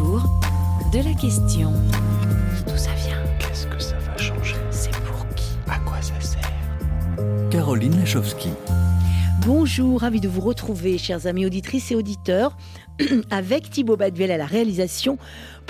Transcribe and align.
autour 0.00 0.22
de 0.92 0.98
la 0.98 1.14
question. 1.14 1.72
D'où 2.66 2.76
ça 2.76 2.90
vient? 3.06 3.22
Qu'est-ce 3.38 3.66
que 3.66 3.78
ça 3.78 3.96
va 3.98 4.16
changer? 4.16 4.56
C'est 4.70 4.90
pour 4.90 5.26
qui? 5.34 5.56
À 5.68 5.78
quoi 5.80 6.00
ça 6.00 6.18
sert? 6.20 6.40
Caroline 7.50 7.98
Lachowski. 7.98 8.50
Bonjour, 9.46 10.00
ravi 10.00 10.20
de 10.20 10.28
vous 10.28 10.40
retrouver, 10.40 10.98
chers 10.98 11.26
amis 11.26 11.46
auditrices 11.46 11.92
et 11.92 11.94
auditeurs, 11.94 12.56
avec 13.30 13.70
Thibaut 13.70 13.96
Baduel 13.96 14.30
à 14.30 14.36
la 14.36 14.46
réalisation 14.46 15.18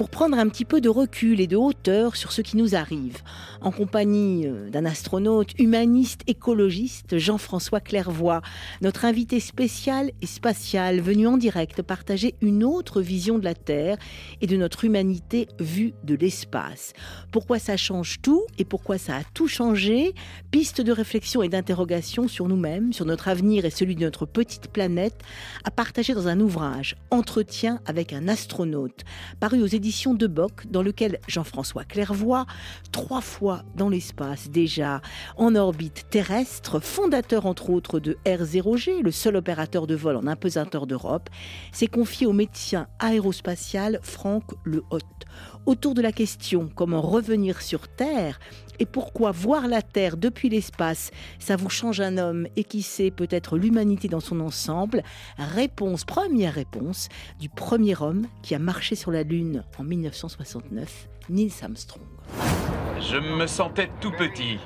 pour 0.01 0.09
prendre 0.09 0.39
un 0.39 0.49
petit 0.49 0.65
peu 0.65 0.81
de 0.81 0.89
recul 0.89 1.43
et 1.43 1.47
de 1.47 1.57
hauteur 1.57 2.17
sur 2.17 2.33
ce 2.33 2.41
qui 2.41 2.57
nous 2.57 2.75
arrive, 2.75 3.19
en 3.61 3.71
compagnie 3.71 4.47
euh, 4.47 4.71
d'un 4.71 4.87
astronaute 4.87 5.53
humaniste 5.59 6.23
écologiste, 6.27 7.19
Jean-François 7.19 7.81
Clairvoy, 7.81 8.41
notre 8.81 9.05
invité 9.05 9.41
spécial 9.41 10.11
et 10.23 10.27
spatial 10.27 11.03
venu 11.03 11.27
en 11.27 11.37
direct 11.37 11.83
partager 11.83 12.35
une 12.41 12.65
autre 12.65 13.03
vision 13.03 13.39
de 13.39 13.45
la 13.45 13.53
Terre 13.53 13.99
et 14.41 14.47
de 14.47 14.57
notre 14.57 14.87
humanité 14.87 15.49
vue 15.59 15.93
de 16.03 16.15
l'espace. 16.15 16.95
Pourquoi 17.31 17.59
ça 17.59 17.77
change 17.77 18.23
tout 18.23 18.47
et 18.57 18.65
pourquoi 18.65 18.97
ça 18.97 19.17
a 19.17 19.25
tout 19.35 19.49
changé? 19.49 20.15
Piste 20.51 20.81
de 20.81 20.93
réflexion 20.93 21.43
et 21.43 21.51
d'interrogation 21.51 22.27
sur 22.27 22.49
nous-mêmes, 22.49 22.95
sur 22.95 23.05
notre 23.05 23.29
avenir 23.29 23.67
et 23.67 23.71
celui 23.71 23.97
de 23.97 24.05
notre 24.05 24.25
petite 24.25 24.69
planète, 24.69 25.21
à 25.65 25.71
partager 25.71 26.15
dans 26.15 26.27
un 26.27 26.41
ouvrage, 26.41 26.97
Entretien 27.11 27.81
avec 27.85 28.15
un 28.15 28.29
astronaute, 28.29 29.05
paru 29.41 29.61
aux 29.61 29.67
éditions 29.67 29.90
de 29.91 30.27
Boc, 30.29 30.67
dans 30.71 30.83
lequel 30.83 31.19
Jean-François 31.27 31.85
Clairvoy, 31.85 32.47
trois 32.93 33.21
fois 33.21 33.65
dans 33.75 33.89
l'espace 33.89 34.49
déjà, 34.49 35.03
en 35.37 35.57
orbite 35.57 36.07
terrestre, 36.11 36.79
fondateur 36.79 37.45
entre 37.45 37.71
autres 37.71 37.99
de 37.99 38.17
R0G, 38.25 39.03
le 39.03 39.11
seul 39.11 39.35
opérateur 39.35 39.89
de 39.89 39.97
vol 39.97 40.15
en 40.15 40.29
impesanteur 40.29 40.87
d'Europe, 40.87 41.29
s'est 41.73 41.89
confié 41.89 42.27
au 42.29 42.33
médecin 42.33 42.87
aérospatial 43.01 43.99
Franck 44.03 44.45
Le 44.63 44.85
Hot. 44.91 45.01
Autour 45.67 45.95
de 45.95 46.03
la 46.03 46.13
question 46.13 46.71
comment 46.73 47.01
revenir 47.01 47.61
sur 47.61 47.89
Terre? 47.89 48.39
Et 48.81 48.87
pourquoi 48.87 49.31
voir 49.31 49.69
la 49.69 49.83
Terre 49.83 50.17
depuis 50.17 50.49
l'espace, 50.49 51.11
ça 51.39 51.55
vous 51.55 51.71
change 51.71 52.01
un 52.01 52.19
homme 52.19 52.49
et 52.57 52.65
qui 52.65 52.83
sait 52.83 53.11
peut-être 53.11 53.57
l'humanité 53.57 54.09
dans 54.09 54.21
son 54.21 54.41
ensemble? 54.41 55.03
Réponse, 55.39 56.05
première 56.05 56.55
réponse 56.55 57.09
du 57.39 57.49
premier 57.49 57.95
homme 58.01 58.27
qui 58.43 58.55
a 58.55 58.59
marché 58.59 58.97
sur 58.97 59.13
la 59.13 59.23
Lune 59.23 59.65
en 59.79 59.85
1969, 59.85 61.09
Neil 61.29 61.53
Armstrong. 61.63 62.03
Je 62.99 63.19
me 63.19 63.47
sentais 63.47 63.91
tout 64.01 64.13
petit 64.13 64.59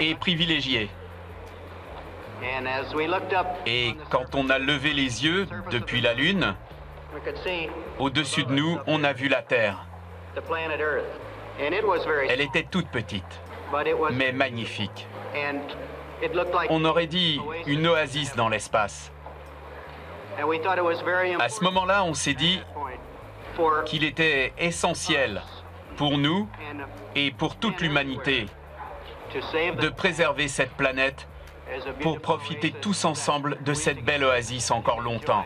et 0.00 0.14
privilégié. 0.16 0.90
Et 3.66 3.94
quand 4.10 4.34
on 4.34 4.50
a 4.50 4.58
levé 4.58 4.92
les 4.92 5.24
yeux 5.24 5.46
depuis 5.70 6.00
la 6.00 6.14
Lune, 6.14 6.54
au-dessus 7.98 8.44
de 8.44 8.52
nous, 8.52 8.78
on 8.86 9.04
a 9.04 9.12
vu 9.12 9.28
la 9.28 9.42
Terre. 9.42 9.86
Elle 11.58 12.40
était 12.40 12.66
toute 12.70 12.88
petite, 12.88 13.40
mais 14.12 14.32
magnifique. 14.32 15.06
On 16.70 16.84
aurait 16.84 17.06
dit 17.06 17.40
une 17.66 17.86
oasis 17.86 18.34
dans 18.36 18.48
l'espace. 18.48 19.12
À 21.38 21.48
ce 21.48 21.64
moment-là, 21.64 22.04
on 22.04 22.14
s'est 22.14 22.34
dit 22.34 22.60
qu'il 23.86 24.04
était 24.04 24.52
essentiel 24.58 25.42
pour 25.96 26.18
nous 26.18 26.48
et 27.14 27.30
pour 27.30 27.56
toute 27.56 27.80
l'humanité 27.80 28.46
de 29.80 29.88
préserver 29.88 30.48
cette 30.48 30.72
planète 30.72 31.28
pour 32.00 32.20
profiter 32.20 32.72
tous 32.72 33.04
ensemble 33.04 33.58
de 33.64 33.74
cette 33.74 34.04
belle 34.04 34.24
oasis 34.24 34.70
encore 34.70 35.00
longtemps. 35.00 35.44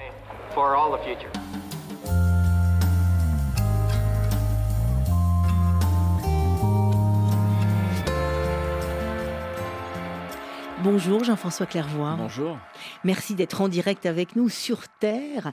Bonjour 10.91 11.23
Jean-François 11.23 11.67
Clairvoy. 11.67 12.17
Bonjour. 12.17 12.59
Merci 13.05 13.35
d'être 13.35 13.61
en 13.61 13.69
direct 13.69 14.07
avec 14.07 14.37
nous 14.37 14.49
sur 14.49 14.89
Terre. 14.89 15.53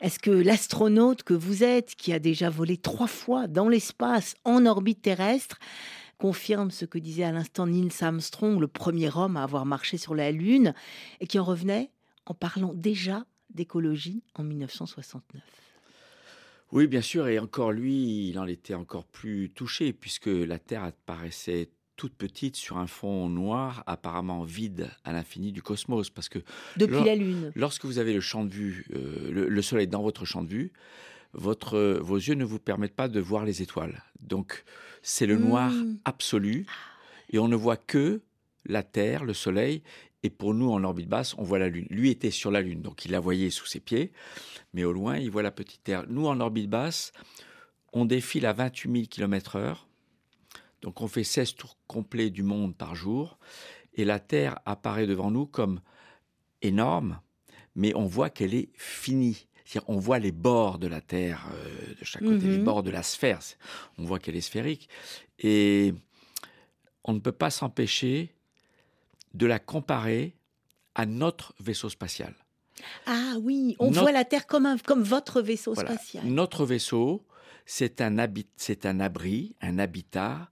Est-ce 0.00 0.20
que 0.20 0.30
l'astronaute 0.30 1.24
que 1.24 1.34
vous 1.34 1.64
êtes, 1.64 1.96
qui 1.96 2.12
a 2.12 2.20
déjà 2.20 2.50
volé 2.50 2.76
trois 2.76 3.08
fois 3.08 3.48
dans 3.48 3.68
l'espace 3.68 4.36
en 4.44 4.64
orbite 4.64 5.02
terrestre, 5.02 5.58
confirme 6.18 6.70
ce 6.70 6.84
que 6.84 6.98
disait 6.98 7.24
à 7.24 7.32
l'instant 7.32 7.66
Neil 7.66 7.88
Armstrong, 8.00 8.60
le 8.60 8.68
premier 8.68 9.10
homme 9.16 9.36
à 9.36 9.42
avoir 9.42 9.66
marché 9.66 9.98
sur 9.98 10.14
la 10.14 10.30
Lune, 10.30 10.72
et 11.18 11.26
qui 11.26 11.40
en 11.40 11.44
revenait 11.44 11.90
en 12.24 12.34
parlant 12.34 12.72
déjà 12.72 13.26
d'écologie 13.50 14.22
en 14.36 14.44
1969 14.44 15.42
Oui, 16.70 16.86
bien 16.86 17.02
sûr, 17.02 17.26
et 17.26 17.40
encore 17.40 17.72
lui, 17.72 18.28
il 18.28 18.38
en 18.38 18.46
était 18.46 18.74
encore 18.74 19.06
plus 19.06 19.50
touché, 19.50 19.92
puisque 19.92 20.26
la 20.28 20.60
Terre 20.60 20.84
apparaissait 20.84 21.70
toute 21.96 22.14
petite 22.14 22.56
sur 22.56 22.78
un 22.78 22.86
fond 22.86 23.28
noir 23.28 23.82
apparemment 23.86 24.44
vide 24.44 24.90
à 25.04 25.12
l'infini 25.12 25.52
du 25.52 25.62
cosmos. 25.62 26.10
Parce 26.10 26.28
que 26.28 26.38
depuis 26.76 27.02
la 27.04 27.14
lune. 27.14 27.52
lorsque 27.54 27.84
vous 27.84 27.98
avez 27.98 28.12
le 28.12 28.20
champ 28.20 28.44
de 28.44 28.52
vue 28.52 28.86
euh, 28.94 29.30
le, 29.30 29.48
le, 29.48 29.62
soleil 29.62 29.86
dans 29.88 30.02
votre 30.02 30.24
champ 30.24 30.42
de 30.42 30.48
vue 30.48 30.72
votre 31.32 31.98
vos 32.00 32.16
yeux 32.16 32.34
ne 32.34 32.44
vous 32.44 32.58
permettent 32.58 32.94
pas 32.94 33.08
de 33.08 33.20
voir 33.20 33.44
les 33.44 33.62
étoiles. 33.62 34.02
Donc 34.20 34.64
c'est 35.02 35.26
le 35.26 35.36
noir 35.36 35.70
Mmh. 35.70 35.98
absolu 36.04 36.66
et 37.30 37.38
on 37.38 37.48
ne 37.48 37.56
voit 37.56 37.76
que 37.76 38.22
la 38.66 38.82
terre 38.82 39.24
le 39.24 39.34
soleil 39.34 39.82
et 40.22 40.30
pour 40.30 40.54
nous 40.54 40.70
en 40.70 40.82
orbite 40.84 41.08
basse 41.08 41.34
on 41.38 41.42
voit 41.42 41.58
la 41.58 41.68
lune. 41.68 41.86
Lui 41.90 42.10
était 42.10 42.30
sur 42.30 42.50
la 42.50 42.60
lune 42.60 42.82
donc 42.82 43.04
il 43.04 43.10
la 43.12 43.20
voyait 43.20 43.50
sous 43.50 43.66
ses 43.66 43.80
pieds 43.80 44.12
mais 44.74 44.84
au 44.84 44.92
loin 44.92 45.18
il 45.18 45.30
voit 45.30 45.42
la 45.42 45.50
petite 45.50 45.84
terre. 45.84 46.04
Nous 46.08 46.26
en 46.26 46.40
orbite 46.40 46.70
basse 46.70 47.12
on 47.92 48.04
défile 48.04 48.46
à 48.46 48.52
28 48.52 48.92
000 48.92 49.04
km 49.08 49.56
heure 49.56 49.88
donc 50.86 51.00
on 51.02 51.08
fait 51.08 51.24
16 51.24 51.56
tours 51.56 51.76
complets 51.88 52.30
du 52.30 52.42
monde 52.44 52.74
par 52.76 52.94
jour 52.94 53.38
et 53.94 54.04
la 54.04 54.20
Terre 54.20 54.60
apparaît 54.64 55.06
devant 55.08 55.30
nous 55.32 55.44
comme 55.46 55.80
énorme, 56.62 57.20
mais 57.74 57.92
on 57.96 58.06
voit 58.06 58.30
qu'elle 58.30 58.54
est 58.54 58.68
finie. 58.76 59.48
C'est-à-dire 59.64 59.88
on 59.90 59.98
voit 59.98 60.20
les 60.20 60.30
bords 60.30 60.78
de 60.78 60.86
la 60.86 61.00
Terre 61.00 61.44
euh, 61.52 61.94
de 61.98 62.04
chaque 62.04 62.22
côté, 62.22 62.46
Mhm. 62.46 62.50
les 62.52 62.58
bords 62.58 62.84
de 62.84 62.90
la 62.90 63.02
sphère. 63.02 63.40
On 63.98 64.04
voit 64.04 64.20
qu'elle 64.20 64.36
est 64.36 64.40
sphérique 64.40 64.88
et 65.40 65.92
on 67.04 67.14
ne 67.14 67.18
peut 67.18 67.32
pas 67.32 67.50
s'empêcher 67.50 68.32
de 69.34 69.44
la 69.46 69.58
comparer 69.58 70.36
à 70.94 71.04
notre 71.04 71.52
vaisseau 71.58 71.88
spatial. 71.88 72.32
Ah 73.06 73.34
oui, 73.42 73.74
on 73.80 73.86
Notre- 73.88 74.02
voit 74.02 74.12
la 74.12 74.24
Terre 74.24 74.46
comme, 74.46 74.66
un, 74.66 74.78
comme 74.78 75.02
votre 75.02 75.40
vaisseau 75.42 75.74
Voilà. 75.74 75.94
spatial. 75.96 76.24
Notre 76.26 76.64
vaisseau, 76.64 77.26
c'est 77.64 78.00
un, 78.00 78.18
habit, 78.18 78.46
un 78.84 79.00
abri, 79.00 79.56
un 79.60 79.78
habitat 79.80 80.48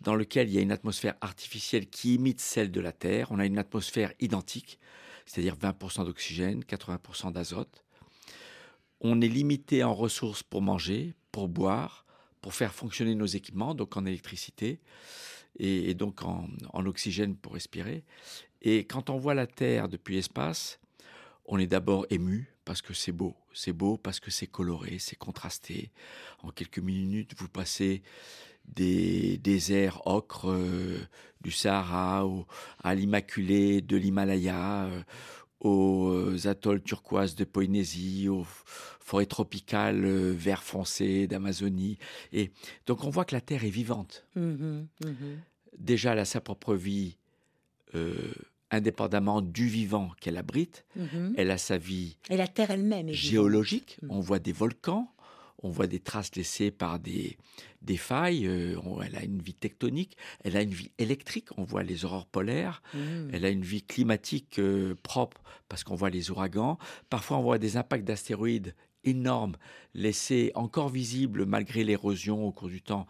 dans 0.00 0.14
lequel 0.14 0.48
il 0.48 0.54
y 0.54 0.58
a 0.58 0.62
une 0.62 0.72
atmosphère 0.72 1.14
artificielle 1.20 1.88
qui 1.88 2.14
imite 2.14 2.40
celle 2.40 2.70
de 2.70 2.80
la 2.80 2.92
Terre. 2.92 3.28
On 3.30 3.38
a 3.38 3.46
une 3.46 3.58
atmosphère 3.58 4.12
identique, 4.20 4.78
c'est-à-dire 5.26 5.56
20% 5.56 6.04
d'oxygène, 6.04 6.62
80% 6.62 7.32
d'azote. 7.32 7.84
On 9.00 9.20
est 9.20 9.28
limité 9.28 9.84
en 9.84 9.94
ressources 9.94 10.42
pour 10.42 10.62
manger, 10.62 11.14
pour 11.32 11.48
boire, 11.48 12.04
pour 12.40 12.54
faire 12.54 12.74
fonctionner 12.74 13.14
nos 13.14 13.26
équipements, 13.26 13.74
donc 13.74 13.96
en 13.96 14.06
électricité 14.06 14.80
et, 15.58 15.94
donc 15.94 16.22
en 16.22 16.86
oxygène 16.86 17.36
pour 17.36 17.54
respirer. 17.54 18.04
Et 18.62 18.84
quand 18.84 19.10
on 19.10 19.18
voit 19.18 19.34
la 19.34 19.46
Terre 19.46 19.88
depuis 19.88 20.14
l'espace, 20.14 20.78
on 21.46 21.58
est 21.58 21.66
d'abord 21.66 22.06
ému 22.10 22.52
parce 22.64 22.82
que 22.82 22.92
c'est 22.92 23.12
beau. 23.12 23.34
C'est 23.54 23.72
beau 23.72 23.96
parce 23.96 24.20
que 24.20 24.30
c'est 24.30 24.46
coloré, 24.46 24.98
c'est 24.98 25.16
contrasté. 25.16 25.90
En 26.42 26.50
quelques 26.50 26.78
minutes, 26.78 27.32
vous 27.38 27.48
passez 27.48 28.02
des 28.74 29.38
déserts 29.38 30.06
ocre 30.06 30.50
euh, 30.50 30.98
du 31.40 31.50
Sahara 31.50 32.26
au, 32.26 32.46
à 32.82 32.94
l'Immaculée 32.94 33.80
de 33.80 33.96
l'Himalaya, 33.96 34.86
euh, 34.86 35.02
aux 35.60 36.46
atolls 36.46 36.82
turquoises 36.82 37.34
de 37.34 37.44
Polynésie, 37.44 38.28
aux 38.28 38.46
forêts 39.08 39.26
tropicales 39.26 40.04
euh, 40.04 40.32
vert 40.36 40.62
foncé 40.62 41.26
d'Amazonie. 41.26 41.98
Et 42.32 42.50
donc 42.86 43.04
on 43.04 43.10
voit 43.10 43.24
que 43.24 43.34
la 43.34 43.40
Terre 43.40 43.64
est 43.64 43.70
vivante. 43.70 44.26
Mhm, 44.36 44.86
mhm. 45.04 45.40
Déjà, 45.78 46.12
elle 46.12 46.18
a 46.18 46.24
sa 46.24 46.40
propre 46.40 46.74
vie, 46.74 47.16
euh, 47.94 48.12
indépendamment 48.70 49.40
du 49.40 49.66
vivant 49.66 50.10
qu'elle 50.20 50.36
abrite. 50.36 50.84
Mhm. 50.96 51.34
Elle 51.36 51.50
a 51.50 51.58
sa 51.58 51.78
vie 51.78 52.18
Et 52.28 52.36
la 52.36 52.48
Terre 52.48 52.70
elle-même 52.70 53.08
géologique. 53.08 53.98
On 54.10 54.20
voit 54.20 54.40
des 54.40 54.52
volcans, 54.52 55.10
on 55.62 55.70
voit 55.70 55.86
des 55.86 56.00
traces 56.00 56.34
laissées 56.36 56.70
par 56.70 56.98
des, 57.00 57.36
des 57.82 57.96
failles. 57.96 58.46
euh, 58.46 58.76
elle 59.04 59.16
a 59.16 59.24
une 59.24 59.40
vie 59.42 59.54
tectonique, 59.54 60.16
elle 60.44 60.56
a 60.56 60.62
une 60.62 60.70
vie 60.74 60.92
électrique. 60.98 61.48
On 61.56 61.64
voit 61.64 61.82
les 61.82 62.04
aurores 62.04 62.26
polaires. 62.26 62.82
Mhm. 62.94 63.30
Elle 63.32 63.44
a 63.44 63.50
une 63.50 63.62
vie 63.64 63.82
climatique 63.82 64.58
euh, 64.58 64.94
propre 65.02 65.42
parce 65.68 65.84
qu'on 65.84 65.94
voit 65.96 66.10
les 66.10 66.30
ouragans. 66.30 66.78
Parfois, 67.10 67.38
on 67.38 67.42
voit 67.42 67.58
des 67.58 67.76
impacts 67.76 68.04
d'astéroïdes 68.04 68.74
énormes 69.04 69.56
laissés 69.94 70.52
encore 70.54 70.88
visibles 70.88 71.46
malgré 71.46 71.84
l'érosion 71.84 72.44
au 72.46 72.52
cours 72.52 72.68
du 72.68 72.82
temps. 72.82 73.06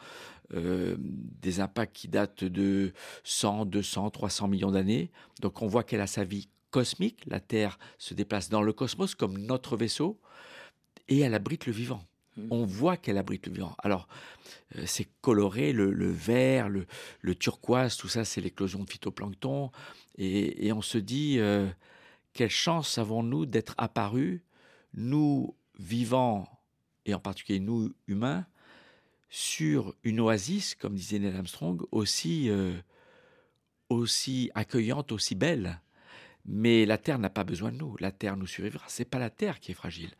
euh, 0.54 0.96
des 0.98 1.60
impacts 1.60 1.94
qui 1.94 2.08
datent 2.08 2.44
de 2.44 2.92
100, 3.24 3.66
200, 3.66 4.10
300 4.10 4.48
millions 4.48 4.70
d'années. 4.70 5.10
Donc 5.42 5.60
on 5.62 5.66
voit 5.66 5.84
qu'elle 5.84 6.00
a 6.00 6.06
sa 6.06 6.24
vie 6.24 6.48
cosmique. 6.70 7.20
La 7.26 7.40
Terre 7.40 7.78
se 7.98 8.14
déplace 8.14 8.48
dans 8.48 8.62
le 8.62 8.72
cosmos 8.72 9.14
comme 9.14 9.36
notre 9.38 9.76
vaisseau. 9.76 10.18
et 11.08 11.20
elle 11.20 11.34
abrite 11.34 11.66
le 11.66 11.72
vivant. 11.72 12.02
Mhm. 12.38 12.48
On 12.50 12.64
voit 12.64 12.96
qu'elle 12.96 13.18
abrite 13.18 13.46
le 13.46 13.52
vivant. 13.52 13.74
Alors, 13.78 14.08
euh, 14.76 14.84
c'est 14.86 15.08
coloré, 15.20 15.72
le, 15.72 16.10
vert, 16.10 16.68
le, 16.68 17.34
turquoise, 17.34 17.96
tout 17.96 18.08
ça, 18.08 18.24
c'est 18.24 18.40
l'éclosion 18.40 18.84
de 18.84 18.90
phytoplancton. 18.90 19.70
Et, 20.16 20.66
et 20.66 20.72
on 20.72 20.82
se 20.82 20.98
dit, 20.98 21.38
euh, 21.38 21.68
quelle 22.32 22.50
chance 22.50 22.98
avons-nous 22.98 23.46
d'être 23.46 23.74
apparus, 23.78 24.40
nous 24.94 25.54
vivants, 25.78 26.48
et 27.04 27.14
en 27.14 27.20
particulier 27.20 27.60
nous 27.60 27.92
humains, 28.06 28.46
sur 29.30 29.94
une 30.04 30.20
oasis, 30.20 30.74
comme 30.74 30.94
disait 30.94 31.18
Neil 31.18 31.36
Armstrong, 31.36 31.82
aussi, 31.90 32.48
euh, 32.48 32.74
aussi 33.88 34.50
accueillante, 34.54 35.12
aussi 35.12 35.34
belle. 35.34 35.80
Mais 36.50 36.86
la 36.86 36.96
Terre 36.96 37.18
n'a 37.18 37.28
pas 37.28 37.44
besoin 37.44 37.70
de 37.70 37.76
nous. 37.76 37.94
La 38.00 38.10
Terre 38.10 38.36
nous 38.38 38.46
survivra. 38.46 38.82
C'est 38.88 39.04
pas 39.04 39.18
la 39.18 39.28
Terre 39.28 39.60
qui 39.60 39.72
est 39.72 39.74
fragile. 39.74 40.10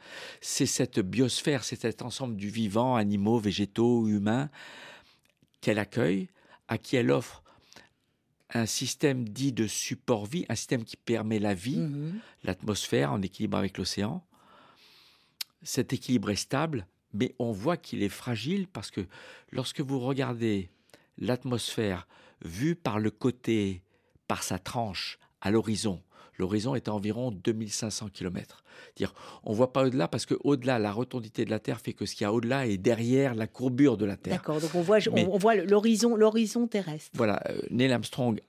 C'est 0.43 0.67
cette 0.67 1.01
biosphère, 1.01 1.65
c'est 1.65 1.81
cet 1.81 2.03
ensemble 2.03 2.37
du 2.37 2.51
vivant, 2.51 2.97
animaux, 2.97 3.39
végétaux, 3.39 4.07
humains, 4.07 4.51
qu'elle 5.63 5.79
accueille, 5.79 6.29
à 6.69 6.77
qui 6.77 6.97
elle 6.97 7.11
offre 7.11 7.43
un 8.51 8.67
système 8.67 9.27
dit 9.29 9.53
de 9.53 9.67
support 9.67 10.27
vie, 10.27 10.45
un 10.51 10.55
système 10.55 10.85
qui 10.85 10.97
permet 10.97 11.39
la 11.39 11.55
vie, 11.55 11.79
Mhm. 11.79 12.21
l'atmosphère 12.45 13.13
en 13.13 13.23
équilibre 13.23 13.57
avec 13.57 13.79
l'océan. 13.79 14.23
Cet 15.63 15.93
équilibre 15.93 16.31
est 16.31 16.37
stable, 16.37 16.87
mais 17.13 17.35
on 17.39 17.53
voit 17.53 17.77
qu'il 17.77 18.03
est 18.03 18.09
fragile 18.09 18.69
parce 18.69 18.91
que 18.91 19.07
lorsque 19.51 19.81
vous 19.81 19.99
regardez 19.99 20.71
l'atmosphère 21.19 22.07
vue 22.45 22.75
par 22.77 22.99
le 22.99 23.11
côté, 23.11 23.83
par 24.29 24.43
sa 24.43 24.59
tranche, 24.59 25.19
à 25.41 25.51
l'horizon, 25.51 26.03
l'horizon 26.39 26.75
est 26.75 26.89
à 26.89 26.95
environ 26.95 27.31
2500 27.33 28.09
km. 28.13 28.63
Dire, 28.97 29.13
on 29.45 29.53
voit 29.53 29.73
pas 29.73 29.85
au-delà 29.85 30.09
parce 30.09 30.25
que 30.27 30.35
au-delà, 30.45 30.79
la 30.79 30.93
rotondité 30.93 31.45
de 31.45 31.51
la 31.51 31.59
Terre 31.59 31.81
fait 31.81 31.93
que 31.93 32.07
ce 32.07 32.15
qu'il 32.15 32.23
y 32.23 32.27
a 32.27 32.33
au-delà 32.33 32.67
est 32.67 32.79
derrière 32.79 33.35
la 33.35 33.47
courbure 33.47 33.97
de 33.97 34.05
la 34.05 34.17
Terre. 34.17 34.35
D'accord, 34.35 34.61
donc 34.61 34.75
on 34.75 34.83
voit, 34.83 34.99
Mais- 35.13 35.27
on, 35.31 35.39
voit 35.39 35.57
l'horizon, 35.57 36.17
l'horizon 36.17 36.67
terrestre. 36.67 37.11
Voilà, 37.15 37.43
euh, 37.51 37.61
Neil 37.71 37.93
Armstrong 37.93 38.41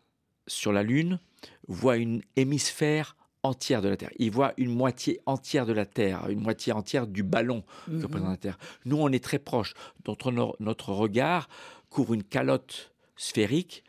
sur 0.47 0.71
la 0.71 0.83
Lune 0.83 1.19
voit 1.67 1.97
une 1.97 2.21
hémisphère 2.35 3.15
entière 3.43 3.81
de 3.81 3.87
la 3.89 3.95
Terre. 3.97 4.11
Il 4.17 4.31
voit 4.31 4.53
une 4.57 4.73
moitié 4.73 5.21
entière 5.25 5.65
de 5.65 5.71
la 5.73 5.85
Terre, 5.85 6.27
une 6.29 6.41
moitié 6.41 6.73
entière 6.73 7.07
du 7.07 7.23
ballon 7.23 7.63
que 7.85 7.91
Mhm. 7.91 8.03
représente 8.03 8.29
la 8.29 8.37
Terre. 8.37 8.59
Nous, 8.85 8.97
on 8.97 9.09
est 9.09 9.23
très 9.23 9.39
proche. 9.39 9.73
Notre, 10.07 10.31
notre 10.59 10.91
regard 10.91 11.47
couvre 11.89 12.13
une 12.13 12.23
calotte 12.23 12.91
sphérique 13.15 13.83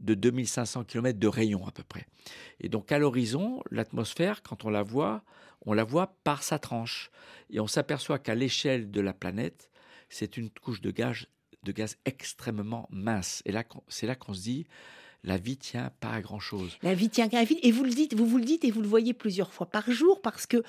de 0.00 0.14
2500 0.14 0.84
km 0.84 1.18
de 1.18 1.28
rayon 1.28 1.66
à 1.66 1.72
peu 1.72 1.82
près. 1.82 2.06
Et 2.60 2.68
donc 2.68 2.90
à 2.92 2.98
l'horizon, 2.98 3.62
l'atmosphère, 3.70 4.42
quand 4.42 4.64
on 4.64 4.70
la 4.70 4.82
voit, 4.82 5.22
on 5.62 5.72
la 5.72 5.84
voit 5.84 6.16
par 6.24 6.42
sa 6.42 6.58
tranche. 6.58 7.10
Et 7.50 7.60
on 7.60 7.66
s'aperçoit 7.66 8.18
qu'à 8.18 8.34
l'échelle 8.34 8.90
de 8.90 9.00
la 9.00 9.12
planète, 9.12 9.70
c'est 10.08 10.36
une 10.36 10.50
couche 10.50 10.80
de 10.80 10.90
gaz, 10.90 11.26
de 11.62 11.72
gaz 11.72 11.96
extrêmement 12.04 12.88
mince. 12.90 13.42
Et 13.44 13.52
là, 13.52 13.64
c'est 13.88 14.06
là 14.06 14.14
qu'on 14.14 14.34
se 14.34 14.42
dit, 14.42 14.66
la 15.22 15.36
vie 15.36 15.56
tient 15.56 15.90
pas 16.00 16.12
à 16.12 16.20
grand-chose. 16.20 16.78
La 16.82 16.94
vie 16.94 17.10
tient 17.10 17.28
qu'à 17.28 17.40
un 17.40 17.46
fil. 17.46 17.58
Et 17.62 17.72
vous 17.72 17.84
le 17.84 17.90
dites, 17.90 18.14
vous 18.14 18.26
vous 18.26 18.38
le 18.38 18.44
dites 18.44 18.64
et 18.64 18.70
vous 18.70 18.80
le 18.80 18.88
voyez 18.88 19.12
plusieurs 19.12 19.52
fois 19.52 19.66
par 19.66 19.90
jour 19.90 20.22
parce 20.22 20.46
que 20.46 20.62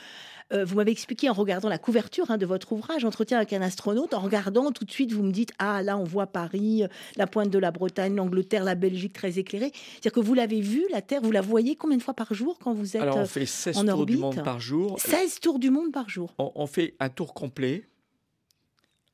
euh, 0.52 0.66
vous 0.66 0.76
m'avez 0.76 0.92
expliqué 0.92 1.30
en 1.30 1.34
regardant 1.34 1.70
la 1.70 1.78
couverture 1.78 2.30
hein, 2.30 2.38
de 2.38 2.46
votre 2.46 2.74
ouvrage, 2.74 3.06
Entretien 3.06 3.38
avec 3.38 3.54
un 3.54 3.62
astronaute, 3.62 4.14
en 4.14 4.20
regardant 4.20 4.72
tout 4.72 4.84
de 4.84 4.92
suite, 4.92 5.14
vous 5.14 5.24
me 5.24 5.32
dites 5.32 5.54
Ah, 5.58 5.82
là, 5.82 5.98
on 5.98 6.04
voit 6.04 6.28
Paris, 6.28 6.84
euh, 6.84 6.88
la 7.16 7.28
pointe 7.28 7.50
de 7.50 7.58
la 7.58 7.72
Bretagne, 7.72 8.16
l'Angleterre, 8.16 8.66
la 8.66 8.76
Belgique 8.76 9.14
très 9.14 9.40
éclairée. 9.40 9.72
C'est-à-dire 9.74 10.12
que 10.12 10.20
vous 10.20 10.34
l'avez 10.34 10.60
vu, 10.60 10.84
la 10.92 11.02
Terre, 11.02 11.22
vous 11.22 11.32
la 11.32 11.42
voyez 11.42 11.78
combien 11.78 11.98
de 11.98 12.04
fois 12.04 12.14
par 12.14 12.34
jour 12.34 12.60
quand 12.60 12.74
vous 12.74 12.98
êtes. 12.98 13.02
Alors 13.02 13.18
on 13.18 13.22
euh, 13.22 13.26
fait 13.26 13.46
16 13.46 13.78
en 13.78 13.86
tours 13.86 14.00
orbite. 14.00 14.16
du 14.18 14.22
monde 14.22 14.44
par 14.44 14.60
jour. 14.60 15.00
16 15.00 15.40
tours 15.40 15.60
du 15.60 15.70
monde 15.70 15.94
par 15.94 16.10
jour. 16.10 16.34
on, 16.38 16.52
on 16.56 16.68
fait 16.68 16.96
un 17.00 17.10
tour 17.10 17.34
complet 17.34 17.88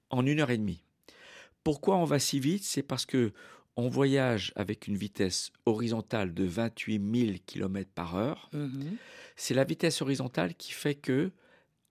en 0.09 0.25
une 0.25 0.39
heure 0.39 0.49
et 0.49 0.57
demie. 0.57 0.81
Pourquoi 1.63 1.97
on 1.97 2.05
va 2.05 2.17
si 2.17 2.39
vite? 2.39 2.63
C'est 2.63 2.81
parce 2.81 3.05
que 3.05 3.33
on 3.77 3.89
voyage 3.89 4.51
avec 4.55 4.87
une 4.87 4.97
vitesse 4.97 5.51
horizontale 5.65 6.33
de 6.33 6.43
28 6.45 7.25
000 7.27 7.37
km 7.45 7.89
par 7.93 8.15
heure. 8.15 8.49
Mhm. 8.53 8.97
C'est 9.35 9.53
la 9.53 9.63
vitesse 9.63 10.01
horizontale 10.01 10.55
qui 10.55 10.73
fait 10.73 10.95
que, 10.95 11.31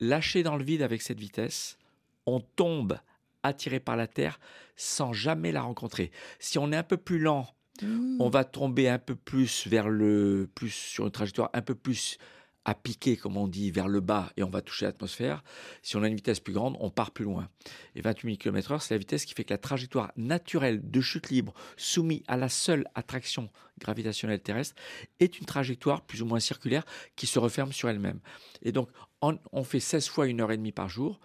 lâché 0.00 0.42
dans 0.42 0.56
le 0.56 0.64
vide 0.64 0.82
avec 0.82 1.00
cette 1.00 1.20
vitesse, 1.20 1.78
on 2.26 2.40
tombe 2.40 2.98
attiré 3.42 3.78
par 3.80 3.96
la 3.96 4.08
Terre 4.08 4.40
sans 4.74 5.12
jamais 5.12 5.52
la 5.52 5.62
rencontrer. 5.62 6.10
Si 6.40 6.58
on 6.58 6.72
est 6.72 6.76
un 6.76 6.82
peu 6.82 6.96
plus 6.96 7.18
lent, 7.20 7.46
Mhm. 7.82 8.16
on 8.20 8.30
va 8.30 8.42
tomber 8.44 8.88
un 8.88 8.98
peu 8.98 9.14
plus 9.14 9.66
vers 9.66 9.88
le 9.90 10.48
plus 10.54 10.70
sur 10.70 11.04
une 11.04 11.10
trajectoire 11.12 11.50
un 11.52 11.60
peu 11.62 11.74
plus 11.74 12.16
à 12.66 12.74
piquer 12.74 13.16
comme 13.16 13.36
on 13.36 13.46
dit 13.46 13.70
vers 13.70 13.86
le 13.86 14.00
bas 14.00 14.32
et 14.36 14.42
on 14.42 14.50
va 14.50 14.60
toucher 14.60 14.86
l'atmosphère. 14.86 15.44
Si 15.82 15.96
on 15.96 16.02
a 16.02 16.08
une 16.08 16.16
vitesse 16.16 16.40
plus 16.40 16.52
grande 16.52 16.76
on 16.80 16.90
part 16.90 17.12
plus 17.12 17.24
loin. 17.24 17.48
Et 17.94 18.00
28 18.00 18.28
000 18.28 18.36
km/h 18.38 18.80
c'est 18.80 18.94
la 18.94 18.98
vitesse 18.98 19.24
qui 19.24 19.34
fait 19.34 19.44
que 19.44 19.54
la 19.54 19.58
trajectoire 19.58 20.12
naturelle 20.16 20.80
de 20.82 21.00
chute 21.00 21.30
libre 21.30 21.54
soumise 21.76 22.22
à 22.26 22.36
la 22.36 22.48
seule 22.48 22.84
attraction 22.96 23.50
gravitationnelle 23.78 24.40
terrestre 24.40 24.74
est 25.20 25.38
une 25.38 25.46
trajectoire 25.46 26.02
plus 26.02 26.22
ou 26.22 26.26
moins 26.26 26.40
circulaire 26.40 26.84
qui 27.14 27.28
se 27.28 27.38
referme 27.38 27.72
sur 27.72 27.88
elle-même. 27.88 28.18
Et 28.62 28.72
donc 28.72 28.90
on, 29.22 29.64
fait 29.64 29.80
16 29.80 30.08
fois 30.08 30.26
une 30.26 30.40
heure 30.40 30.52
et 30.52 30.56
demie 30.56 30.72
par 30.72 30.88
jour. 30.88 31.20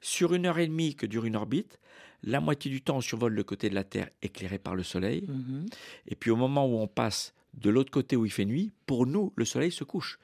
Sur 0.00 0.34
une 0.34 0.46
heure 0.46 0.58
et 0.58 0.66
demie 0.66 0.94
que 0.94 1.06
dure 1.06 1.24
une 1.24 1.36
orbite 1.36 1.80
la 2.26 2.40
moitié 2.40 2.70
du 2.70 2.80
temps 2.80 2.96
on 2.96 3.00
survole 3.02 3.34
le 3.34 3.44
côté 3.44 3.68
de 3.68 3.74
la 3.74 3.84
Terre 3.84 4.08
éclairé 4.22 4.58
par 4.58 4.74
le 4.74 4.82
Soleil. 4.82 5.26
Mhm. 5.28 5.66
et 6.06 6.14
puis 6.14 6.30
au 6.30 6.36
moment 6.36 6.66
où 6.66 6.78
on 6.78 6.86
passe 6.86 7.34
de 7.56 7.70
l'autre 7.70 7.90
côté 7.90 8.16
où 8.16 8.24
il 8.26 8.30
fait 8.32 8.44
nuit, 8.44 8.72
pour 8.86 9.06
nous, 9.06 9.32
le 9.36 9.44
soleil 9.44 9.72
se 9.72 9.84
couche. 9.84 10.18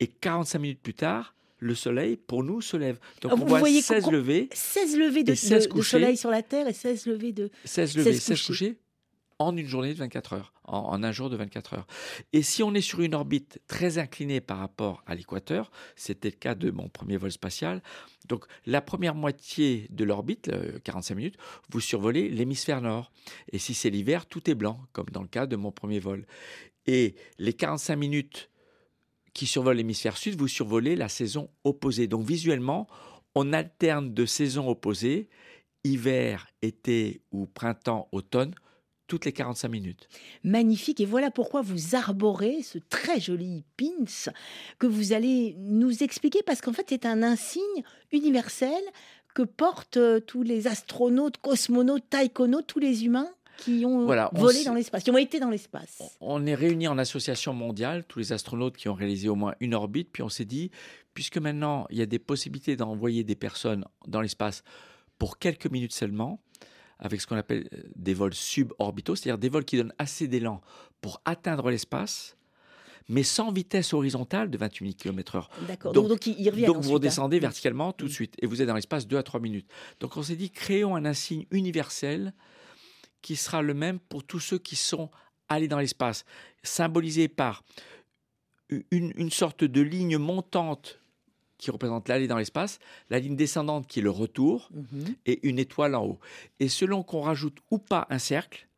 Et 0.00 0.06
45 0.06 0.58
minutes 0.58 0.80
plus 0.82 0.94
tard, 0.94 1.34
le 1.58 1.74
soleil, 1.74 2.16
pour 2.16 2.44
nous, 2.44 2.60
se 2.60 2.76
lève. 2.76 2.98
Donc 3.22 3.32
Ah, 3.32 3.34
on 3.34 3.38
vous 3.38 3.46
voit 3.46 3.58
voyez 3.60 3.80
16 3.82 4.04
qu'on- 4.04 4.10
levées, 4.10 4.48
16 4.52 4.96
levées 4.98 5.24
de, 5.24 5.32
Et 5.32 5.36
16 5.36 5.68
de- 5.68 5.74
de 5.74 5.82
soleil 5.82 6.16
sur 6.16 6.30
la 6.30 6.42
Terre 6.42 6.68
et 6.68 6.72
16 6.74 7.06
levées 7.06 7.32
de. 7.32 7.50
16 7.64 7.96
levées, 7.96 8.12
16 8.12 8.22
16 8.22 8.46
couchés. 8.46 8.68
couchés 8.70 8.80
en 9.38 9.54
une 9.54 9.66
journée 9.66 9.92
de 9.92 9.98
24 9.98 10.32
heures, 10.32 10.54
en, 10.64 10.78
en 10.78 11.02
un 11.02 11.12
jour 11.12 11.28
de 11.28 11.36
24 11.36 11.74
heures. 11.74 11.86
Et 12.32 12.40
si 12.42 12.62
on 12.62 12.72
est 12.74 12.80
sur 12.80 13.00
une 13.02 13.14
orbite 13.14 13.60
très 13.68 13.98
inclinée 13.98 14.40
par 14.40 14.56
rapport 14.58 15.02
à 15.06 15.14
l'équateur, 15.14 15.70
c'était 15.94 16.30
le 16.30 16.36
cas 16.36 16.54
de 16.54 16.70
mon 16.70 16.88
premier 16.88 17.18
vol 17.18 17.30
spatial, 17.30 17.82
donc 18.28 18.46
la 18.64 18.80
première 18.80 19.14
moitié 19.14 19.88
de 19.90 20.04
l'orbite, 20.04 20.48
euh, 20.48 20.78
45 20.84 21.14
minutes, 21.16 21.36
vous 21.70 21.80
survolez 21.80 22.30
l'hémisphère 22.30 22.80
nord. 22.80 23.12
Et 23.52 23.58
si 23.58 23.74
c'est 23.74 23.90
l'hiver, 23.90 24.24
tout 24.24 24.48
est 24.50 24.54
blanc, 24.54 24.80
comme 24.94 25.06
dans 25.12 25.22
le 25.22 25.28
cas 25.28 25.44
de 25.46 25.56
mon 25.56 25.70
premier 25.70 25.98
vol. 26.00 26.26
Et 26.86 27.14
les 27.38 27.52
45 27.52 27.96
minutes 27.96 28.50
qui 29.34 29.46
survolent 29.46 29.76
l'hémisphère 29.76 30.16
sud, 30.16 30.38
vous 30.38 30.48
survolez 30.48 30.96
la 30.96 31.08
saison 31.08 31.50
opposée. 31.64 32.06
Donc 32.06 32.26
visuellement, 32.26 32.86
on 33.34 33.52
alterne 33.52 34.14
de 34.14 34.24
saisons 34.24 34.68
opposées, 34.68 35.28
hiver, 35.84 36.48
été 36.62 37.20
ou 37.32 37.46
printemps, 37.46 38.08
automne, 38.12 38.54
toutes 39.06 39.24
les 39.24 39.32
45 39.32 39.68
minutes. 39.68 40.08
magnifique. 40.42 41.00
Et 41.00 41.04
voilà 41.04 41.30
pourquoi 41.30 41.62
vous 41.62 41.94
arborez 41.94 42.62
ce 42.62 42.78
très 42.78 43.20
joli 43.20 43.64
pins 43.76 44.32
que 44.78 44.86
vous 44.86 45.12
allez 45.12 45.54
nous 45.58 46.02
expliquer, 46.02 46.42
parce 46.42 46.60
qu'en 46.60 46.72
fait, 46.72 46.86
c'est 46.88 47.06
un 47.06 47.22
insigne 47.22 47.82
universel 48.12 48.82
que 49.34 49.42
portent 49.42 49.98
euh, 49.98 50.18
tous 50.18 50.42
les 50.42 50.66
astronautes, 50.66 51.36
cosmonautes, 51.36 52.08
taïkonautes, 52.08 52.66
tous 52.66 52.78
les 52.78 53.04
humains 53.04 53.30
qui 53.58 53.84
ont 53.86 54.04
Voilà, 54.04 54.30
volé 54.34 54.64
dans 54.64 54.74
l'espace, 54.74 55.02
qui 55.02 55.10
ont 55.10 55.16
été 55.18 55.40
dans 55.40 55.50
l'espace. 55.50 56.02
On 56.20 56.44
est 56.46 56.54
réunis 56.54 56.88
en 56.88 56.98
association 56.98 57.52
mondiale, 57.54 58.04
tous 58.06 58.18
les 58.18 58.32
astronautes 58.32 58.76
qui 58.76 58.88
ont 58.88 58.94
réalisé 58.94 59.28
au 59.28 59.34
moins 59.34 59.54
une 59.60 59.74
orbite, 59.74 60.10
puis 60.12 60.22
on 60.22 60.28
s'est 60.28 60.44
dit, 60.44 60.70
puisque 61.14 61.38
maintenant 61.38 61.86
il 61.90 61.98
y 61.98 62.02
a 62.02 62.06
des 62.06 62.18
possibilités 62.18 62.76
d'envoyer 62.76 63.24
des 63.24 63.36
personnes 63.36 63.84
dans 64.06 64.20
l'espace 64.20 64.62
pour 65.18 65.38
quelques 65.38 65.70
minutes 65.70 65.92
seulement, 65.94 66.40
avec 66.98 67.20
ce 67.20 67.26
qu'on 67.26 67.36
appelle 67.36 67.68
euh, 67.74 67.82
des 67.94 68.14
vols 68.14 68.34
suborbitaux, 68.34 69.16
c'est-à-dire 69.16 69.38
des 69.38 69.48
vols 69.48 69.64
qui 69.64 69.76
donnent 69.76 69.92
assez 69.98 70.28
d'élan 70.28 70.60
pour 71.00 71.20
atteindre 71.24 71.70
l'espace, 71.70 72.36
mais 73.08 73.22
sans 73.22 73.52
vitesse 73.52 73.92
horizontale 73.94 74.50
de 74.50 74.58
28 74.58 74.84
000 74.84 74.94
km/h. 74.98 75.48
D'accord. 75.68 75.92
donc- 75.92 76.08
Donc, 76.08 76.24
donc, 76.24 76.26
ils 76.38 76.50
reviennent 76.50 76.66
Donc 76.72 76.82
vous 76.82 76.90
hein. 76.90 76.94
redescendez 76.94 77.36
Mm. 77.38 77.40
verticalement 77.40 77.92
tout 77.92 78.06
de 78.06 78.10
Mm. 78.10 78.14
suite 78.14 78.34
et 78.42 78.46
vous 78.46 78.60
êtes 78.62 78.66
dans 78.68 78.74
l'espace 78.74 79.06
2 79.06 79.16
à 79.16 79.22
3 79.22 79.40
minutes. 79.40 79.68
Donc 80.00 80.16
on 80.16 80.22
s'est 80.22 80.36
dit 80.36 80.50
créons 80.50 80.96
un 80.96 81.04
insigne 81.04 81.46
universel 81.50 82.32
qui 83.22 83.36
sera 83.36 83.62
le 83.62 83.74
même 83.74 83.98
pour 83.98 84.24
tous 84.24 84.40
ceux 84.40 84.58
qui 84.58 84.76
sont 84.76 85.10
allés 85.48 85.68
dans 85.68 85.78
l'espace, 85.78 86.24
symbolisé 86.62 87.28
par 87.28 87.62
une, 88.90 89.12
une 89.16 89.30
sorte 89.30 89.64
de 89.64 89.80
ligne 89.80 90.18
montante 90.18 91.00
qui 91.58 91.70
représente 91.70 92.08
l'aller 92.08 92.26
dans 92.26 92.36
l'espace, 92.36 92.78
la 93.08 93.18
ligne 93.18 93.36
descendante 93.36 93.86
qui 93.86 94.00
est 94.00 94.02
le 94.02 94.10
retour 94.10 94.68
Mhm. 94.72 95.14
et 95.24 95.48
une 95.48 95.58
étoile 95.58 95.94
en 95.94 96.04
haut. 96.04 96.18
Et 96.60 96.68
selon 96.68 97.02
qu'on 97.02 97.20
rajoute 97.22 97.58
ou 97.70 97.78
pas 97.78 98.06
un 98.10 98.18
cercle, 98.18 98.68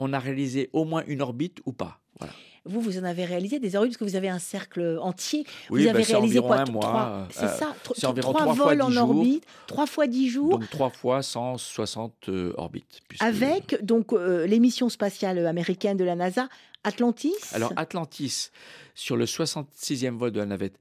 on 0.00 0.12
a 0.12 0.18
réalisé 0.18 0.68
au 0.72 0.84
moins 0.84 1.04
une 1.06 1.22
orbite 1.22 1.60
ou 1.66 1.72
pas. 1.72 2.00
Voilà. 2.18 2.34
Vous, 2.66 2.80
vous 2.80 2.98
en 2.98 3.04
avez 3.04 3.24
réalisé 3.24 3.58
des 3.58 3.76
orbites 3.76 3.92
parce 3.92 3.98
que 3.98 4.04
vous 4.04 4.16
avez 4.16 4.28
un 4.28 4.38
cercle 4.38 4.98
entier. 5.00 5.44
Oui, 5.70 5.82
vous 5.82 5.88
avez 5.88 6.02
c'est 6.04 6.12
réalisé 6.14 6.38
environ 6.40 6.46
quoi 6.48 6.56
un 6.60 6.64
t- 6.64 6.72
mois, 6.72 6.80
trois- 6.82 7.08
euh, 7.10 7.24
C'est 7.30 7.44
euh, 7.44 7.48
ça. 7.48 7.74
c'est 7.94 8.06
environ 8.06 8.32
trois 8.32 8.52
vols 8.52 8.82
en 8.82 8.90
jours. 8.90 9.10
orbite, 9.10 9.44
trois 9.66 9.86
fois 9.86 10.06
dix 10.06 10.28
jours. 10.28 10.58
Donc 10.58 10.68
trois 10.70 10.90
fois 10.90 11.22
160 11.22 12.28
euh, 12.28 12.52
orbites. 12.56 13.00
puisque- 13.08 13.22
avec 13.22 13.78
donc 13.84 14.12
euh, 14.12 14.46
l'émission 14.46 14.88
spatiale 14.88 15.46
américaine 15.46 15.96
de 15.96 16.04
la 16.04 16.14
NASA, 16.16 16.48
Atlantis. 16.84 17.34
Alors 17.52 17.72
Atlantis, 17.76 18.50
sur 18.94 19.16
le 19.16 19.26
66e 19.26 20.16
vol 20.16 20.30
de 20.32 20.38
la 20.40 20.46
navette, 20.46 20.78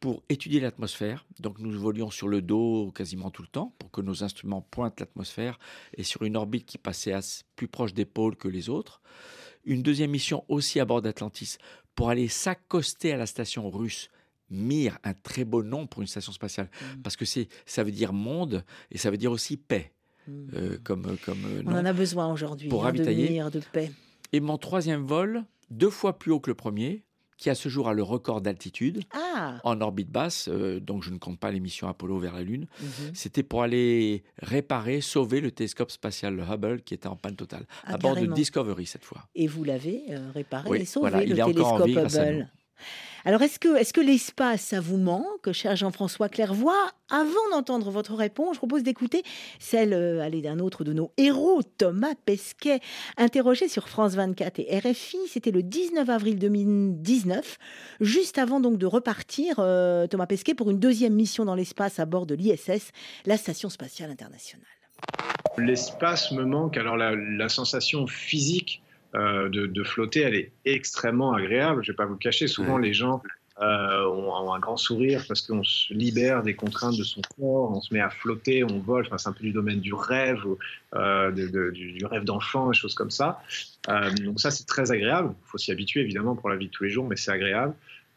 pour 0.00 0.22
étudier 0.28 0.60
l'atmosphère. 0.60 1.24
Donc 1.40 1.58
nous 1.58 1.72
volions 1.80 2.10
sur 2.10 2.28
le 2.28 2.42
dos 2.42 2.92
quasiment 2.94 3.30
tout 3.30 3.40
le 3.42 3.48
temps 3.48 3.72
pour 3.78 3.90
que 3.90 4.02
nos 4.02 4.22
instruments 4.22 4.60
pointent 4.70 5.00
l'atmosphère 5.00 5.58
et 5.96 6.02
sur 6.02 6.22
une 6.22 6.36
orbite 6.36 6.66
qui 6.66 6.76
passait 6.76 7.14
plus 7.56 7.66
proche 7.66 7.94
des 7.94 8.04
pôles 8.04 8.36
que 8.36 8.46
les 8.48 8.68
autres. 8.68 9.00
Une 9.66 9.82
deuxième 9.82 10.10
mission 10.10 10.44
aussi 10.48 10.80
à 10.80 10.84
bord 10.84 11.02
d'Atlantis 11.02 11.58
pour 11.94 12.08
aller 12.08 12.28
s'accoster 12.28 13.12
à 13.12 13.16
la 13.16 13.26
station 13.26 13.68
russe 13.70 14.08
Mir, 14.48 14.98
un 15.02 15.12
très 15.12 15.44
beau 15.44 15.64
nom 15.64 15.88
pour 15.88 16.02
une 16.02 16.06
station 16.08 16.30
spatiale, 16.30 16.70
mmh. 16.70 17.02
parce 17.02 17.16
que 17.16 17.24
c'est, 17.24 17.48
ça 17.64 17.82
veut 17.82 17.90
dire 17.90 18.12
monde 18.12 18.64
et 18.92 18.98
ça 18.98 19.10
veut 19.10 19.16
dire 19.16 19.32
aussi 19.32 19.56
paix. 19.56 19.92
Mmh. 20.28 20.32
Euh, 20.54 20.78
comme, 20.84 21.16
comme 21.24 21.44
euh, 21.46 21.62
On 21.66 21.72
en 21.72 21.84
a 21.84 21.92
besoin 21.92 22.32
aujourd'hui 22.32 22.68
pour 22.68 22.82
hein, 22.82 22.86
ravitailler. 22.86 23.42
de, 23.42 23.50
de 23.50 23.60
paix. 23.72 23.90
Et 24.32 24.38
mon 24.38 24.56
troisième 24.56 25.04
vol, 25.04 25.44
deux 25.70 25.90
fois 25.90 26.18
plus 26.18 26.30
haut 26.30 26.38
que 26.38 26.50
le 26.50 26.54
premier, 26.54 27.02
qui 27.36 27.50
à 27.50 27.54
ce 27.54 27.68
jour 27.68 27.88
a 27.88 27.94
le 27.94 28.02
record 28.02 28.40
d'altitude 28.40 29.02
ah. 29.12 29.60
en 29.64 29.80
orbite 29.80 30.10
basse, 30.10 30.48
euh, 30.48 30.80
donc 30.80 31.02
je 31.02 31.10
ne 31.10 31.18
compte 31.18 31.38
pas 31.38 31.50
les 31.50 31.60
missions 31.60 31.88
Apollo 31.88 32.18
vers 32.18 32.34
la 32.34 32.42
Lune. 32.42 32.66
Mhm. 32.80 33.14
C'était 33.14 33.42
pour 33.42 33.62
aller 33.62 34.24
réparer, 34.38 35.00
sauver 35.00 35.40
le 35.40 35.50
télescope 35.50 35.90
spatial 35.90 36.44
Hubble 36.50 36.82
qui 36.82 36.94
était 36.94 37.08
en 37.08 37.16
panne 37.16 37.36
totale, 37.36 37.66
ah, 37.84 37.94
à 37.94 37.98
bord 37.98 38.16
de 38.16 38.26
Discovery 38.26 38.86
cette 38.86 39.04
fois. 39.04 39.26
Et 39.34 39.46
vous 39.46 39.64
l'avez 39.64 40.02
réparé 40.34 40.80
et 40.80 40.84
sauvé, 40.84 41.26
le 41.26 41.34
télescope 41.34 41.88
Hubble. 41.88 42.48
Alors, 43.26 43.42
est-ce 43.42 43.58
que, 43.58 44.00
l'espace, 44.00 44.60
ça 44.60 44.80
vous 44.80 44.98
manque, 44.98 45.50
cher 45.50 45.74
Jean-François 45.74 46.28
Clairvoy? 46.28 46.72
Avant 47.10 47.50
d'entendre 47.50 47.90
votre 47.90 48.14
réponse, 48.14 48.54
je 48.54 48.58
propose 48.58 48.84
d'écouter 48.84 49.24
celle 49.58 49.92
euh, 49.94 50.30
d'un 50.30 50.60
autre 50.60 50.84
de 50.84 50.92
nos 50.92 51.10
héros, 51.16 51.60
Thomas 51.76 52.14
Pesquet, 52.24 52.78
interrogé 53.16 53.68
sur 53.68 53.88
France 53.88 54.14
24 54.14 54.60
et 54.60 54.78
RFI. 54.78 55.18
C'était 55.28 55.50
le 55.50 55.64
19 55.64 56.08
avril 56.08 56.38
2019, 56.38 57.58
juste 58.00 58.38
avant 58.38 58.60
donc 58.60 58.78
de 58.78 58.86
repartir, 58.86 59.56
euh, 59.58 60.06
Thomas 60.06 60.26
Pesquet, 60.26 60.54
pour 60.54 60.70
une 60.70 60.78
deuxième 60.78 61.14
mission 61.14 61.44
dans 61.44 61.56
l'espace 61.56 61.98
à 61.98 62.06
bord 62.06 62.26
de 62.26 62.36
l'ISS, 62.36 62.92
la 63.24 63.36
Station 63.36 63.70
spatiale 63.70 64.12
internationale. 64.12 64.66
L'espace 65.58 66.30
me 66.30 66.44
manque. 66.44 66.76
Alors, 66.76 66.96
la 66.96 67.48
sensation 67.48 68.06
physique 68.06 68.82
euh, 69.14 69.48
de, 69.48 69.84
flotter, 69.84 70.20
elle 70.20 70.34
est 70.34 70.52
extrêmement 70.64 71.32
agréable. 71.32 71.82
Je 71.84 71.90
ne 71.90 71.94
vais 71.94 71.96
pas 71.96 72.06
vous 72.06 72.14
le 72.14 72.18
cacher. 72.18 72.48
Souvent, 72.48 72.78
les 72.78 72.92
gens 72.92 73.22
euh, 73.62 74.04
ont, 74.06 74.52
un 74.52 74.58
grand 74.58 74.76
sourire 74.76 75.24
parce 75.26 75.40
qu'on 75.42 75.64
se 75.64 75.94
libère 75.94 76.42
des 76.42 76.54
contraintes 76.54 76.98
de 76.98 77.04
son 77.04 77.22
corps, 77.38 77.70
on 77.72 77.80
se 77.80 77.94
met 77.94 78.00
à 78.00 78.10
flotter, 78.10 78.64
on 78.64 78.78
vole. 78.80 79.06
Enfin, 79.06 79.18
c'est 79.18 79.28
un 79.28 79.32
peu 79.32 79.44
du 79.44 79.52
domaine 79.52 79.80
du 79.80 79.94
rêve, 79.94 80.42
euh, 80.94 81.30
du, 81.30 82.04
rêve 82.04 82.24
d'enfant, 82.24 82.70
des 82.70 82.76
choses 82.76 82.94
comme 82.94 83.10
ça. 83.10 83.40
donc 84.22 84.40
ça, 84.40 84.50
c'est 84.50 84.66
très 84.66 84.90
agréable. 84.90 85.34
Il 85.46 85.48
faut 85.48 85.58
s'y 85.58 85.72
habituer 85.72 86.00
évidemment 86.00 86.34
pour 86.34 86.50
la 86.50 86.56
vie 86.56 86.66
de 86.66 86.72
tous 86.72 86.84
les 86.84 86.90
jours, 86.90 87.06
mais 87.06 87.16
c'est 87.16 87.32
agréable. 87.32 87.74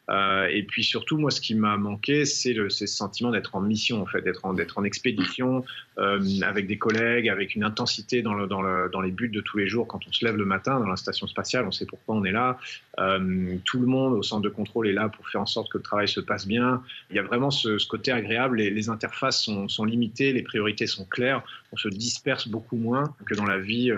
Euh, 0.09 0.47
et 0.51 0.63
puis 0.63 0.83
surtout, 0.83 1.17
moi, 1.17 1.29
ce 1.29 1.39
qui 1.39 1.55
m'a 1.55 1.77
manqué, 1.77 2.25
c'est 2.25 2.55
ce 2.69 2.85
sentiment 2.87 3.31
d'être 3.31 3.55
en 3.55 3.61
mission, 3.61 4.01
en 4.01 4.05
fait, 4.05 4.21
d'être 4.21 4.45
en, 4.45 4.55
en, 4.55 4.83
expédition 4.83 5.63
euh, 5.99 6.19
avec 6.41 6.67
des 6.67 6.77
collègues, 6.77 7.29
avec 7.29 7.55
une 7.55 7.63
intensité 7.63 8.21
dans, 8.21 8.33
le, 8.33 8.47
dans, 8.47 8.61
le, 8.61 8.89
dans, 8.91 9.01
les 9.01 9.11
buts 9.11 9.29
de 9.29 9.41
tous 9.41 9.57
les 9.57 9.67
jours. 9.67 9.87
Quand 9.87 9.99
on 10.07 10.11
se 10.11 10.25
lève 10.25 10.35
le 10.35 10.45
matin 10.45 10.79
dans 10.79 10.87
la 10.87 10.95
station 10.95 11.27
spatiale, 11.27 11.65
on 11.67 11.71
sait 11.71 11.85
pourquoi 11.85 12.15
on 12.15 12.23
est 12.23 12.31
là. 12.31 12.57
Euh, 12.99 13.55
tout 13.65 13.79
le 13.79 13.85
monde 13.85 14.13
au 14.13 14.23
centre 14.23 14.41
de 14.41 14.49
contrôle 14.49 14.87
est 14.87 14.93
là 14.93 15.09
pour 15.09 15.27
faire 15.29 15.41
en 15.41 15.45
sorte 15.45 15.71
que 15.71 15.77
le 15.77 15.83
travail 15.83 16.07
se 16.07 16.19
passe 16.19 16.47
bien. 16.47 16.81
Il 17.11 17.15
y 17.15 17.19
a 17.19 17.23
vraiment 17.23 17.51
ce, 17.51 17.77
côté 17.87 18.11
agréable. 18.11 18.57
Les, 18.57 18.71
les 18.71 18.89
interfaces 18.89 19.43
sont, 19.43 19.67
sont, 19.67 19.85
limitées, 19.85 20.33
les 20.33 20.43
priorités 20.43 20.87
sont 20.87 21.05
claires. 21.05 21.43
On 21.71 21.77
se 21.77 21.87
disperse 21.87 22.47
beaucoup 22.47 22.77
moins 22.77 23.03
que 23.25 23.35
dans 23.35 23.45
la 23.45 23.59
vie 23.59 23.91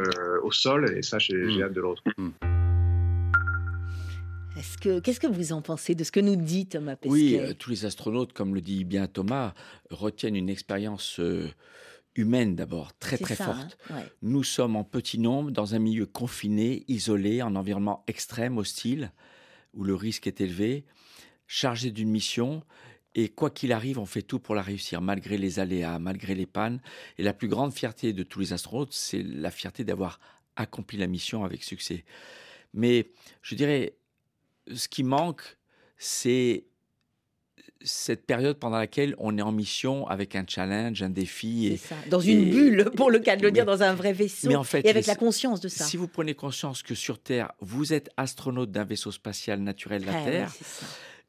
au 0.43 0.51
sol. 0.51 0.93
Et 0.97 1.03
ça, 1.03 1.19
j'ai 1.19 1.35
mmh. 1.35 1.63
hâte 1.63 1.73
de 1.73 1.81
le 1.81 1.87
retrouver. 1.87 2.15
Qu'est-ce 4.55 5.19
que 5.19 5.27
vous 5.27 5.53
en 5.53 5.61
pensez 5.61 5.95
de 5.95 6.03
ce 6.03 6.11
que 6.11 6.19
nous 6.19 6.35
dit 6.35 6.65
Thomas 6.65 6.95
Pesquet 6.95 7.11
Oui, 7.11 7.37
euh, 7.39 7.53
tous 7.53 7.69
les 7.69 7.85
astronautes, 7.85 8.33
comme 8.33 8.53
le 8.53 8.61
dit 8.61 8.83
bien 8.83 9.07
Thomas, 9.07 9.53
retiennent 9.89 10.35
une 10.35 10.49
expérience 10.49 11.19
euh, 11.19 11.49
humaine 12.15 12.55
d'abord, 12.55 12.97
très 12.97 13.17
très 13.17 13.35
forte. 13.35 13.77
Hein, 13.89 14.03
nous 14.21 14.43
sommes 14.43 14.75
en 14.75 14.83
petit 14.83 15.19
nombre, 15.19 15.51
dans 15.51 15.75
un 15.75 15.79
milieu 15.79 16.05
confiné, 16.05 16.83
isolé, 16.87 17.41
en 17.41 17.55
environnement 17.55 18.03
extrême, 18.07 18.57
hostile, 18.57 19.11
où 19.73 19.83
le 19.83 19.95
risque 19.95 20.27
est 20.27 20.41
élevé, 20.41 20.85
chargé 21.47 21.91
d'une 21.91 22.09
mission. 22.09 22.63
Et 23.13 23.29
quoi 23.29 23.49
qu'il 23.49 23.73
arrive, 23.73 23.99
on 23.99 24.05
fait 24.05 24.21
tout 24.21 24.39
pour 24.39 24.55
la 24.55 24.61
réussir, 24.61 25.01
malgré 25.01 25.37
les 25.37 25.59
aléas, 25.59 25.99
malgré 25.99 26.35
les 26.35 26.45
pannes. 26.45 26.81
Et 27.17 27.23
la 27.23 27.33
plus 27.33 27.47
grande 27.47 27.73
fierté 27.73 28.13
de 28.13 28.23
tous 28.23 28.39
les 28.39 28.53
astronautes, 28.53 28.93
c'est 28.93 29.21
la 29.23 29.51
fierté 29.51 29.83
d'avoir 29.83 30.19
accompli 30.55 30.97
la 30.97 31.07
mission 31.07 31.43
avec 31.43 31.63
succès. 31.63 32.05
Mais 32.73 33.11
je 33.41 33.55
dirais, 33.55 33.97
ce 34.73 34.87
qui 34.87 35.03
manque, 35.03 35.57
c'est 35.97 36.65
cette 37.83 38.25
période 38.25 38.57
pendant 38.57 38.77
laquelle 38.77 39.15
on 39.17 39.37
est 39.37 39.41
en 39.41 39.51
mission 39.51 40.07
avec 40.07 40.35
un 40.35 40.45
challenge, 40.47 41.01
un 41.01 41.09
défi. 41.09 41.67
Et, 41.67 41.77
ça. 41.77 41.95
Dans 42.09 42.19
une 42.19 42.49
bulle, 42.49 42.91
pour 42.95 43.09
le 43.09 43.19
cas 43.19 43.35
de 43.35 43.43
le 43.43 43.51
dire, 43.51 43.65
dans 43.65 43.81
un 43.81 43.93
vrai 43.93 44.13
vaisseau. 44.13 44.47
Mais 44.47 44.55
en 44.55 44.63
fait, 44.63 44.85
et 44.85 44.89
avec 44.89 45.07
la 45.07 45.15
conscience 45.15 45.61
de 45.61 45.67
ça. 45.67 45.85
Si 45.85 45.97
vous 45.97 46.07
prenez 46.07 46.35
conscience 46.35 46.83
que 46.83 46.95
sur 46.95 47.19
Terre, 47.19 47.51
vous 47.59 47.93
êtes 47.93 48.09
astronaute 48.17 48.71
d'un 48.71 48.83
vaisseau 48.83 49.11
spatial 49.11 49.59
naturel, 49.61 50.05
la 50.05 50.13
Terre, 50.23 50.53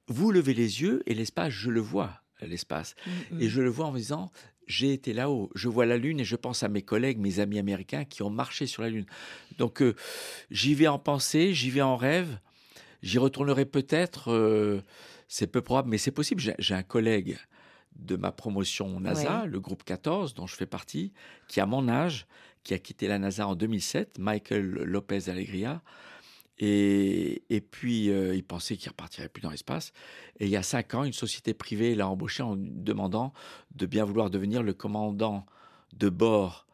vous 0.08 0.30
levez 0.30 0.54
les 0.54 0.82
yeux 0.82 1.02
et 1.06 1.14
l'espace, 1.14 1.52
je 1.52 1.70
le 1.70 1.80
vois, 1.80 2.22
l'espace. 2.42 2.94
Mm, 3.30 3.40
et 3.40 3.46
mm. 3.46 3.48
je 3.48 3.62
le 3.62 3.70
vois 3.70 3.86
en 3.86 3.92
me 3.92 3.98
disant, 3.98 4.30
j'ai 4.66 4.92
été 4.92 5.12
là-haut, 5.12 5.50
je 5.54 5.68
vois 5.68 5.86
la 5.86 5.96
Lune 5.96 6.20
et 6.20 6.24
je 6.24 6.36
pense 6.36 6.62
à 6.62 6.68
mes 6.68 6.82
collègues, 6.82 7.18
mes 7.18 7.40
amis 7.40 7.58
américains 7.58 8.04
qui 8.04 8.22
ont 8.22 8.30
marché 8.30 8.66
sur 8.66 8.82
la 8.82 8.90
Lune. 8.90 9.06
Donc 9.58 9.82
euh, 9.82 9.94
j'y 10.50 10.74
vais 10.74 10.88
en 10.88 10.98
pensée, 10.98 11.54
j'y 11.54 11.70
vais 11.70 11.82
en 11.82 11.96
rêve. 11.96 12.38
J'y 13.02 13.18
retournerai 13.18 13.64
peut-être, 13.64 14.32
euh, 14.32 14.80
c'est 15.28 15.46
peu 15.46 15.60
probable, 15.60 15.88
mais 15.90 15.98
c'est 15.98 16.12
possible. 16.12 16.42
J'ai 16.58 16.74
un 16.74 16.82
collègue 16.82 17.38
de 17.96 18.16
ma 18.16 18.32
promotion 18.32 19.00
NASA, 19.00 19.44
le 19.46 19.60
groupe 19.60 19.84
14, 19.84 20.34
dont 20.34 20.46
je 20.46 20.56
fais 20.56 20.66
partie, 20.66 21.12
qui 21.48 21.60
a 21.60 21.66
mon 21.66 21.88
âge, 21.88 22.26
qui 22.62 22.74
a 22.74 22.78
quitté 22.78 23.08
la 23.08 23.18
NASA 23.18 23.46
en 23.46 23.54
2007, 23.54 24.18
Michael 24.18 24.62
Lopez 24.62 25.28
Alegria. 25.28 25.82
Et, 26.58 27.42
et 27.50 27.60
puis, 27.60 28.10
euh, 28.10 28.36
il 28.36 28.44
pensait 28.44 28.76
qu'il 28.76 28.88
repartirait 28.90 29.28
plus 29.28 29.40
dans 29.40 29.50
l'espace. 29.50 29.92
Et 30.38 30.44
il 30.44 30.50
y 30.50 30.56
a 30.56 30.62
cinq 30.62 30.94
ans, 30.94 31.02
une 31.02 31.12
société 31.12 31.54
privée 31.54 31.94
l'a 31.94 32.08
embauché 32.08 32.42
en 32.42 32.54
demandant 32.56 33.32
de 33.74 33.86
bien 33.86 34.04
vouloir 34.04 34.30
devenir 34.30 34.62
le 34.62 34.72
commandant 34.72 35.44
de 35.92 36.08
bord 36.08 36.66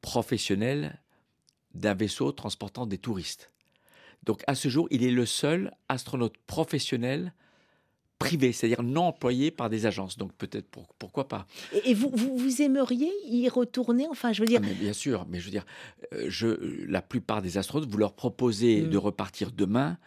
professionnel 0.00 1.00
d'un 1.74 1.94
vaisseau 1.94 2.32
transportant 2.32 2.86
des 2.86 2.98
touristes. 2.98 3.52
Donc 4.22 4.42
à 4.46 4.54
ce 4.54 4.68
jour, 4.68 4.86
il 4.90 5.04
est 5.04 5.10
le 5.10 5.26
seul 5.26 5.72
astronaute 5.88 6.36
professionnel 6.46 7.32
privé, 8.18 8.52
c'est-à-dire 8.52 8.82
non 8.82 9.02
employé 9.02 9.50
par 9.50 9.68
des 9.68 9.86
agences. 9.86 10.16
Donc 10.16 10.32
peut-être 10.34 10.68
pourquoi 10.98 11.28
pas. 11.28 11.46
Et 11.84 11.94
vous, 11.94 12.10
vous, 12.14 12.62
aimeriez 12.62 13.10
y 13.26 13.48
retourner? 13.48 14.06
Enfin, 14.08 14.32
je 14.32 14.40
veux 14.40 14.46
dire. 14.46 14.60
Ah, 14.62 14.74
bien 14.80 14.92
sûr, 14.92 15.26
mais 15.28 15.40
je 15.40 15.46
veux 15.46 15.50
dire, 15.50 15.66
euh, 16.12 16.26
je, 16.28 16.86
la 16.86 17.02
plupart 17.02 17.42
des 17.42 17.58
astronautes, 17.58 17.88
vous 17.88 17.98
leur 17.98 18.14
proposez 18.14 18.82
mm. 18.82 18.90
de 18.90 18.96
repartir 18.96 19.50
demain, 19.50 19.98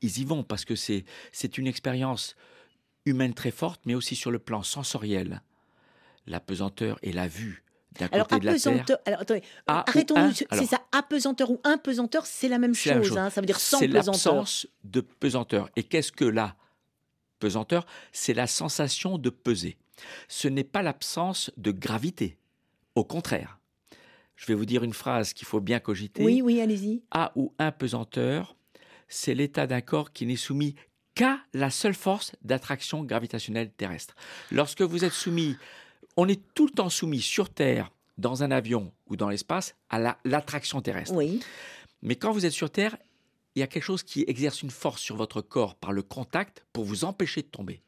ils 0.00 0.18
y 0.18 0.24
vont 0.24 0.42
parce 0.42 0.64
que 0.64 0.74
c'est 0.74 1.04
c'est 1.32 1.58
une 1.58 1.66
expérience 1.66 2.34
humaine 3.04 3.34
très 3.34 3.50
forte, 3.50 3.82
mais 3.84 3.94
aussi 3.94 4.16
sur 4.16 4.30
le 4.30 4.38
plan 4.38 4.62
sensoriel, 4.62 5.42
la 6.26 6.40
pesanteur 6.40 6.98
et 7.02 7.12
la 7.12 7.28
vue 7.28 7.62
alors, 8.12 8.26
apesanteur, 8.30 8.98
alors 9.04 9.20
attendez, 9.20 9.42
arrêtons 9.66 10.32
c'est 10.32 10.66
ça, 10.66 10.80
apesanteur 10.92 11.50
ou 11.50 11.60
impesanteur, 11.64 12.24
c'est 12.26 12.48
la 12.48 12.58
même 12.58 12.74
chose, 12.74 13.16
hein, 13.16 13.30
ça 13.30 13.40
veut 13.40 13.46
dire 13.46 13.58
sans 13.58 13.78
pesanteur. 13.80 14.14
C'est 14.14 14.28
l'absence 14.30 14.66
de 14.84 15.00
pesanteur. 15.00 15.68
Et 15.76 15.82
qu'est-ce 15.82 16.12
que 16.12 16.24
la 16.24 16.56
pesanteur? 17.38 17.86
C'est 18.12 18.34
la 18.34 18.46
sensation 18.46 19.18
de 19.18 19.30
peser. 19.30 19.76
Ce 20.28 20.48
n'est 20.48 20.64
pas 20.64 20.82
l'absence 20.82 21.50
de 21.56 21.72
gravité. 21.72 22.38
Au 22.94 23.04
contraire. 23.04 23.58
Je 24.36 24.46
vais 24.46 24.54
vous 24.54 24.64
dire 24.64 24.84
une 24.84 24.94
phrase 24.94 25.34
qu'il 25.34 25.46
faut 25.46 25.60
bien 25.60 25.80
cogiter. 25.80 26.24
Oui, 26.24 26.40
oui, 26.42 26.62
allez-y. 26.62 27.02
A 27.10 27.30
ou 27.36 27.52
impesanteur, 27.58 28.56
c'est 29.06 29.34
l'état 29.34 29.66
d'un 29.66 29.82
corps 29.82 30.12
qui 30.12 30.24
n'est 30.24 30.36
soumis 30.36 30.76
qu'à 31.14 31.40
la 31.52 31.68
seule 31.68 31.94
force 31.94 32.32
d'attraction 32.42 33.04
gravitationnelle 33.04 33.70
terrestre. 33.70 34.14
Lorsque 34.50 34.80
vous 34.80 35.04
êtes 35.04 35.12
soumis 35.12 35.56
on 36.20 36.28
est 36.28 36.40
tout 36.54 36.66
le 36.66 36.72
temps 36.72 36.90
soumis 36.90 37.22
sur 37.22 37.48
Terre, 37.48 37.90
dans 38.18 38.42
un 38.42 38.50
avion 38.50 38.92
ou 39.08 39.16
dans 39.16 39.30
l'espace, 39.30 39.74
à 39.88 40.18
l'attraction 40.24 40.82
terrestre. 40.82 41.14
Oui. 41.14 41.40
Mais 42.02 42.16
quand 42.16 42.30
vous 42.32 42.44
êtes 42.44 42.52
sur 42.52 42.70
Terre, 42.70 42.98
il 43.54 43.60
y 43.60 43.62
a 43.62 43.66
quelque 43.66 43.82
chose 43.82 44.02
qui 44.02 44.24
exerce 44.28 44.62
une 44.62 44.70
force 44.70 45.00
sur 45.00 45.16
votre 45.16 45.40
corps 45.40 45.76
par 45.76 45.92
le 45.92 46.02
contact 46.02 46.62
pour 46.74 46.84
vous 46.84 47.04
empêcher 47.04 47.40
de 47.40 47.46
tomber. 47.46 47.80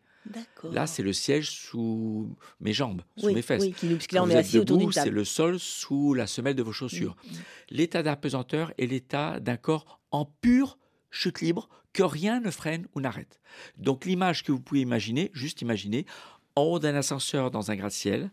Là, 0.62 0.86
c'est 0.86 1.02
le 1.02 1.12
siège 1.12 1.50
sous 1.50 2.34
mes 2.60 2.72
jambes, 2.72 3.02
sous 3.18 3.32
mes 3.32 3.42
fesses. 3.42 3.62
Oui, 3.62 3.98
là, 4.12 4.22
on 4.22 4.30
est 4.30 4.36
assis 4.36 4.58
autour 4.58 4.78
d'une 4.78 4.92
C'est 4.92 5.10
le 5.10 5.24
sol 5.24 5.58
sous 5.58 6.14
la 6.14 6.26
semelle 6.26 6.54
de 6.54 6.62
vos 6.62 6.72
chaussures. 6.72 7.16
Mm, 7.24 7.28
mm. 7.28 7.40
L'état 7.70 8.02
d'apesanteur 8.02 8.72
est 8.78 8.86
l'état 8.86 9.40
d'un 9.40 9.56
corps 9.56 10.00
en 10.10 10.24
pure 10.24 10.78
chute 11.10 11.40
libre 11.40 11.68
que 11.92 12.02
rien 12.02 12.40
ne 12.40 12.50
freine 12.50 12.86
ou 12.94 13.00
n'arrête. 13.00 13.40
Donc 13.76 14.04
l'image 14.04 14.42
que 14.44 14.52
vous 14.52 14.60
pouvez 14.60 14.80
imaginer, 14.80 15.30
juste 15.34 15.60
imaginer, 15.60 16.06
en 16.56 16.62
haut 16.62 16.78
d'un 16.78 16.94
ascenseur 16.94 17.50
dans 17.50 17.70
un 17.70 17.76
gratte-ciel, 17.76 18.30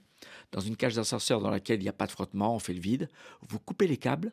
dans 0.51 0.59
une 0.59 0.75
cage 0.75 0.95
d'ascenseur 0.95 1.41
dans 1.41 1.49
laquelle 1.49 1.79
il 1.79 1.83
n'y 1.83 1.89
a 1.89 1.93
pas 1.93 2.07
de 2.07 2.11
frottement, 2.11 2.55
on 2.55 2.59
fait 2.59 2.73
le 2.73 2.81
vide, 2.81 3.09
vous 3.47 3.59
coupez 3.59 3.87
les 3.87 3.97
câbles, 3.97 4.31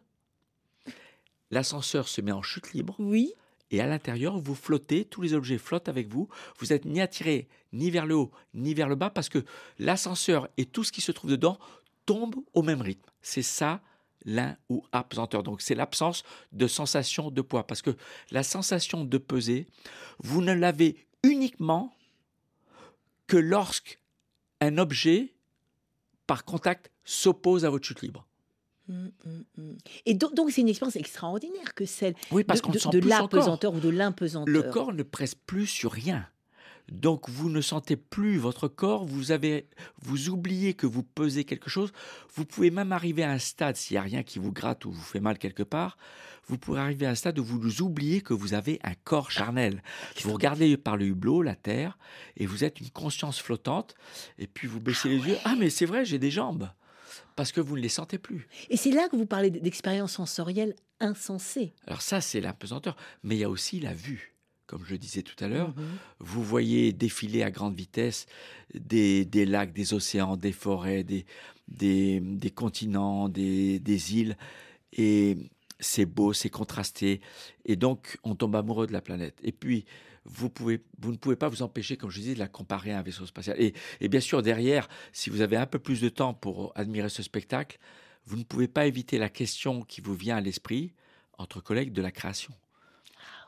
l'ascenseur 1.51 2.09
se 2.09 2.21
met 2.21 2.33
en 2.33 2.43
chute 2.43 2.73
libre. 2.73 2.95
Oui. 2.99 3.33
Et 3.73 3.81
à 3.81 3.87
l'intérieur, 3.87 4.39
vous 4.39 4.55
flottez, 4.55 5.05
tous 5.05 5.23
les 5.23 5.35
objets 5.35 5.59
flottent 5.59 5.89
avec 5.89 6.09
vous. 6.09 6.29
Vous 6.59 6.67
n'êtes 6.67 6.85
ni 6.85 7.01
attiré 7.01 7.49
ni 7.73 7.91
vers 7.91 8.07
le 8.07 8.15
haut 8.15 8.31
ni 8.55 8.75
vers 8.75 8.89
le 8.89 8.95
bas 8.95 9.11
parce 9.11 9.29
que 9.29 9.45
l'ascenseur 9.79 10.49
et 10.57 10.67
tout 10.67 10.85
ce 10.85 10.93
qui 10.93 11.01
se 11.01 11.11
trouve 11.11 11.31
dedans 11.31 11.59
tombent 12.07 12.37
au 12.55 12.63
même 12.63 12.81
rythme. 12.81 13.11
C'est 13.23 13.43
ça 13.43 13.81
l'un 14.25 14.57
ou 14.69 14.85
apesanteur. 14.93 15.43
Donc 15.43 15.63
c'est 15.63 15.75
l'absence 15.75 16.23
de 16.53 16.67
sensation 16.67 17.31
de 17.31 17.43
poids 17.43 17.67
parce 17.67 17.83
que 17.83 17.97
la 18.31 18.43
sensation 18.43 19.05
de 19.05 19.19
peser, 19.19 19.67
vous 20.19 20.43
ne 20.43 20.53
l'avez 20.53 21.07
uniquement 21.25 21.96
que 23.27 23.37
lorsque 23.37 24.01
un 24.61 24.79
objet 24.79 25.35
par 26.27 26.45
contact 26.45 26.91
s'oppose 27.05 27.65
à 27.65 27.71
votre 27.71 27.87
chute 27.87 28.03
libre. 28.03 28.27
Hum, 28.89 29.11
hum, 29.25 29.45
hum. 29.59 29.77
Et 30.05 30.15
donc, 30.15 30.35
donc 30.35 30.51
c'est 30.51 30.61
une 30.61 30.69
expérience 30.69 30.97
extraordinaire 30.97 31.75
que 31.75 31.87
celle 31.87 32.15
Oui, 32.31 32.45
parce 32.45 32.63
de, 32.63 32.69
de, 32.69 32.99
ou 33.69 33.81
de 33.81 33.89
l'impesanteur. 33.89 34.47
Le 34.47 34.63
corps 34.63 34.93
ne 34.93 35.03
presse 35.03 35.35
plus 35.35 35.67
sur 35.67 35.93
rien. 35.93 36.29
Donc 36.89 37.29
vous 37.29 37.51
ne 37.51 37.61
sentez 37.61 37.97
plus 37.97 38.39
votre 38.39 38.69
corps, 38.69 39.05
vous 39.05 39.33
avez, 39.33 39.69
vous 40.03 40.29
oubliez 40.29 40.75
que 40.75 40.87
vous 40.87 41.03
pesez 41.03 41.45
quelque 41.45 41.69
chose. 41.69 41.93
Vous 42.35 42.45
pouvez 42.45 42.71
même 42.71 42.93
arriver 42.93 43.25
à 43.25 43.31
un 43.31 43.39
stade, 43.39 43.77
s'il 43.77 43.95
n'y 43.95 43.99
a 43.99 44.03
rien 44.03 44.23
qui 44.23 44.39
vous 44.39 44.53
gratte 44.53 44.85
ou 44.85 44.93
vous 44.93 45.03
fait 45.03 45.21
mal 45.21 45.39
quelque 45.39 45.63
part, 45.63 45.97
vous 46.47 46.59
pourrez 46.59 46.81
arriver 46.81 47.07
à 47.07 47.11
un 47.11 47.15
stade 47.17 47.39
où 47.39 47.45
vous 47.45 47.83
oubliez 47.83 48.21
que 48.21 48.35
vous 48.35 48.55
avez 48.55 48.79
un 48.85 48.95
corps 49.05 49.33
charnel. 49.33 49.83
Vous 50.23 50.33
regardez 50.33 50.77
par 50.77 50.97
le 50.97 51.07
hublot 51.07 51.43
la 51.43 51.57
terre 51.57 51.99
et 52.37 52.47
vous 52.47 52.63
êtes 52.63 52.81
une 52.81 52.91
conscience 52.91 53.41
flottante. 53.41 53.95
Et 54.39 54.47
puis 54.47 54.69
vous 54.69 54.81
baissez 54.81 55.09
les 55.09 55.19
yeux. 55.19 55.37
Ah 55.45 55.57
mais 55.59 55.71
c'est 55.71 55.87
vrai, 55.87 56.05
j'ai 56.05 56.19
des 56.19 56.31
jambes 56.31 56.71
parce 57.35 57.53
que 57.53 57.61
vous 57.61 57.77
ne 57.77 57.83
les 57.83 57.89
sentez 57.89 58.19
plus. 58.19 58.49
Et 58.71 58.77
c'est 58.77 58.91
là 58.91 59.09
que 59.09 59.17
vous 59.17 59.27
parlez 59.27 59.51
d'expérience 59.51 60.13
sensorielle 60.13 60.75
insensée. 61.01 61.75
Alors 61.87 62.03
ça, 62.03 62.21
c'est 62.21 62.41
l'impesanteur. 62.41 62.97
Mais 63.23 63.37
il 63.37 63.41
y 63.41 63.45
a 63.45 63.51
aussi 63.51 63.81
la 63.81 63.93
vue. 63.93 64.36
Comme 64.67 64.85
je 64.85 64.93
le 64.93 64.99
disais 64.99 65.23
tout 65.23 65.43
à 65.45 65.49
l'heure, 65.49 65.69
Mhm. 65.77 65.85
vous 66.19 66.43
voyez 66.43 66.93
défiler 66.93 67.43
à 67.43 67.51
grande 67.51 67.77
vitesse 67.77 68.27
des, 68.75 69.25
des 69.25 69.47
lacs, 69.47 69.73
des 69.73 69.95
océans, 69.95 70.37
des 70.37 70.53
forêts, 70.53 71.05
des, 71.05 71.25
des, 71.69 72.21
des 72.21 72.51
continents, 72.51 73.29
des, 73.29 73.79
des 73.79 74.17
îles. 74.17 74.37
Et 74.93 75.37
c'est 75.79 76.07
beau, 76.07 76.33
c'est 76.33 76.51
contrasté. 76.51 77.21
Et 77.65 77.77
donc, 77.77 78.19
on 78.25 78.35
tombe 78.35 78.57
amoureux 78.57 78.87
de 78.87 78.93
la 78.93 79.01
planète. 79.03 79.39
Et 79.43 79.53
puis, 79.53 79.85
vous, 80.25 80.51
pouvez, 80.51 80.83
vous 80.99 81.13
ne 81.13 81.17
pouvez 81.17 81.37
pas 81.37 81.49
vous 81.49 81.63
empêcher, 81.63 81.97
comme 81.97 82.11
je 82.11 82.19
disais, 82.19 82.35
de 82.35 82.39
la 82.41 82.49
comparer 82.49 82.93
à 82.93 82.99
un 82.99 83.03
vaisseau 83.03 83.27
spatial. 83.27 83.61
Et, 83.61 83.75
et 84.01 84.09
bien 84.09 84.21
sûr, 84.21 84.43
derrière, 84.43 84.89
si 85.13 85.31
vous 85.31 85.43
avez 85.43 85.57
un 85.57 85.67
peu 85.67 85.79
plus 85.79 86.01
de 86.01 86.09
temps 86.09 86.35
pour 86.35 86.73
admirer 86.75 87.09
ce 87.09 87.23
spectacle, 87.23 87.79
vous 88.25 88.37
ne 88.37 88.43
pouvez 88.43 88.67
pas 88.67 88.87
éviter 88.87 89.19
la 89.19 89.29
question 89.29 89.83
qui 89.83 90.01
vous 90.01 90.15
vient 90.15 90.37
à 90.37 90.41
l'esprit, 90.41 90.93
entre 91.39 91.61
collègues, 91.61 91.93
de 91.93 92.03
la 92.03 92.11
création. 92.11 92.53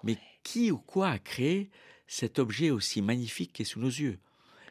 Mais 0.04 0.16
qui 0.42 0.70
ou 0.70 0.78
quoi 0.78 1.08
a 1.10 1.18
créé 1.18 1.70
cet 2.06 2.38
objet 2.38 2.70
aussi 2.70 3.02
magnifique 3.02 3.52
qui 3.52 3.62
est 3.62 3.64
sous 3.66 3.80
nos 3.80 3.88
yeux? 3.88 4.18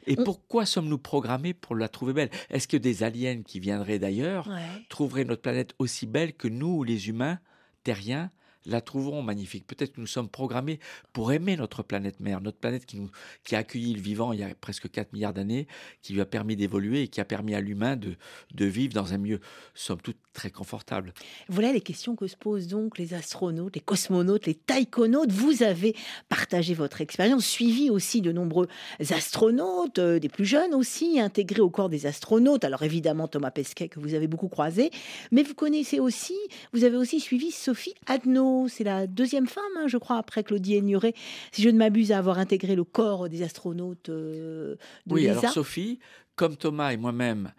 Et 0.09 0.15
pourquoi 0.15 0.65
sommes-nous 0.65 0.97
programmés 0.99 1.53
pour 1.53 1.75
la 1.75 1.89
trouver 1.89 2.13
belle? 2.13 2.29
Est-ce 2.49 2.67
que 2.67 2.77
des 2.77 3.03
aliens 3.03 3.41
qui 3.43 3.59
viendraient 3.59 3.99
d'ailleurs 3.99 4.47
Ouais. 4.47 4.85
trouveraient 4.87 5.25
notre 5.25 5.41
planète 5.41 5.73
aussi 5.79 6.07
belle 6.07 6.33
que 6.33 6.47
nous, 6.47 6.83
les 6.83 7.09
humains 7.09 7.39
terriens, 7.83 8.31
la 8.67 8.81
trouveront 8.81 9.21
magnifique 9.21 9.65
Peut-être 9.65 9.93
que 9.93 10.01
nous 10.01 10.07
sommes 10.07 10.29
programmés 10.29 10.79
pour 11.13 11.31
aimer 11.31 11.55
notre 11.55 11.83
planète 11.83 12.19
mère, 12.19 12.41
notre 12.41 12.57
planète 12.57 12.85
qui, 12.85 13.55
a 13.55 13.57
accueilli 13.57 13.93
le 13.93 14.01
vivant 14.01 14.33
il 14.33 14.39
y 14.39 14.43
a 14.43 14.49
presque 14.59 14.89
4 14.89 15.13
milliards 15.13 15.33
d'années, 15.33 15.67
qui 16.01 16.13
lui 16.13 16.21
a 16.21 16.25
permis 16.25 16.55
d'évoluer 16.55 17.03
et 17.03 17.07
qui 17.07 17.21
a 17.21 17.25
permis 17.25 17.55
à 17.55 17.61
l'humain 17.61 17.95
de, 17.95 18.15
de 18.53 18.65
vivre 18.65 18.93
dans 18.93 19.13
un 19.13 19.17
milieu, 19.17 19.39
somme 19.73 20.01
toute, 20.01 20.17
très 20.33 20.51
confortable. 20.51 21.13
Voilà 21.49 21.71
les 21.71 21.81
questions 21.81 22.15
que 22.15 22.27
se 22.27 22.35
posent 22.35 22.67
donc 22.67 22.97
les 22.97 23.13
astronautes, 23.13 23.75
les 23.75 23.81
cosmonautes, 23.81 24.45
les 24.45 24.53
taïkonautes. 24.53 25.31
Vous 25.31 25.63
avez 25.63 25.95
partagé 26.29 26.73
votre 26.73 27.01
expérience, 27.01 27.45
suivi 27.45 27.89
aussi 27.89 28.21
de 28.21 28.31
nombreux 28.31 28.67
astronautes, 29.09 29.99
euh, 29.99 30.19
des 30.19 30.29
plus 30.29 30.45
jeunes 30.45 30.75
aussi, 30.75 31.19
intégrés 31.19 31.61
au 31.61 31.69
corps 31.69 31.89
des 31.89 32.05
astronautes. 32.05 32.63
Alors 32.63 32.83
évidemment 32.83 33.27
Thomas 33.27 33.51
Pesquet 33.51 33.89
que 33.89 33.99
vous 33.99 34.13
avez 34.13 34.27
beaucoup 34.27 34.49
croisé, 34.49 34.91
mais 35.31 35.43
vous 35.43 35.55
connaissez 35.55 35.99
aussi, 35.99 36.37
vous 36.73 36.83
avez 36.83 36.97
aussi 36.97 37.19
suivi 37.19 37.51
Sophie 37.51 37.95
Adno. 38.05 38.56
C'est 38.67 38.83
la 38.83 39.05
deuxième 39.07 39.45
femme, 39.47 39.63
hein, 39.77 39.87
je 39.87 39.97
crois, 39.97 40.17
après 40.17 40.43
Claudie 40.43 40.75
Aigneret, 40.75 41.13
si 41.51 41.61
je 41.61 41.69
ne 41.69 41.77
m'abuse, 41.77 42.11
à 42.11 42.17
avoir 42.17 42.39
intégré 42.39 42.75
le 42.75 42.83
corps 42.83 43.29
des 43.29 43.43
astronautes 43.43 44.09
euh, 44.09 44.75
de 45.05 45.13
Oui, 45.13 45.27
alors 45.27 45.49
Sophie, 45.51 45.99
comme 46.35 46.55
Thomas 46.57 46.91
et 46.93 46.97
moi-même, 46.97 47.51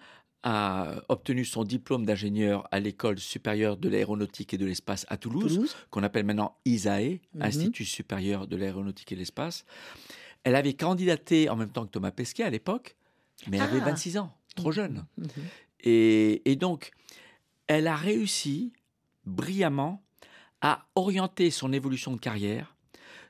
a 0.42 1.02
obtenu 1.08 1.44
son 1.44 1.64
diplôme 1.64 2.06
d'ingénieur 2.06 2.66
à 2.70 2.78
l'école 2.80 3.18
supérieure 3.18 3.76
de 3.76 3.88
l'aéronautique 3.88 4.54
et 4.54 4.58
de 4.58 4.66
l'espace 4.66 5.04
à 5.08 5.16
Toulouse, 5.16 5.54
Toulouse. 5.54 5.76
qu'on 5.90 6.02
appelle 6.04 6.24
maintenant 6.24 6.56
ISAE, 6.64 7.20
Mhm. 7.34 7.42
Institut 7.42 7.84
supérieur 7.84 8.46
de 8.46 8.56
l'aéronautique 8.56 9.10
et 9.12 9.14
de 9.16 9.20
l'espace. 9.20 9.64
Elle 10.44 10.54
avait 10.54 10.74
candidaté 10.74 11.48
en 11.50 11.56
même 11.56 11.70
temps 11.70 11.84
que 11.84 11.90
Thomas 11.90 12.12
Pesquet 12.12 12.44
à 12.44 12.50
l'époque, 12.50 12.96
mais 13.50 13.56
elle 13.58 13.64
avait 13.64 13.80
Ah. 13.82 13.86
26 13.86 14.16
ans, 14.18 14.32
trop 14.54 14.70
jeune. 14.70 15.04
Mhm. 15.18 15.26
Et, 15.80 16.50
et 16.50 16.56
donc, 16.56 16.92
elle 17.66 17.88
a 17.88 17.96
réussi 17.96 18.72
brillamment 19.26 20.02
à 20.60 20.86
orienter 20.94 21.50
son 21.50 21.72
évolution 21.72 22.12
de 22.12 22.20
carrière 22.20 22.74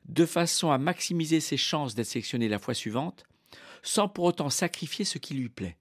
de 0.08 0.24
façon 0.24 0.70
à 0.70 0.78
maximiser 0.78 1.40
ses 1.40 1.56
chances 1.56 1.94
d'être 1.94 2.06
sélectionnée 2.06 2.48
la 2.48 2.58
fois 2.58 2.74
suivante, 2.74 3.24
sans 3.82 4.08
pour 4.08 4.24
autant 4.24 4.50
sacrifier 4.50 5.04
ce 5.04 5.18
qui 5.18 5.34
lui 5.34 5.48
plaît. 5.48 5.76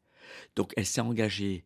Donc, 0.55 0.73
elle 0.75 0.86
s'est 0.86 1.01
engagée 1.01 1.63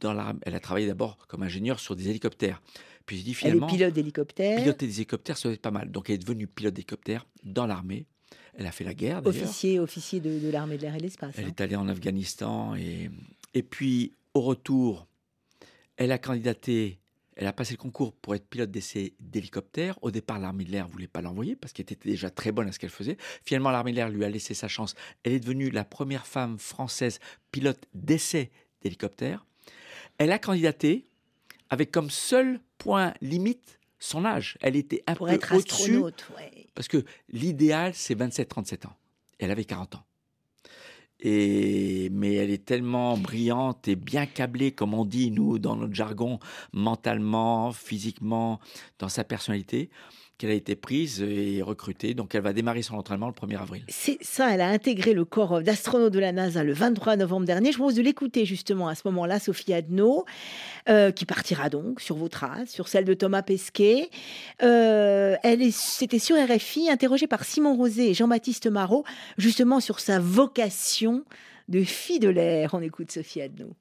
dans 0.00 0.12
l'armée. 0.12 0.40
Elle 0.42 0.54
a 0.54 0.60
travaillé 0.60 0.86
d'abord 0.86 1.16
comme 1.26 1.42
ingénieure 1.42 1.80
sur 1.80 1.96
des 1.96 2.10
hélicoptères. 2.10 2.60
Puis 3.06 3.16
j'ai 3.16 3.22
dit 3.22 3.30
Elle 3.30 3.36
est 3.36 3.38
finalement, 3.38 3.66
pilote 3.66 3.94
d'hélicoptère, 3.94 4.62
piloter 4.62 4.86
des 4.86 4.96
hélicoptères, 4.96 5.38
ça 5.38 5.48
doit 5.48 5.54
être 5.54 5.62
pas 5.62 5.70
mal. 5.70 5.90
Donc, 5.90 6.10
elle 6.10 6.16
est 6.16 6.18
devenue 6.18 6.46
pilote 6.46 6.74
d'hélicoptère 6.74 7.26
dans 7.42 7.66
l'armée. 7.66 8.06
Elle 8.54 8.66
a 8.66 8.72
fait 8.72 8.84
la 8.84 8.92
guerre 8.92 9.22
officier, 9.24 9.80
officier 9.80 10.20
de, 10.20 10.38
de 10.38 10.50
l'armée 10.50 10.76
de 10.76 10.82
l'air 10.82 10.94
et 10.94 10.98
de 10.98 11.02
l'espace. 11.02 11.34
Elle 11.38 11.46
hein. 11.46 11.48
est 11.48 11.60
allée 11.62 11.76
en 11.76 11.88
Afghanistan 11.88 12.74
et, 12.74 13.10
et 13.54 13.62
puis 13.62 14.14
au 14.34 14.42
retour, 14.42 15.06
elle 15.96 16.12
a 16.12 16.18
candidaté, 16.18 16.98
elle 17.36 17.46
a 17.46 17.52
passé 17.52 17.72
le 17.72 17.78
concours 17.78 18.12
pour 18.12 18.34
être 18.34 18.46
pilote 18.46 18.70
d'essai 18.70 19.14
d'hélicoptère. 19.20 19.98
Au 20.02 20.10
départ, 20.10 20.38
l'armée 20.38 20.64
de 20.64 20.70
l'air 20.70 20.86
voulait 20.86 21.06
pas 21.06 21.22
l'envoyer 21.22 21.56
parce 21.56 21.72
qu'elle 21.72 21.84
était 21.84 21.96
déjà 22.08 22.30
très 22.30 22.52
bonne 22.52 22.68
à 22.68 22.72
ce 22.72 22.78
qu'elle 22.78 22.90
faisait. 22.90 23.16
Finalement, 23.44 23.70
l'armée 23.70 23.92
de 23.92 23.96
l'air 23.96 24.10
lui 24.10 24.24
a 24.24 24.28
laissé 24.28 24.54
sa 24.54 24.68
chance. 24.68 24.94
Elle 25.24 25.32
est 25.32 25.40
devenue 25.40 25.70
la 25.70 25.84
première 25.84 26.26
femme 26.26 26.58
française 26.58 27.20
pilote 27.50 27.86
d'essai 27.94 28.50
d'hélicoptère. 28.82 29.46
Elle 30.18 30.32
a 30.32 30.38
candidaté 30.38 31.04
avec 31.70 31.90
comme 31.90 32.10
seul 32.10 32.60
point 32.78 33.14
limite 33.22 33.78
son 33.98 34.24
âge. 34.24 34.58
Elle 34.60 34.76
était 34.76 35.02
un 35.06 35.14
pour 35.14 35.26
peu 35.26 35.32
être 35.32 35.52
astronaute. 35.54 36.26
ouais. 36.36 36.66
parce 36.74 36.88
que 36.88 37.04
l'idéal, 37.30 37.94
c'est 37.94 38.14
27-37 38.14 38.86
ans. 38.86 38.96
Elle 39.38 39.50
avait 39.50 39.64
40 39.64 39.94
ans. 39.94 40.04
Et, 41.22 42.10
mais 42.10 42.34
elle 42.34 42.50
est 42.50 42.64
tellement 42.64 43.16
brillante 43.16 43.86
et 43.86 43.94
bien 43.94 44.26
câblée, 44.26 44.72
comme 44.72 44.92
on 44.92 45.04
dit, 45.04 45.30
nous, 45.30 45.58
dans 45.58 45.76
notre 45.76 45.94
jargon, 45.94 46.40
mentalement, 46.72 47.72
physiquement, 47.72 48.58
dans 48.98 49.08
sa 49.08 49.22
personnalité, 49.22 49.88
qu'elle 50.38 50.50
a 50.50 50.54
été 50.54 50.74
prise 50.74 51.22
et 51.22 51.62
recrutée. 51.62 52.14
Donc, 52.14 52.34
elle 52.34 52.42
va 52.42 52.52
démarrer 52.52 52.82
son 52.82 52.96
entraînement 52.96 53.28
le 53.28 53.32
1er 53.32 53.60
avril. 53.60 53.84
C'est 53.88 54.18
ça, 54.22 54.52
elle 54.52 54.60
a 54.60 54.68
intégré 54.68 55.12
le 55.12 55.24
corps 55.24 55.62
d'astronaute 55.62 56.12
de 56.12 56.18
la 56.18 56.32
NASA 56.32 56.64
le 56.64 56.72
23 56.72 57.16
novembre 57.16 57.46
dernier. 57.46 57.72
Je 57.72 57.76
vous 57.76 57.84
propose 57.84 57.96
de 57.96 58.02
l'écouter 58.02 58.44
justement 58.44 58.88
à 58.88 58.94
ce 58.94 59.02
moment-là, 59.06 59.38
Sophie 59.38 59.72
Adno, 59.72 60.24
euh, 60.88 61.10
qui 61.12 61.26
partira 61.26 61.68
donc 61.68 62.00
sur 62.00 62.16
vos 62.16 62.28
traces, 62.28 62.70
sur 62.70 62.88
celle 62.88 63.04
de 63.04 63.14
Thomas 63.14 63.42
Pesquet. 63.42 64.10
Euh, 64.62 65.36
elle 65.42 65.62
est, 65.62 65.74
c'était 65.76 66.18
sur 66.18 66.36
RFI, 66.36 66.90
interrogée 66.90 67.26
par 67.26 67.44
Simon 67.44 67.76
Rosé 67.76 68.10
et 68.10 68.14
Jean-Baptiste 68.14 68.66
Marot, 68.66 69.04
justement 69.38 69.80
sur 69.80 70.00
sa 70.00 70.18
vocation 70.18 71.24
de 71.68 71.82
fille 71.82 72.18
de 72.18 72.28
l'air. 72.28 72.74
On 72.74 72.82
écoute 72.82 73.10
Sophie 73.10 73.40
Adno. 73.42 73.74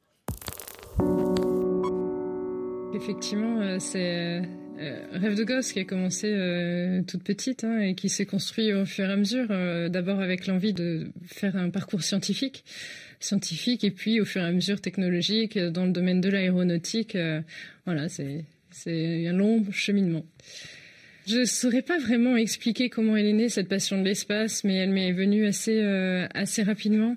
Effectivement, 2.94 3.62
euh, 3.62 3.80
c'est 3.80 4.42
euh, 4.82 5.06
rêve 5.14 5.36
de 5.36 5.44
gosse 5.44 5.72
qui 5.72 5.80
a 5.80 5.86
commencé 5.86 6.28
euh, 6.32 7.02
toute 7.04 7.24
petite 7.24 7.64
hein, 7.64 7.80
et 7.80 7.96
qui 7.96 8.10
s'est 8.10 8.26
construit 8.26 8.74
au 8.74 8.86
fur 8.86 9.08
et 9.10 9.12
à 9.14 9.16
mesure. 9.16 9.48
euh, 9.52 9.90
D'abord 9.90 10.20
avec 10.20 10.48
l'envie 10.48 10.74
de 10.74 11.12
faire 11.26 11.56
un 11.56 11.70
parcours 11.70 12.04
scientifique, 12.04 12.64
scientifique, 13.20 13.84
et 13.84 13.92
puis 13.92 14.20
au 14.20 14.26
fur 14.26 14.42
et 14.42 14.46
à 14.46 14.52
mesure 14.52 14.82
technologique 14.82 15.58
dans 15.58 15.86
le 15.86 15.92
domaine 15.92 16.22
de 16.22 16.30
l'aéronautique. 16.30 17.18
voilà, 17.86 18.08
c'est 18.10 19.28
un 19.28 19.34
long 19.34 19.64
cheminement. 19.72 20.26
Je 21.32 21.46
saurais 21.46 21.82
pas 21.82 21.98
vraiment 21.98 22.36
expliquer 22.36 22.90
comment 22.90 23.16
elle 23.16 23.26
est 23.26 23.34
née 23.34 23.48
cette 23.48 23.70
passion 23.70 23.98
de 23.98 24.04
l'espace, 24.04 24.66
mais 24.66 24.76
elle 24.76 24.90
m'est 24.90 25.14
venue 25.14 25.46
assez 25.46 25.80
euh, 25.80 26.28
assez 26.34 26.62
rapidement. 26.62 27.16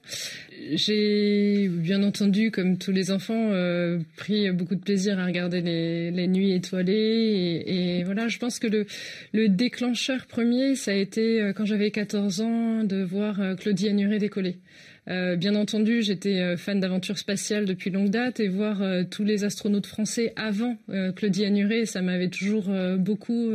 J'ai 0.70 1.68
bien 1.68 2.00
entendu, 2.04 2.52
comme 2.52 2.78
tous 2.78 2.92
les 2.92 3.10
enfants, 3.10 3.50
euh, 3.50 3.98
pris 4.16 4.52
beaucoup 4.52 4.76
de 4.76 4.80
plaisir 4.80 5.18
à 5.18 5.26
regarder 5.26 5.62
les, 5.62 6.12
les 6.12 6.28
nuits 6.28 6.52
étoilées. 6.52 7.64
Et, 7.66 8.04
voilà, 8.04 8.28
je 8.28 8.38
pense 8.38 8.60
que 8.60 8.68
le, 8.68 8.86
le 9.32 9.48
déclencheur 9.48 10.26
premier, 10.26 10.76
ça 10.76 10.92
a 10.92 10.94
été 10.94 11.40
euh, 11.40 11.52
quand 11.52 11.64
j'avais 11.64 11.90
14 11.90 12.40
ans 12.40 12.84
de 12.84 13.02
voir 13.02 13.40
Claudie 13.58 13.88
Annuré 13.88 14.20
décoller. 14.20 14.58
Bien 15.06 15.54
entendu, 15.54 16.02
j'étais 16.02 16.56
fan 16.56 16.80
d'aventure 16.80 17.18
spatiale 17.18 17.64
depuis 17.66 17.90
longue 17.90 18.10
date 18.10 18.40
et 18.40 18.48
voir 18.48 18.80
tous 19.10 19.24
les 19.24 19.44
astronautes 19.44 19.86
français 19.86 20.32
avant 20.36 20.76
Claudie 21.16 21.44
Anuret, 21.44 21.86
ça 21.86 22.02
m'avait 22.02 22.30
toujours 22.30 22.66
beaucoup 22.98 23.50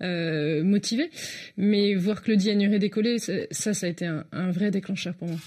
motivé. 0.00 1.10
Mais 1.56 1.94
voir 1.94 2.22
Claudie 2.22 2.50
Anuret 2.50 2.78
décoller, 2.78 3.18
ça, 3.18 3.74
ça 3.74 3.86
a 3.86 3.88
été 3.88 4.06
un, 4.06 4.24
un 4.32 4.50
vrai 4.50 4.70
déclencheur 4.70 5.14
pour 5.14 5.28
moi 5.28 5.38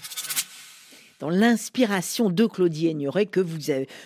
dans 1.20 1.30
l'inspiration 1.30 2.28
de 2.28 2.44
Claudie 2.44 2.88
Aigneret, 2.88 3.24
que 3.24 3.40
vous 3.40 3.58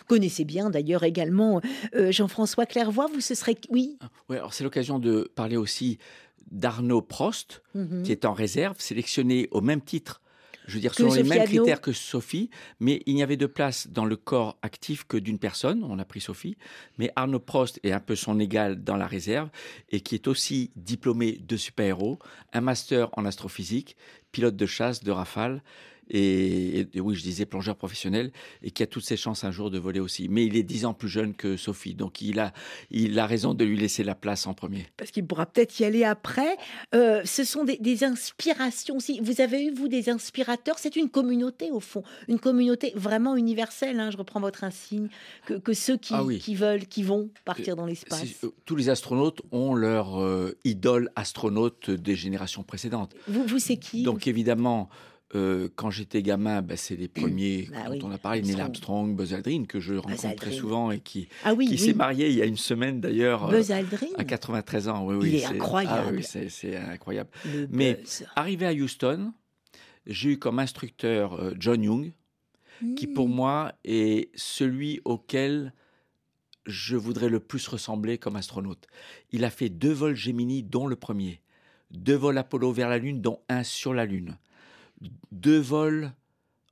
connaissez 0.06 0.44
bien 0.44 0.70
d'ailleurs 0.70 1.02
également. 1.02 1.60
Euh, 1.94 2.12
Jean-François 2.12 2.64
Clairvoy, 2.64 3.06
vous 3.12 3.20
ce 3.20 3.34
serait... 3.34 3.56
Oui 3.70 3.96
ah, 4.00 4.08
Oui, 4.28 4.36
alors 4.36 4.54
c'est 4.54 4.64
l'occasion 4.64 4.98
de 4.98 5.30
parler 5.34 5.56
aussi 5.56 5.98
d'Arnaud 6.52 7.02
Prost, 7.02 7.62
mhm. 7.74 8.04
qui 8.04 8.12
est 8.12 8.24
en 8.24 8.32
réserve, 8.32 8.76
sélectionné 8.78 9.48
au 9.50 9.60
même 9.60 9.80
titre 9.80 10.20
je 10.68 10.74
veux 10.74 10.80
dire, 10.80 10.94
selon 10.94 11.14
les 11.14 11.22
mêmes 11.22 11.44
critères 11.44 11.80
que 11.80 11.92
Sophie, 11.92 12.50
mais 12.78 13.02
il 13.06 13.14
n'y 13.14 13.22
avait 13.22 13.38
de 13.38 13.46
place 13.46 13.88
dans 13.88 14.04
le 14.04 14.16
corps 14.16 14.58
actif 14.62 15.04
que 15.04 15.16
d'une 15.16 15.38
personne, 15.38 15.82
on 15.82 15.98
a 15.98 16.04
pris 16.04 16.20
Sophie, 16.20 16.56
mais 16.98 17.10
Arnaud 17.16 17.40
Prost 17.40 17.80
est 17.82 17.92
un 17.92 18.00
peu 18.00 18.14
son 18.14 18.38
égal 18.38 18.84
dans 18.84 18.96
la 18.96 19.06
réserve, 19.06 19.48
et 19.88 20.00
qui 20.00 20.14
est 20.14 20.28
aussi 20.28 20.70
diplômé 20.76 21.38
de 21.38 21.56
super-héros, 21.56 22.18
un 22.52 22.60
master 22.60 23.08
en 23.14 23.24
astrophysique, 23.24 23.96
pilote 24.30 24.56
de 24.56 24.66
chasse 24.66 25.02
de 25.02 25.10
Rafale, 25.10 25.62
et, 26.10 26.88
oui, 26.96 27.14
je 27.14 27.22
disais 27.22 27.46
plongeur 27.46 27.76
professionnel, 27.76 28.32
et 28.62 28.70
qui 28.70 28.82
a 28.82 28.86
toutes 28.86 29.04
ses 29.04 29.16
chances 29.16 29.44
un 29.44 29.50
jour 29.50 29.70
de 29.70 29.78
voler 29.78 30.00
aussi. 30.00 30.28
Mais 30.28 30.44
il 30.44 30.56
est 30.56 30.62
dix 30.62 30.84
ans 30.84 30.94
plus 30.94 31.08
jeune 31.08 31.34
que 31.34 31.56
Sophie, 31.56 31.94
donc 31.94 32.20
il 32.22 32.38
a, 32.40 32.52
il 32.90 33.18
a 33.18 33.26
raison 33.26 33.54
de 33.54 33.64
lui 33.64 33.76
laisser 33.76 34.04
la 34.04 34.14
place 34.14 34.46
en 34.46 34.54
premier. 34.54 34.86
Parce 34.96 35.10
qu'il 35.10 35.26
pourra 35.26 35.46
peut-être 35.46 35.78
y 35.80 35.84
aller 35.84 36.04
après. 36.04 36.56
Euh, 36.94 37.22
ce 37.24 37.44
sont 37.44 37.64
des, 37.64 38.04
inspirations 38.04 38.96
aussi. 38.96 39.20
Vous 39.20 39.40
avez 39.40 39.64
eu, 39.64 39.74
vous, 39.74 39.88
des 39.88 40.08
inspirateurs 40.08 40.78
C'est 40.78 40.96
une 40.96 41.10
communauté, 41.10 41.70
au 41.70 41.80
fond, 41.80 42.02
une 42.28 42.38
communauté 42.38 42.92
vraiment 42.94 43.36
universelle, 43.36 43.98
hein, 43.98 44.10
je 44.10 44.16
reprends 44.16 44.40
votre 44.40 44.64
insigne, 44.64 45.08
que, 45.46 45.72
ceux 45.72 45.96
qui, 45.96 46.14
ah 46.14 46.22
qui, 46.40 46.54
veulent, 46.54 46.86
qui 46.86 47.02
vont 47.02 47.30
partir 47.44 47.76
dans 47.76 47.86
l'espace. 47.86 48.44
Euh, 48.44 48.50
tous 48.64 48.76
les 48.76 48.88
astronautes 48.88 49.42
ont 49.50 49.74
leur 49.74 50.20
euh, 50.20 50.56
idole 50.64 51.10
astronaute 51.16 51.90
des 51.90 52.14
générations 52.14 52.62
précédentes. 52.62 53.14
Vous, 53.26 53.44
vous 53.44 53.58
c'est 53.58 53.76
qui 53.76 54.02
Donc 54.02 54.26
évidemment... 54.26 54.88
Euh, 55.34 55.68
quand 55.76 55.90
j'étais 55.90 56.22
gamin, 56.22 56.62
bah, 56.62 56.78
c'est 56.78 56.96
les 56.96 57.08
premiers, 57.08 57.68
bah 57.70 57.94
dont 57.94 58.08
on 58.08 58.10
a 58.10 58.16
parlé, 58.16 58.40
Neil 58.40 58.58
Armstrong, 58.58 59.14
Buzz 59.14 59.34
Aldrin, 59.34 59.64
que 59.66 59.78
je 59.78 59.94
rencontre 59.94 60.36
très 60.36 60.52
souvent 60.52 60.90
et 60.90 61.00
qui, 61.00 61.28
ah 61.44 61.54
qui 61.54 61.76
s'est 61.76 61.92
marié 61.92 62.30
il 62.30 62.36
y 62.36 62.40
a 62.40 62.46
une 62.46 62.56
semaine 62.56 63.00
d'ailleurs. 63.00 63.50
Buzz 63.50 63.70
Aldrin 63.70 64.06
À 64.16 64.24
93 64.24 64.88
ans, 64.88 65.04
oui, 65.04 65.16
oui. 65.16 65.28
Il 65.28 65.34
est, 65.36 65.44
incroyable. 65.44 66.22
Ah 66.22 66.38
c'est 66.48 66.76
incroyable. 66.76 67.28
Mais 67.70 68.00
arrivé 68.36 68.66
à 68.66 68.72
Houston, 68.72 69.34
j'ai 70.06 70.30
eu 70.30 70.38
comme 70.38 70.58
instructeur 70.58 71.34
euh, 71.34 71.52
John 71.58 71.82
Young, 71.82 72.12
qui 72.96 73.06
pour 73.06 73.28
hmm. 73.28 73.34
moi 73.34 73.72
est 73.84 74.30
celui 74.34 75.02
auquel 75.04 75.74
je 76.64 76.96
voudrais 76.96 77.28
le 77.28 77.40
plus 77.40 77.68
ressembler 77.68 78.16
comme 78.16 78.36
astronaute. 78.36 78.86
Il 79.32 79.44
a 79.44 79.50
fait 79.50 79.68
deux 79.68 79.92
vols 79.92 80.16
Gemini, 80.16 80.62
dont 80.62 80.86
le 80.86 80.96
premier. 80.96 81.42
Deux 81.90 82.14
vols 82.14 82.38
Apollo 82.38 82.72
vers 82.72 82.88
la 82.88 82.96
Lune, 82.96 83.20
dont 83.20 83.40
un 83.50 83.62
sur 83.62 83.92
la 83.92 84.06
Lune 84.06 84.38
deux 85.32 85.58
vols 85.58 86.12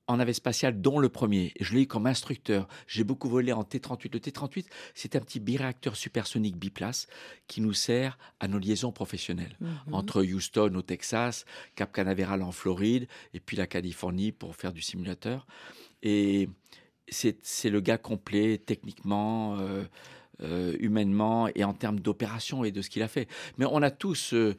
en 0.08 0.18
navette 0.18 0.36
spatiale, 0.36 0.80
dont 0.80 0.98
le 0.98 1.08
premier. 1.08 1.52
Je 1.60 1.74
l'ai 1.74 1.82
eu 1.82 1.86
comme 1.86 2.06
instructeur. 2.06 2.68
J'ai 2.86 3.02
beaucoup 3.02 3.28
volé 3.28 3.52
en 3.52 3.64
T-38. 3.64 4.12
Le 4.12 4.20
T-38, 4.20 4.66
c'est 4.94 5.16
un 5.16 5.20
petit 5.20 5.40
biréacteur 5.40 5.96
supersonique 5.96 6.56
biplace 6.56 7.08
qui 7.48 7.60
nous 7.60 7.72
sert 7.72 8.16
à 8.38 8.46
nos 8.46 8.58
liaisons 8.58 8.92
professionnelles. 8.92 9.56
Mhm. 9.60 9.94
Entre 9.94 10.22
Houston 10.22 10.72
au 10.76 10.82
Texas, 10.82 11.44
Cap 11.74 11.92
Canaveral 11.92 12.42
en 12.42 12.52
Floride, 12.52 13.08
et 13.34 13.40
puis 13.40 13.56
la 13.56 13.66
Californie 13.66 14.30
pour 14.30 14.54
faire 14.54 14.72
du 14.72 14.82
simulateur. 14.82 15.46
Et 16.02 16.48
c'est 17.08 17.70
le 17.70 17.80
gars 17.80 17.98
complet, 17.98 18.58
techniquement. 18.58 19.58
Euh, 19.58 19.84
euh, 20.42 20.76
humainement 20.80 21.48
et 21.54 21.64
en 21.64 21.72
termes 21.72 22.00
d'opération 22.00 22.62
et 22.64 22.70
de 22.70 22.82
ce 22.82 22.90
qu'il 22.90 23.02
a 23.02 23.08
fait. 23.08 23.26
Mais 23.58 23.64
on 23.70 23.80
a 23.80 23.90
tous 23.90 24.34
euh, 24.34 24.54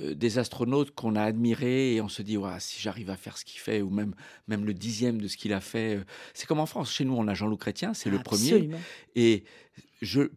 euh, 0.00 0.14
des 0.14 0.38
astronautes 0.38 0.92
qu'on 0.92 1.16
a 1.16 1.22
admirés 1.22 1.94
et 1.94 2.00
on 2.00 2.08
se 2.08 2.22
dit 2.22 2.38
si 2.60 2.80
j'arrive 2.80 3.10
à 3.10 3.16
faire 3.16 3.36
ce 3.36 3.44
qu'il 3.44 3.60
fait 3.60 3.82
ou 3.82 3.90
même 3.90 4.14
même 4.46 4.64
le 4.64 4.72
dixième 4.72 5.20
de 5.20 5.28
ce 5.28 5.36
qu'il 5.36 5.52
a 5.52 5.60
fait. 5.60 6.00
c'est 6.32 6.46
comme 6.46 6.60
en 6.60 6.66
France. 6.66 6.92
Chez 6.92 7.04
nous, 7.04 7.14
on 7.14 7.28
a 7.28 7.34
Jean-Loup 7.34 7.58
Chrétien, 7.58 7.92
c'est 7.92 8.10
le 8.10 8.18
premier. 8.18 8.70
Et 9.16 9.44
je 10.00 10.30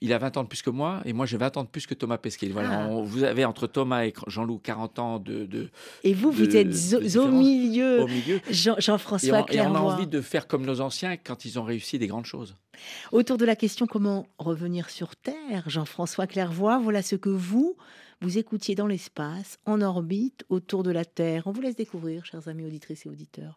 il 0.00 0.12
a 0.12 0.18
20 0.18 0.38
ans 0.38 0.42
de 0.44 0.48
plus 0.48 0.62
que 0.62 0.70
moi 0.70 1.00
et 1.04 1.12
moi 1.12 1.26
j'ai 1.26 1.36
20 1.36 1.56
ans 1.58 1.64
de 1.64 1.68
plus 1.68 1.86
que 1.86 1.94
Thomas 1.94 2.18
Pesquet. 2.18 2.48
Voilà, 2.48 2.84
ah. 2.84 2.88
vous 3.02 3.22
avez 3.24 3.44
entre 3.44 3.66
Thomas 3.66 4.04
et 4.04 4.14
Jean-Loup 4.26 4.58
40 4.62 4.98
ans 4.98 5.18
de, 5.18 5.44
de 5.44 5.70
Et 6.04 6.14
vous, 6.14 6.30
vous 6.30 6.56
êtes 6.56 7.16
au 7.16 7.28
milieu. 7.28 8.02
Au 8.02 8.08
milieu. 8.08 8.40
Jean-François 8.50 9.40
Jean 9.40 9.46
et, 9.50 9.60
on 9.60 9.74
a 9.74 9.80
envie 9.80 10.06
de 10.06 10.20
faire 10.20 10.46
comme 10.46 10.64
nos 10.64 10.80
anciens 10.80 11.16
quand 11.16 11.44
ils 11.44 11.58
ont 11.58 11.64
réussi 11.64 11.98
des 11.98 12.06
grandes 12.06 12.24
choses. 12.24 12.56
Autour 13.12 13.36
de 13.36 13.44
la 13.44 13.56
question 13.56 13.86
comment 13.86 14.26
revenir 14.38 14.88
sur 14.88 15.16
Terre, 15.16 15.64
Jean-François 15.66 16.26
Clairvoy, 16.26 16.78
voilà 16.78 17.02
ce 17.02 17.16
que 17.16 17.28
vous, 17.28 17.76
vous 18.22 18.38
écoutiez 18.38 18.74
dans 18.74 18.86
l'espace, 18.86 19.58
en 19.66 19.82
orbite, 19.82 20.44
autour 20.48 20.82
de 20.82 20.90
la 20.90 21.04
Terre. 21.04 21.42
On 21.46 21.52
vous 21.52 21.60
laisse 21.60 21.76
découvrir, 21.76 22.24
chers 22.24 22.48
amis 22.48 22.64
auditrices 22.64 23.04
et 23.04 23.08
auditeurs. 23.08 23.56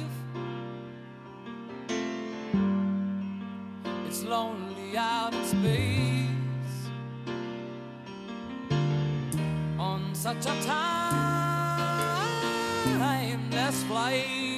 Out 4.97 5.33
in 5.33 5.45
space 5.45 6.27
on 9.79 10.13
such 10.13 10.45
a 10.45 10.55
timeless 12.99 13.83
flight. 13.83 14.50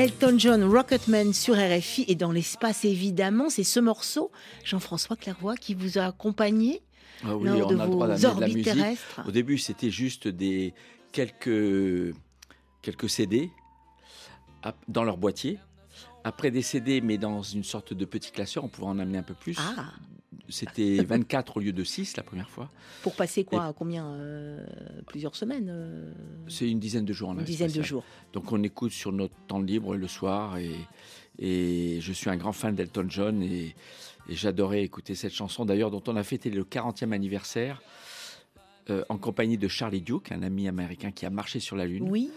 Elton 0.00 0.38
John, 0.38 0.64
Rocketman 0.64 1.34
sur 1.34 1.56
RFI 1.56 2.06
et 2.08 2.14
dans 2.14 2.32
l'espace 2.32 2.86
évidemment, 2.86 3.50
c'est 3.50 3.64
ce 3.64 3.80
morceau, 3.80 4.30
Jean-François 4.64 5.14
Clairvoy, 5.14 5.56
qui 5.56 5.74
vous 5.74 5.98
a 5.98 6.06
accompagné 6.06 6.80
ah 7.22 7.36
oui, 7.36 7.48
lors 7.48 7.66
on 7.66 7.74
de 7.74 7.78
a 7.78 7.86
vos 7.86 8.06
de 8.06 8.24
orbites 8.24 8.64
terrestres. 8.64 9.20
Au 9.28 9.30
début, 9.30 9.58
c'était 9.58 9.90
juste 9.90 10.26
des 10.26 10.72
quelques 11.12 12.14
quelques 12.80 13.10
CD 13.10 13.50
dans 14.88 15.04
leur 15.04 15.18
boîtier. 15.18 15.58
Après 16.24 16.50
des 16.50 16.62
CD, 16.62 17.02
mais 17.02 17.18
dans 17.18 17.42
une 17.42 17.64
sorte 17.64 17.92
de 17.92 18.04
petit 18.06 18.30
classeur, 18.30 18.64
on 18.64 18.68
pouvait 18.68 18.88
en 18.88 18.98
amener 18.98 19.18
un 19.18 19.22
peu 19.22 19.34
plus. 19.34 19.58
Ah. 19.58 19.84
C'était 20.50 21.02
24 21.08 21.56
au 21.56 21.60
lieu 21.60 21.72
de 21.72 21.84
6 21.84 22.16
la 22.16 22.22
première 22.22 22.50
fois. 22.50 22.70
Pour 23.02 23.14
passer 23.14 23.44
quoi 23.44 23.66
à 23.66 23.72
Combien 23.72 24.06
euh, 24.06 24.64
Plusieurs 25.06 25.34
semaines 25.34 25.68
euh 25.70 26.12
C'est 26.48 26.68
une 26.68 26.80
dizaine 26.80 27.04
de 27.04 27.12
jours 27.12 27.30
en 27.30 27.38
Une 27.38 27.44
dizaine 27.44 27.72
de 27.72 27.82
jours. 27.82 28.04
Donc 28.32 28.52
on 28.52 28.62
écoute 28.62 28.92
sur 28.92 29.12
notre 29.12 29.34
temps 29.46 29.60
libre 29.60 29.96
le 29.96 30.08
soir 30.08 30.58
et, 30.58 30.74
et 31.38 31.98
je 32.00 32.12
suis 32.12 32.30
un 32.30 32.36
grand 32.36 32.52
fan 32.52 32.74
d'Elton 32.74 33.06
John 33.08 33.42
et, 33.42 33.74
et 34.28 34.34
j'adorais 34.34 34.82
écouter 34.82 35.14
cette 35.14 35.32
chanson 35.32 35.64
d'ailleurs 35.64 35.90
dont 35.90 36.02
on 36.06 36.16
a 36.16 36.22
fêté 36.22 36.50
le 36.50 36.64
40e 36.64 37.12
anniversaire 37.12 37.82
euh, 38.90 39.04
en 39.08 39.18
compagnie 39.18 39.58
de 39.58 39.68
Charlie 39.68 40.00
Duke, 40.00 40.32
un 40.32 40.42
ami 40.42 40.66
américain 40.66 41.10
qui 41.12 41.26
a 41.26 41.30
marché 41.30 41.60
sur 41.60 41.76
la 41.76 41.84
Lune. 41.84 42.08
Oui. 42.08 42.30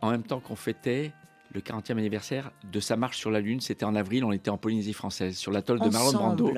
En 0.00 0.10
même 0.10 0.22
temps 0.22 0.40
qu'on 0.40 0.56
fêtait 0.56 1.12
le 1.52 1.60
40e 1.60 1.98
anniversaire 1.98 2.52
de 2.70 2.80
sa 2.80 2.96
marche 2.96 3.18
sur 3.18 3.30
la 3.30 3.40
Lune. 3.40 3.60
C'était 3.60 3.84
en 3.84 3.94
avril, 3.94 4.24
on 4.24 4.32
était 4.32 4.50
en 4.50 4.58
Polynésie 4.58 4.92
française, 4.92 5.36
sur 5.36 5.50
l'atoll 5.50 5.80
de 5.80 5.88
Marlon 5.88 6.12
Brando. 6.12 6.52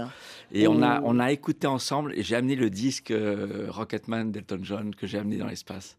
Et 0.52 0.66
on, 0.68 0.83
a, 0.83 1.00
Oh. 1.00 1.05
on 1.07 1.18
a 1.18 1.33
écouté 1.33 1.66
ensemble 1.66 2.12
et 2.14 2.22
j'ai 2.22 2.37
amené 2.37 2.55
le 2.57 2.68
disque 2.70 3.11
euh, 3.11 3.66
Rocketman 3.68 4.31
d'Elton 4.31 4.61
John 4.62 4.94
que 4.94 5.07
j'ai 5.07 5.18
amené 5.18 5.38
dans 5.38 5.46
l'espace. 5.46 5.96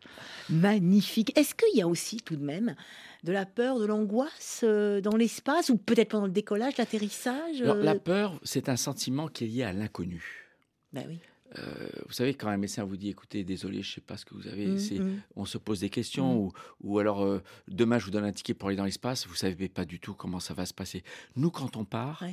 Magnifique. 0.49 1.37
Est-ce 1.37 1.55
qu'il 1.55 1.77
y 1.77 1.81
a 1.81 1.87
aussi 1.87 2.17
tout 2.17 2.35
de 2.35 2.43
même 2.43 2.75
de 3.23 3.31
la 3.31 3.45
peur, 3.45 3.79
de 3.79 3.85
l'angoisse 3.85 4.61
euh, 4.63 5.01
dans 5.01 5.15
l'espace 5.15 5.69
ou 5.69 5.77
peut-être 5.77 6.09
pendant 6.09 6.25
le 6.25 6.31
décollage, 6.31 6.77
l'atterrissage 6.77 7.61
Alors, 7.61 7.77
euh 7.77 7.83
la 7.83 7.95
peur, 7.95 8.39
c'est 8.43 8.69
un 8.69 8.75
sentiment 8.75 9.27
qui 9.27 9.45
est 9.45 9.47
lié 9.47 9.63
à 9.63 9.73
l'inconnu. 9.73 10.45
Ben 10.91 11.05
oui. 11.07 11.19
Euh, 11.57 11.87
vous 12.07 12.13
savez, 12.13 12.33
quand 12.33 12.47
un 12.47 12.57
médecin 12.57 12.83
vous 12.83 12.97
dit, 12.97 13.09
écoutez, 13.09 13.43
désolé, 13.43 13.81
je 13.83 13.89
ne 13.91 13.95
sais 13.95 14.01
pas 14.01 14.17
ce 14.17 14.25
que 14.25 14.33
vous 14.33 14.47
avez, 14.47 14.67
Mm, 14.67 14.79
c'est, 14.79 14.99
mm. 14.99 15.21
on 15.35 15.45
se 15.45 15.57
pose 15.57 15.79
des 15.79 15.89
questions, 15.89 16.37
ou, 16.39 16.51
ou 16.81 16.99
alors 16.99 17.23
euh, 17.23 17.41
demain 17.67 17.99
je 17.99 18.05
vous 18.05 18.11
donne 18.11 18.25
un 18.25 18.31
ticket 18.31 18.53
pour 18.53 18.69
aller 18.69 18.77
dans 18.77 18.85
l'espace, 18.85 19.27
vous 19.27 19.35
savez 19.35 19.69
pas 19.69 19.85
du 19.85 19.99
tout 19.99 20.13
comment 20.13 20.39
ça 20.39 20.53
va 20.53 20.65
se 20.65 20.73
passer. 20.73 21.03
Nous, 21.35 21.51
quand 21.51 21.77
on 21.77 21.85
part, 21.85 22.23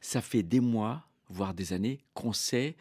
ça 0.00 0.20
fait 0.20 0.42
des 0.42 0.60
mois, 0.60 1.04
voire 1.28 1.54
des 1.54 1.72
années, 1.72 2.00
qu'on 2.14 2.32
sait 2.32 2.76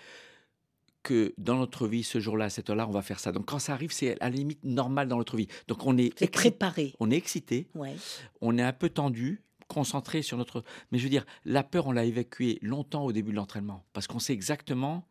que 1.02 1.34
dans 1.38 1.58
notre 1.58 1.88
vie, 1.88 2.04
ce 2.04 2.20
jour-là, 2.20 2.46
à 2.46 2.50
cette 2.50 2.70
heure-là, 2.70 2.88
on 2.88 2.92
va 2.92 3.02
faire 3.02 3.20
ça. 3.20 3.32
Donc 3.32 3.46
quand 3.46 3.60
ça 3.60 3.74
arrive, 3.74 3.92
c'est 3.92 4.20
à 4.22 4.30
la 4.30 4.36
limite 4.36 4.64
normal 4.64 5.08
dans 5.08 5.18
notre 5.18 5.38
vie. 5.38 5.48
Donc 5.68 5.86
on 5.86 5.98
est, 5.98 6.14
préparé. 6.32 6.94
on 7.00 7.10
est 7.10 7.16
excité, 7.16 7.68
Ouais. 7.74 7.96
on 8.42 8.58
est 8.58 8.62
un 8.64 8.74
peu 8.74 8.90
tendu, 8.90 9.42
concentré 9.68 10.22
sur 10.22 10.38
notre... 10.38 10.64
Mais 10.92 10.98
je 10.98 11.04
veux 11.04 11.10
dire, 11.10 11.26
la 11.46 11.64
peur, 11.64 11.88
on 11.88 11.92
l'a 11.94 12.04
évacuée 12.04 12.60
longtemps 12.62 13.06
au 13.06 13.12
début 13.14 13.32
de 13.32 13.38
l'entraînement, 13.38 13.86
parce 13.94 14.08
qu'on 14.08 14.20
sait 14.20 14.34
exactement 14.34 15.08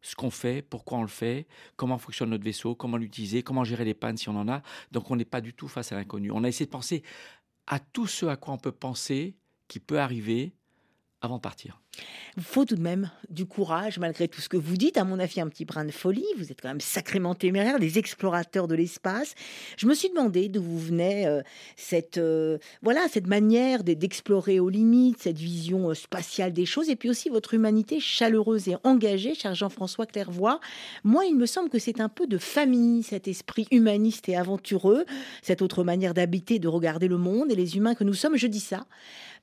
ce 0.00 0.14
qu'on 0.14 0.30
fait, 0.30 0.62
pourquoi 0.62 0.98
on 0.98 1.02
le 1.02 1.08
fait, 1.08 1.46
comment 1.76 1.98
fonctionne 1.98 2.30
notre 2.30 2.44
vaisseau, 2.44 2.74
comment 2.74 2.96
l'utiliser, 2.96 3.42
comment 3.42 3.64
gérer 3.64 3.84
les 3.84 3.94
pannes 3.94 4.16
si 4.16 4.28
on 4.28 4.36
en 4.36 4.48
a. 4.48 4.62
Donc 4.92 5.10
on 5.10 5.16
n'est 5.16 5.24
pas 5.24 5.40
du 5.40 5.54
tout 5.54 5.68
face 5.68 5.92
à 5.92 5.96
l'inconnu. 5.96 6.30
On 6.30 6.44
a 6.44 6.48
essayé 6.48 6.66
de 6.66 6.70
penser 6.70 7.02
à 7.66 7.80
tout 7.80 8.06
ce 8.06 8.26
à 8.26 8.36
quoi 8.36 8.54
on 8.54 8.58
peut 8.58 8.72
penser 8.72 9.36
qui 9.66 9.80
peut 9.80 10.00
arriver 10.00 10.54
avant 11.20 11.36
de 11.36 11.40
partir. 11.40 11.80
Il 12.36 12.44
faut 12.44 12.64
tout 12.64 12.76
de 12.76 12.80
même 12.80 13.10
du 13.28 13.44
courage, 13.44 13.98
malgré 13.98 14.28
tout 14.28 14.40
ce 14.40 14.48
que 14.48 14.56
vous 14.56 14.76
dites. 14.76 14.96
À 14.96 15.04
mon 15.04 15.18
avis, 15.18 15.40
un 15.40 15.48
petit 15.48 15.64
brin 15.64 15.84
de 15.84 15.90
folie. 15.90 16.24
Vous 16.36 16.52
êtes 16.52 16.60
quand 16.60 16.68
même 16.68 16.80
sacrément 16.80 17.34
téméraire, 17.34 17.80
des 17.80 17.98
explorateurs 17.98 18.68
de 18.68 18.76
l'espace. 18.76 19.34
Je 19.76 19.86
me 19.86 19.94
suis 19.94 20.08
demandé 20.08 20.48
d'où 20.48 20.62
vous 20.62 20.78
venait 20.78 21.26
euh, 21.26 21.42
cette, 21.76 22.18
euh, 22.18 22.58
voilà, 22.82 23.08
cette 23.08 23.26
manière 23.26 23.82
de- 23.82 23.94
d'explorer 23.94 24.60
aux 24.60 24.68
limites, 24.68 25.20
cette 25.20 25.38
vision 25.38 25.90
euh, 25.90 25.94
spatiale 25.94 26.52
des 26.52 26.66
choses, 26.66 26.88
et 26.88 26.94
puis 26.94 27.10
aussi 27.10 27.30
votre 27.30 27.54
humanité 27.54 27.98
chaleureuse 27.98 28.68
et 28.68 28.76
engagée, 28.84 29.34
cher 29.34 29.56
Jean-François 29.56 30.06
Clairvoy. 30.06 30.60
Moi, 31.02 31.24
il 31.26 31.36
me 31.36 31.46
semble 31.46 31.68
que 31.68 31.80
c'est 31.80 32.00
un 32.00 32.08
peu 32.08 32.28
de 32.28 32.38
famille, 32.38 33.02
cet 33.02 33.26
esprit 33.26 33.66
humaniste 33.72 34.28
et 34.28 34.36
aventureux, 34.36 35.04
cette 35.42 35.62
autre 35.62 35.82
manière 35.82 36.14
d'habiter, 36.14 36.60
de 36.60 36.68
regarder 36.68 37.08
le 37.08 37.18
monde 37.18 37.50
et 37.50 37.56
les 37.56 37.76
humains 37.76 37.96
que 37.96 38.04
nous 38.04 38.14
sommes. 38.14 38.36
Je 38.36 38.46
dis 38.46 38.60
ça 38.60 38.86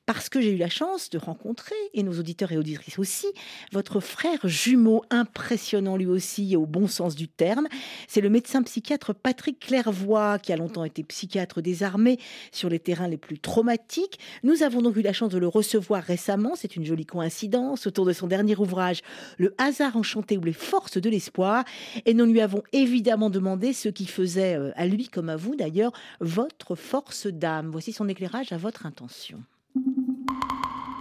parce 0.05 0.29
que 0.29 0.39
j'ai 0.39 0.51
eu 0.51 0.57
la 0.57 0.69
chance 0.69 1.09
de 1.09 1.17
rencontrer, 1.17 1.75
et 1.93 2.03
nos 2.03 2.19
auditeurs 2.19 2.51
et 2.51 2.57
auditrices 2.57 2.99
aussi, 2.99 3.27
votre 3.71 3.99
frère 3.99 4.47
jumeau, 4.47 5.03
impressionnant 5.09 5.97
lui 5.97 6.05
aussi, 6.05 6.55
au 6.55 6.65
bon 6.65 6.87
sens 6.87 7.15
du 7.15 7.27
terme. 7.27 7.67
C'est 8.07 8.21
le 8.21 8.29
médecin 8.29 8.61
psychiatre 8.63 9.13
Patrick 9.15 9.59
Clairvoy, 9.59 10.39
qui 10.39 10.53
a 10.53 10.57
longtemps 10.57 10.83
été 10.83 11.03
psychiatre 11.03 11.61
des 11.61 11.83
armées 11.83 12.19
sur 12.51 12.69
les 12.69 12.79
terrains 12.79 13.07
les 13.07 13.17
plus 13.17 13.39
traumatiques. 13.39 14.19
Nous 14.43 14.63
avons 14.63 14.81
donc 14.81 14.95
eu 14.95 15.01
la 15.01 15.13
chance 15.13 15.29
de 15.29 15.37
le 15.37 15.47
recevoir 15.47 16.03
récemment, 16.03 16.53
c'est 16.55 16.75
une 16.75 16.85
jolie 16.85 17.05
coïncidence, 17.05 17.87
autour 17.87 18.05
de 18.05 18.13
son 18.13 18.27
dernier 18.27 18.55
ouvrage, 18.55 19.01
Le 19.37 19.55
hasard 19.57 19.97
enchanté 19.97 20.37
ou 20.37 20.43
les 20.43 20.53
forces 20.53 20.97
de 20.97 21.09
l'espoir. 21.09 21.65
Et 22.05 22.13
nous 22.13 22.25
lui 22.25 22.41
avons 22.41 22.63
évidemment 22.73 23.29
demandé 23.29 23.73
ce 23.73 23.89
qui 23.89 24.05
faisait, 24.05 24.55
euh, 24.55 24.71
à 24.75 24.85
lui 24.85 25.07
comme 25.07 25.29
à 25.29 25.35
vous 25.35 25.55
d'ailleurs, 25.55 25.91
votre 26.19 26.75
force 26.75 27.27
d'âme. 27.27 27.69
Voici 27.71 27.91
son 27.91 28.07
éclairage 28.07 28.51
à 28.51 28.57
votre 28.57 28.85
intention. 28.85 29.43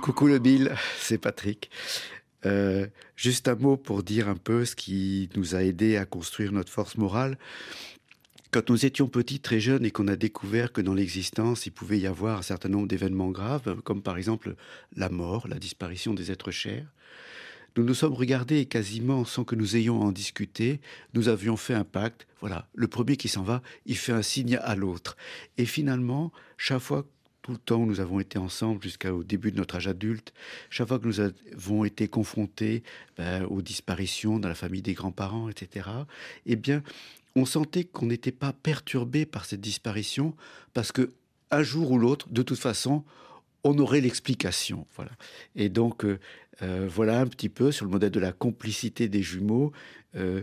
Coucou 0.04 0.26
le 0.26 0.38
Bill, 0.38 0.76
c'est 0.98 1.16
Patrick. 1.16 1.70
Euh, 2.44 2.86
juste 3.16 3.48
un 3.48 3.54
mot 3.54 3.78
pour 3.78 4.02
dire 4.02 4.28
un 4.28 4.36
peu 4.36 4.66
ce 4.66 4.76
qui 4.76 5.30
nous 5.34 5.54
a 5.54 5.62
aidé 5.62 5.96
à 5.96 6.04
construire 6.04 6.52
notre 6.52 6.70
force 6.70 6.98
morale. 6.98 7.38
Quand 8.50 8.68
nous 8.68 8.84
étions 8.84 9.08
petits, 9.08 9.40
très 9.40 9.60
jeunes, 9.60 9.86
et 9.86 9.90
qu'on 9.90 10.06
a 10.08 10.16
découvert 10.16 10.74
que 10.74 10.82
dans 10.82 10.92
l'existence, 10.92 11.64
il 11.64 11.70
pouvait 11.70 11.98
y 11.98 12.06
avoir 12.06 12.36
un 12.36 12.42
certain 12.42 12.68
nombre 12.68 12.86
d'événements 12.86 13.30
graves, 13.30 13.80
comme 13.80 14.02
par 14.02 14.18
exemple 14.18 14.56
la 14.94 15.08
mort, 15.08 15.48
la 15.48 15.58
disparition 15.58 16.12
des 16.12 16.30
êtres 16.30 16.50
chers, 16.50 16.92
nous 17.76 17.82
nous 17.82 17.94
sommes 17.94 18.12
regardés 18.12 18.58
et 18.58 18.66
quasiment 18.66 19.24
sans 19.24 19.42
que 19.42 19.56
nous 19.56 19.74
ayons 19.74 20.00
à 20.02 20.04
en 20.04 20.12
discuté, 20.12 20.80
nous 21.12 21.28
avions 21.28 21.56
fait 21.56 21.74
un 21.74 21.82
pacte. 21.82 22.26
Voilà, 22.40 22.68
le 22.74 22.86
premier 22.86 23.16
qui 23.16 23.28
s'en 23.28 23.42
va, 23.42 23.62
il 23.84 23.96
fait 23.96 24.12
un 24.12 24.22
signe 24.22 24.58
à 24.62 24.76
l'autre. 24.76 25.16
Et 25.56 25.64
finalement, 25.64 26.30
chaque 26.56 26.80
fois 26.80 27.04
tout 27.44 27.52
le 27.52 27.58
temps 27.58 27.76
où 27.76 27.86
nous 27.86 28.00
avons 28.00 28.20
été 28.20 28.38
ensemble 28.38 28.82
jusqu'au 28.82 29.22
début 29.22 29.52
de 29.52 29.58
notre 29.58 29.76
âge 29.76 29.86
adulte, 29.86 30.32
chaque 30.70 30.88
fois 30.88 30.98
que 30.98 31.06
nous 31.06 31.20
avons 31.20 31.84
été 31.84 32.08
confrontés 32.08 32.82
ben, 33.18 33.44
aux 33.44 33.60
disparitions 33.60 34.38
dans 34.38 34.48
la 34.48 34.54
famille 34.54 34.80
des 34.80 34.94
grands-parents, 34.94 35.50
etc., 35.50 35.90
eh 36.46 36.56
bien, 36.56 36.82
on 37.36 37.44
sentait 37.44 37.84
qu'on 37.84 38.06
n'était 38.06 38.32
pas 38.32 38.54
perturbé 38.54 39.26
par 39.26 39.44
cette 39.44 39.60
disparition 39.60 40.34
parce 40.72 40.90
que 40.90 41.12
un 41.50 41.62
jour 41.62 41.90
ou 41.90 41.98
l'autre, 41.98 42.30
de 42.30 42.40
toute 42.40 42.58
façon, 42.58 43.04
on 43.64 43.78
aurait 43.78 44.00
l'explication. 44.00 44.86
Voilà. 44.94 45.10
Et 45.56 45.68
donc, 45.68 46.04
euh, 46.04 46.20
euh, 46.62 46.88
voilà 46.88 47.20
un 47.20 47.26
petit 47.26 47.48
peu 47.48 47.72
sur 47.72 47.86
le 47.86 47.90
modèle 47.90 48.10
de 48.10 48.20
la 48.20 48.32
complicité 48.32 49.08
des 49.08 49.22
jumeaux, 49.22 49.72
euh, 50.14 50.42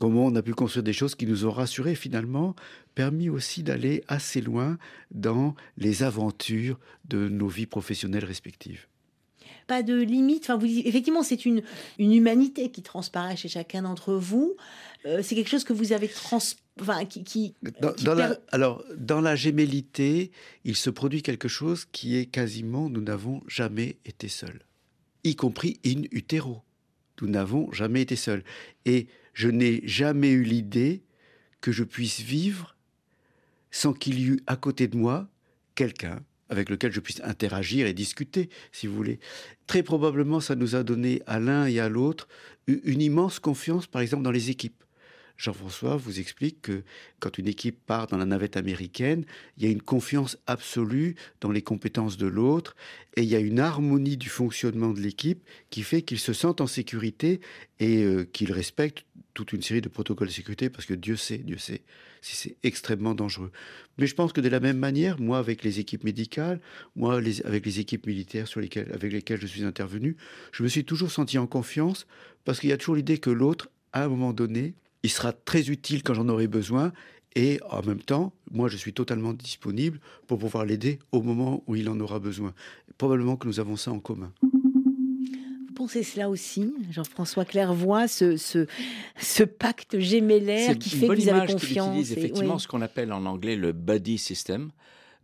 comment 0.00 0.24
on 0.24 0.34
a 0.34 0.42
pu 0.42 0.54
construire 0.54 0.82
des 0.82 0.94
choses 0.94 1.14
qui 1.14 1.26
nous 1.26 1.44
ont 1.44 1.52
rassurés 1.52 1.94
finalement, 1.94 2.56
permis 2.94 3.28
aussi 3.28 3.62
d'aller 3.62 4.02
assez 4.08 4.40
loin 4.40 4.78
dans 5.12 5.54
les 5.76 6.02
aventures 6.02 6.80
de 7.04 7.28
nos 7.28 7.48
vies 7.48 7.66
professionnelles 7.66 8.24
respectives. 8.24 8.86
Pas 9.68 9.82
de 9.82 9.94
limite. 9.94 10.44
Enfin, 10.44 10.56
vous, 10.56 10.66
effectivement, 10.66 11.22
c'est 11.22 11.44
une, 11.44 11.62
une 11.98 12.12
humanité 12.12 12.70
qui 12.70 12.82
transparaît 12.82 13.36
chez 13.36 13.48
chacun 13.48 13.82
d'entre 13.82 14.14
vous. 14.14 14.56
C'est 15.04 15.34
quelque 15.34 15.48
chose 15.48 15.64
que 15.64 15.72
vous 15.72 15.92
avez 15.92 16.08
trans, 16.08 16.38
enfin, 16.80 17.04
qui, 17.04 17.22
qui, 17.24 17.54
dans, 17.80 17.92
qui 17.92 18.04
dans 18.04 18.16
per- 18.16 18.20
la, 18.20 18.38
alors, 18.50 18.84
dans 18.96 19.20
la 19.20 19.36
gémellité, 19.36 20.30
il 20.64 20.76
se 20.76 20.90
produit 20.90 21.22
quelque 21.22 21.48
chose 21.48 21.86
qui 21.90 22.16
est 22.16 22.26
quasiment, 22.26 22.88
nous 22.88 23.00
n'avons 23.02 23.42
jamais 23.48 23.96
été 24.04 24.28
seuls, 24.28 24.62
y 25.24 25.36
compris 25.36 25.78
in 25.84 26.02
utero. 26.10 26.62
Nous 27.20 27.28
n'avons 27.28 27.70
jamais 27.72 28.02
été 28.02 28.16
seuls. 28.16 28.42
Et 28.84 29.06
je 29.32 29.48
n'ai 29.48 29.86
jamais 29.86 30.30
eu 30.30 30.42
l'idée 30.42 31.02
que 31.60 31.70
je 31.70 31.84
puisse 31.84 32.20
vivre 32.20 32.74
sans 33.70 33.92
qu'il 33.92 34.18
y 34.18 34.24
eût 34.24 34.40
à 34.48 34.56
côté 34.56 34.88
de 34.88 34.96
moi 34.96 35.28
quelqu'un 35.76 36.20
avec 36.48 36.68
lequel 36.68 36.90
je 36.92 37.00
puisse 37.00 37.20
interagir 37.22 37.86
et 37.86 37.94
discuter, 37.94 38.50
si 38.72 38.86
vous 38.86 38.96
voulez. 38.96 39.20
Très 39.66 39.82
probablement, 39.82 40.40
ça 40.40 40.56
nous 40.56 40.74
a 40.74 40.82
donné 40.82 41.22
à 41.26 41.38
l'un 41.38 41.66
et 41.66 41.78
à 41.78 41.88
l'autre 41.88 42.28
une 42.66 43.00
immense 43.00 43.38
confiance, 43.38 43.86
par 43.86 44.02
exemple, 44.02 44.24
dans 44.24 44.32
les 44.32 44.50
équipes. 44.50 44.82
Jean-François 45.36 45.96
vous 45.96 46.20
explique 46.20 46.62
que 46.62 46.82
quand 47.20 47.38
une 47.38 47.48
équipe 47.48 47.84
part 47.84 48.06
dans 48.06 48.16
la 48.16 48.24
navette 48.24 48.56
américaine, 48.56 49.24
il 49.56 49.64
y 49.64 49.66
a 49.66 49.70
une 49.70 49.82
confiance 49.82 50.38
absolue 50.46 51.16
dans 51.40 51.50
les 51.50 51.62
compétences 51.62 52.16
de 52.16 52.26
l'autre 52.26 52.76
et 53.16 53.22
il 53.22 53.28
y 53.28 53.36
a 53.36 53.40
une 53.40 53.60
harmonie 53.60 54.16
du 54.16 54.28
fonctionnement 54.28 54.92
de 54.92 55.00
l'équipe 55.00 55.42
qui 55.70 55.82
fait 55.82 56.02
qu'ils 56.02 56.18
se 56.18 56.32
sentent 56.32 56.60
en 56.60 56.66
sécurité 56.66 57.40
et 57.80 58.04
euh, 58.04 58.24
qu'ils 58.24 58.52
respectent 58.52 59.04
toute 59.34 59.52
une 59.52 59.62
série 59.62 59.80
de 59.80 59.88
protocoles 59.88 60.28
de 60.28 60.32
sécurité 60.32 60.70
parce 60.70 60.86
que 60.86 60.94
Dieu 60.94 61.16
sait, 61.16 61.38
Dieu 61.38 61.58
sait 61.58 61.82
si 62.20 62.36
c'est 62.36 62.56
extrêmement 62.62 63.14
dangereux. 63.14 63.50
Mais 63.98 64.06
je 64.06 64.14
pense 64.14 64.32
que 64.32 64.40
de 64.40 64.48
la 64.48 64.60
même 64.60 64.78
manière, 64.78 65.20
moi 65.20 65.38
avec 65.38 65.64
les 65.64 65.80
équipes 65.80 66.04
médicales, 66.04 66.60
moi 66.94 67.20
avec 67.44 67.66
les 67.66 67.80
équipes 67.80 68.06
militaires 68.06 68.48
sur 68.48 68.60
lesquelles, 68.60 68.90
avec 68.92 69.12
lesquelles 69.12 69.40
je 69.40 69.46
suis 69.46 69.64
intervenu, 69.64 70.16
je 70.52 70.62
me 70.62 70.68
suis 70.68 70.84
toujours 70.84 71.10
senti 71.10 71.36
en 71.38 71.46
confiance 71.46 72.06
parce 72.44 72.60
qu'il 72.60 72.70
y 72.70 72.72
a 72.72 72.76
toujours 72.76 72.94
l'idée 72.94 73.18
que 73.18 73.30
l'autre, 73.30 73.68
à 73.92 74.04
un 74.04 74.08
moment 74.08 74.32
donné, 74.32 74.74
il 75.02 75.10
sera 75.10 75.32
très 75.32 75.68
utile 75.70 76.02
quand 76.02 76.14
j'en 76.14 76.28
aurai 76.28 76.46
besoin 76.46 76.92
et 77.34 77.60
en 77.70 77.82
même 77.82 78.00
temps, 78.02 78.32
moi 78.50 78.68
je 78.68 78.76
suis 78.76 78.92
totalement 78.92 79.32
disponible 79.32 80.00
pour 80.26 80.38
pouvoir 80.38 80.64
l'aider 80.64 80.98
au 81.12 81.22
moment 81.22 81.62
où 81.66 81.76
il 81.76 81.88
en 81.88 81.98
aura 82.00 82.18
besoin. 82.18 82.52
Probablement 82.98 83.36
que 83.36 83.46
nous 83.46 83.58
avons 83.58 83.76
ça 83.76 83.90
en 83.90 84.00
commun. 84.00 84.32
Vous 84.42 85.72
pensez 85.74 86.02
cela 86.02 86.28
aussi, 86.28 86.72
Jean-François 86.90 87.44
Clairvoy, 87.46 88.06
ce, 88.06 88.36
ce, 88.36 88.66
ce 89.18 89.42
pacte 89.42 89.98
gémellaire 89.98 90.78
qui 90.78 90.90
fait 90.90 91.08
que 91.08 91.14
vous 91.14 91.28
avez 91.28 91.38
image 91.38 91.46
qu'il 91.48 91.54
confiance 91.58 91.88
utilise 91.88 92.12
effectivement 92.12 92.54
oui. 92.54 92.60
ce 92.60 92.68
qu'on 92.68 92.82
appelle 92.82 93.12
en 93.12 93.24
anglais 93.24 93.56
le 93.56 93.72
buddy 93.72 94.18
system. 94.18 94.70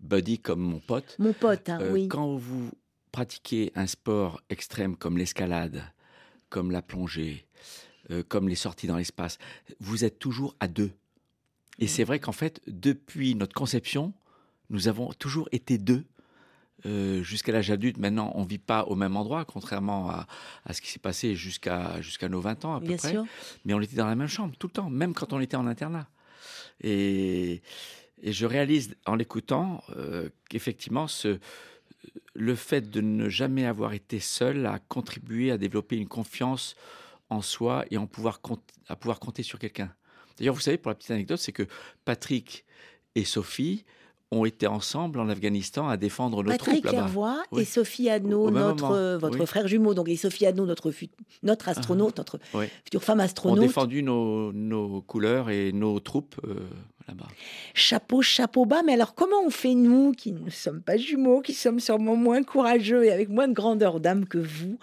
Buddy 0.01 0.39
comme 0.39 0.61
mon 0.61 0.79
pote. 0.79 1.17
Mon 1.19 1.33
pote, 1.33 1.69
hein, 1.69 1.79
Euh, 1.81 1.93
oui. 1.93 2.09
Quand 2.09 2.37
vous 2.37 2.71
pratiquez 3.13 3.73
un 3.75 3.87
sport 3.87 4.41
extrême 4.49 4.97
comme 4.97 5.19
l'escalade, 5.19 5.83
comme 6.51 6.71
la 6.71 6.83
plongée, 6.83 7.47
euh, 8.11 8.23
comme 8.27 8.49
les 8.49 8.55
sorties 8.55 8.87
dans 8.87 8.97
l'espace, 8.97 9.39
vous 9.81 10.05
êtes 10.05 10.19
toujours 10.19 10.55
à 10.61 10.69
deux. 10.69 10.93
Et 11.79 11.87
c'est 11.87 12.05
vrai 12.05 12.19
qu'en 12.19 12.33
fait, 12.33 12.61
depuis 12.67 13.35
notre 13.35 13.55
conception, 13.55 14.13
nous 14.71 14.89
avons 14.89 15.13
toujours 15.13 15.49
été 15.53 15.79
deux. 15.79 16.05
euh, 16.87 17.23
jusqu'à 17.25 17.51
l'âge 17.53 17.71
adulte, 17.73 17.97
maintenant, 17.99 18.31
on 18.37 18.45
vit 18.45 18.59
pas 18.59 18.85
au 18.85 18.95
même 18.95 19.17
endroit, 19.17 19.45
contrairement 19.45 20.11
à, 20.11 20.27
à 20.65 20.73
ce 20.73 20.81
qui 20.81 20.89
s'est 20.91 21.01
passé 21.01 21.35
jusqu'à 21.35 22.01
jusqu'à 22.01 22.29
nos 22.29 22.41
20 22.41 22.65
ans 22.65 22.75
à 22.77 22.81
peu 22.81 22.87
Bien 22.87 22.97
près. 22.97 23.11
sûr. 23.11 23.27
Mais 23.65 23.75
on 23.75 23.81
était 23.81 23.97
dans 23.97 24.07
la 24.07 24.15
même 24.15 24.29
chambre 24.29 24.55
tout 24.59 24.69
le 24.69 24.73
temps, 24.73 24.89
même 24.91 25.13
quand 25.13 25.33
on 25.33 25.41
était 25.41 25.57
en 25.57 25.67
internat. 25.67 26.07
Et, 26.83 27.63
et 28.23 28.33
je 28.33 28.47
réalise 28.47 28.95
en 29.07 29.17
l'écoutant 29.17 29.83
euh, 29.97 30.29
qu'effectivement, 30.49 31.09
ce, 31.09 31.39
le 32.35 32.55
fait 32.55 32.91
de 32.91 33.01
ne 33.01 33.29
jamais 33.29 33.67
avoir 33.67 33.93
été 33.93 34.21
seul 34.21 34.65
a 34.67 34.79
contribué 34.79 35.51
à 35.51 35.59
développer 35.59 35.97
une 35.97 36.07
confiance 36.09 36.77
en 37.31 37.43
soi 37.43 37.85
et 37.91 37.99
en 37.99 38.07
pouvoir 38.07 38.41
à 38.89 38.97
pouvoir 38.97 39.21
compter 39.21 39.43
sur 39.43 39.59
quelqu'un. 39.59 39.93
D'ailleurs, 40.39 40.55
vous 40.55 40.61
savez, 40.61 40.79
pour 40.79 40.91
la 40.91 40.95
petite 40.95 41.11
anecdote, 41.11 41.39
c'est 41.39 41.53
que 41.53 41.65
Patrick 42.05 42.65
et 43.15 43.25
Sophie 43.25 43.85
ont 44.31 44.45
été 44.45 44.67
ensemble 44.67 45.21
en 45.21 45.29
Afghanistan 45.29 45.89
à 45.89 45.97
défendre 45.97 46.43
nos 46.43 46.51
Patrick. 46.51 46.85
Clairvoy 46.85 47.43
Oui. 47.51 47.63
et 47.63 47.65
Sophie 47.65 48.11
Adno, 48.11 48.51
notre, 48.51 48.91
euh, 48.93 49.19
votre 49.19 49.41
oui. 49.41 49.47
frère 49.47 49.67
jumeau, 49.67 49.95
donc 49.95 50.09
et 50.09 50.17
Sophie 50.17 50.45
Adno, 50.47 50.67
notre, 50.67 50.93
notre 51.43 51.69
astronaute, 51.69 52.19
notre 52.19 52.39
oui. 52.55 52.67
future 52.85 53.03
femme 53.03 53.21
Ont 53.21 53.23
astronaute. 53.23 53.61
défendu 53.61 54.03
nos, 54.03 54.53
nos 54.53 55.01
couleurs 55.03 55.49
et 55.49 55.73
nos 55.73 55.99
troupes 56.01 56.37
euh, 56.45 56.69
Chapeau, 57.75 58.23
chapeau 58.23 58.65
bas. 58.67 58.83
Mais 58.85 58.95
alors, 58.95 59.15
comment 59.15 59.43
on 59.45 59.51
fait, 59.51 59.75
nous, 59.75 60.13
qui 60.13 60.33
ne 60.33 60.51
sommes 60.51 60.83
pas 60.83 60.97
jumeaux, 60.97 61.41
qui 61.41 61.55
sommes 61.55 61.81
sûrement 61.81 62.17
moins 62.17 62.43
courageux 62.43 63.05
et 63.05 63.13
avec 63.13 63.29
moins 63.29 63.49
de 63.49 63.55
grandeur 63.55 64.01
d'âme 64.01 64.27
que 64.27 64.39
vous 64.39 64.79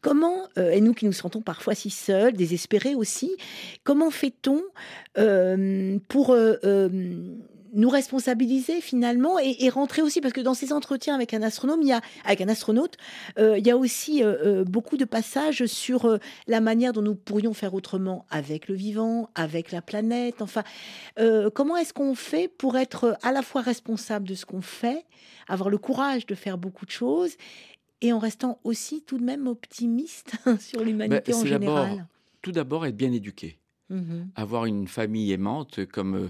Comment, 0.00 0.48
euh, 0.58 0.70
et 0.70 0.80
nous 0.80 0.94
qui 0.94 1.06
nous 1.06 1.12
sentons 1.12 1.42
parfois 1.42 1.76
si 1.76 1.88
seuls, 1.88 2.32
désespérés 2.32 2.96
aussi, 2.96 3.36
comment 3.84 4.10
fait-on 4.10 4.60
euh, 5.16 5.98
pour 6.08 6.30
euh, 6.30 6.88
nous 7.72 7.88
responsabiliser 7.88 8.80
finalement 8.80 9.38
et, 9.38 9.56
et 9.60 9.68
rentrer 9.68 10.02
aussi 10.02 10.20
parce 10.20 10.34
que 10.34 10.40
dans 10.40 10.54
ces 10.54 10.72
entretiens 10.72 11.14
avec 11.14 11.34
un 11.34 11.42
astronome, 11.42 11.80
il 11.82 11.88
y 11.88 11.92
a 11.92 12.00
avec 12.24 12.40
un 12.40 12.48
astronaute, 12.48 12.96
euh, 13.38 13.58
il 13.58 13.66
y 13.66 13.70
a 13.70 13.76
aussi 13.76 14.22
euh, 14.22 14.60
euh, 14.60 14.64
beaucoup 14.64 14.96
de 14.96 15.04
passages 15.04 15.64
sur 15.66 16.04
euh, 16.04 16.18
la 16.46 16.60
manière 16.60 16.92
dont 16.92 17.02
nous 17.02 17.14
pourrions 17.14 17.54
faire 17.54 17.74
autrement 17.74 18.26
avec 18.30 18.68
le 18.68 18.74
vivant, 18.74 19.30
avec 19.34 19.72
la 19.72 19.82
planète. 19.82 20.42
Enfin, 20.42 20.62
comment 21.54 21.76
est-ce 21.76 21.92
qu'on 21.92 22.14
fait 22.14 22.48
pour 22.48 22.76
être 22.76 23.16
à 23.22 23.32
la 23.32 23.42
fois 23.42 23.62
responsable 23.62 24.28
de 24.28 24.34
ce 24.34 24.44
qu'on 24.44 24.62
fait, 24.62 25.04
avoir 25.48 25.70
le 25.70 25.78
courage 25.78 26.26
de 26.26 26.34
faire 26.34 26.58
beaucoup 26.58 26.86
de 26.86 26.90
choses 26.90 27.32
et 28.00 28.12
en 28.12 28.18
restant 28.18 28.58
aussi 28.64 29.02
tout 29.02 29.18
de 29.18 29.24
même 29.24 29.46
optimiste 29.46 30.32
sur 30.60 30.82
l'humanité 30.82 31.32
Ben, 31.32 31.38
en 31.38 31.44
général? 31.44 32.06
Tout 32.42 32.52
d'abord, 32.52 32.84
être 32.86 32.96
bien 32.96 33.12
éduqué. 33.12 33.58
Mhm. 33.92 34.30
avoir 34.36 34.64
une 34.64 34.88
famille 34.88 35.32
aimante, 35.32 35.84
comme 35.84 36.14
euh, 36.14 36.28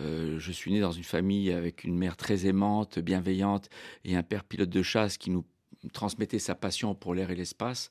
euh, 0.00 0.38
je 0.40 0.50
suis 0.50 0.72
né 0.72 0.80
dans 0.80 0.90
une 0.90 1.04
famille 1.04 1.52
avec 1.52 1.84
une 1.84 1.96
mère 1.96 2.16
très 2.16 2.46
aimante, 2.46 2.98
bienveillante, 2.98 3.70
et 4.04 4.16
un 4.16 4.24
père 4.24 4.42
pilote 4.42 4.70
de 4.70 4.82
chasse 4.82 5.16
qui 5.16 5.30
nous 5.30 5.44
transmettait 5.92 6.40
sa 6.40 6.56
passion 6.56 6.96
pour 6.96 7.14
l'air 7.14 7.30
et 7.30 7.36
l'espace. 7.36 7.90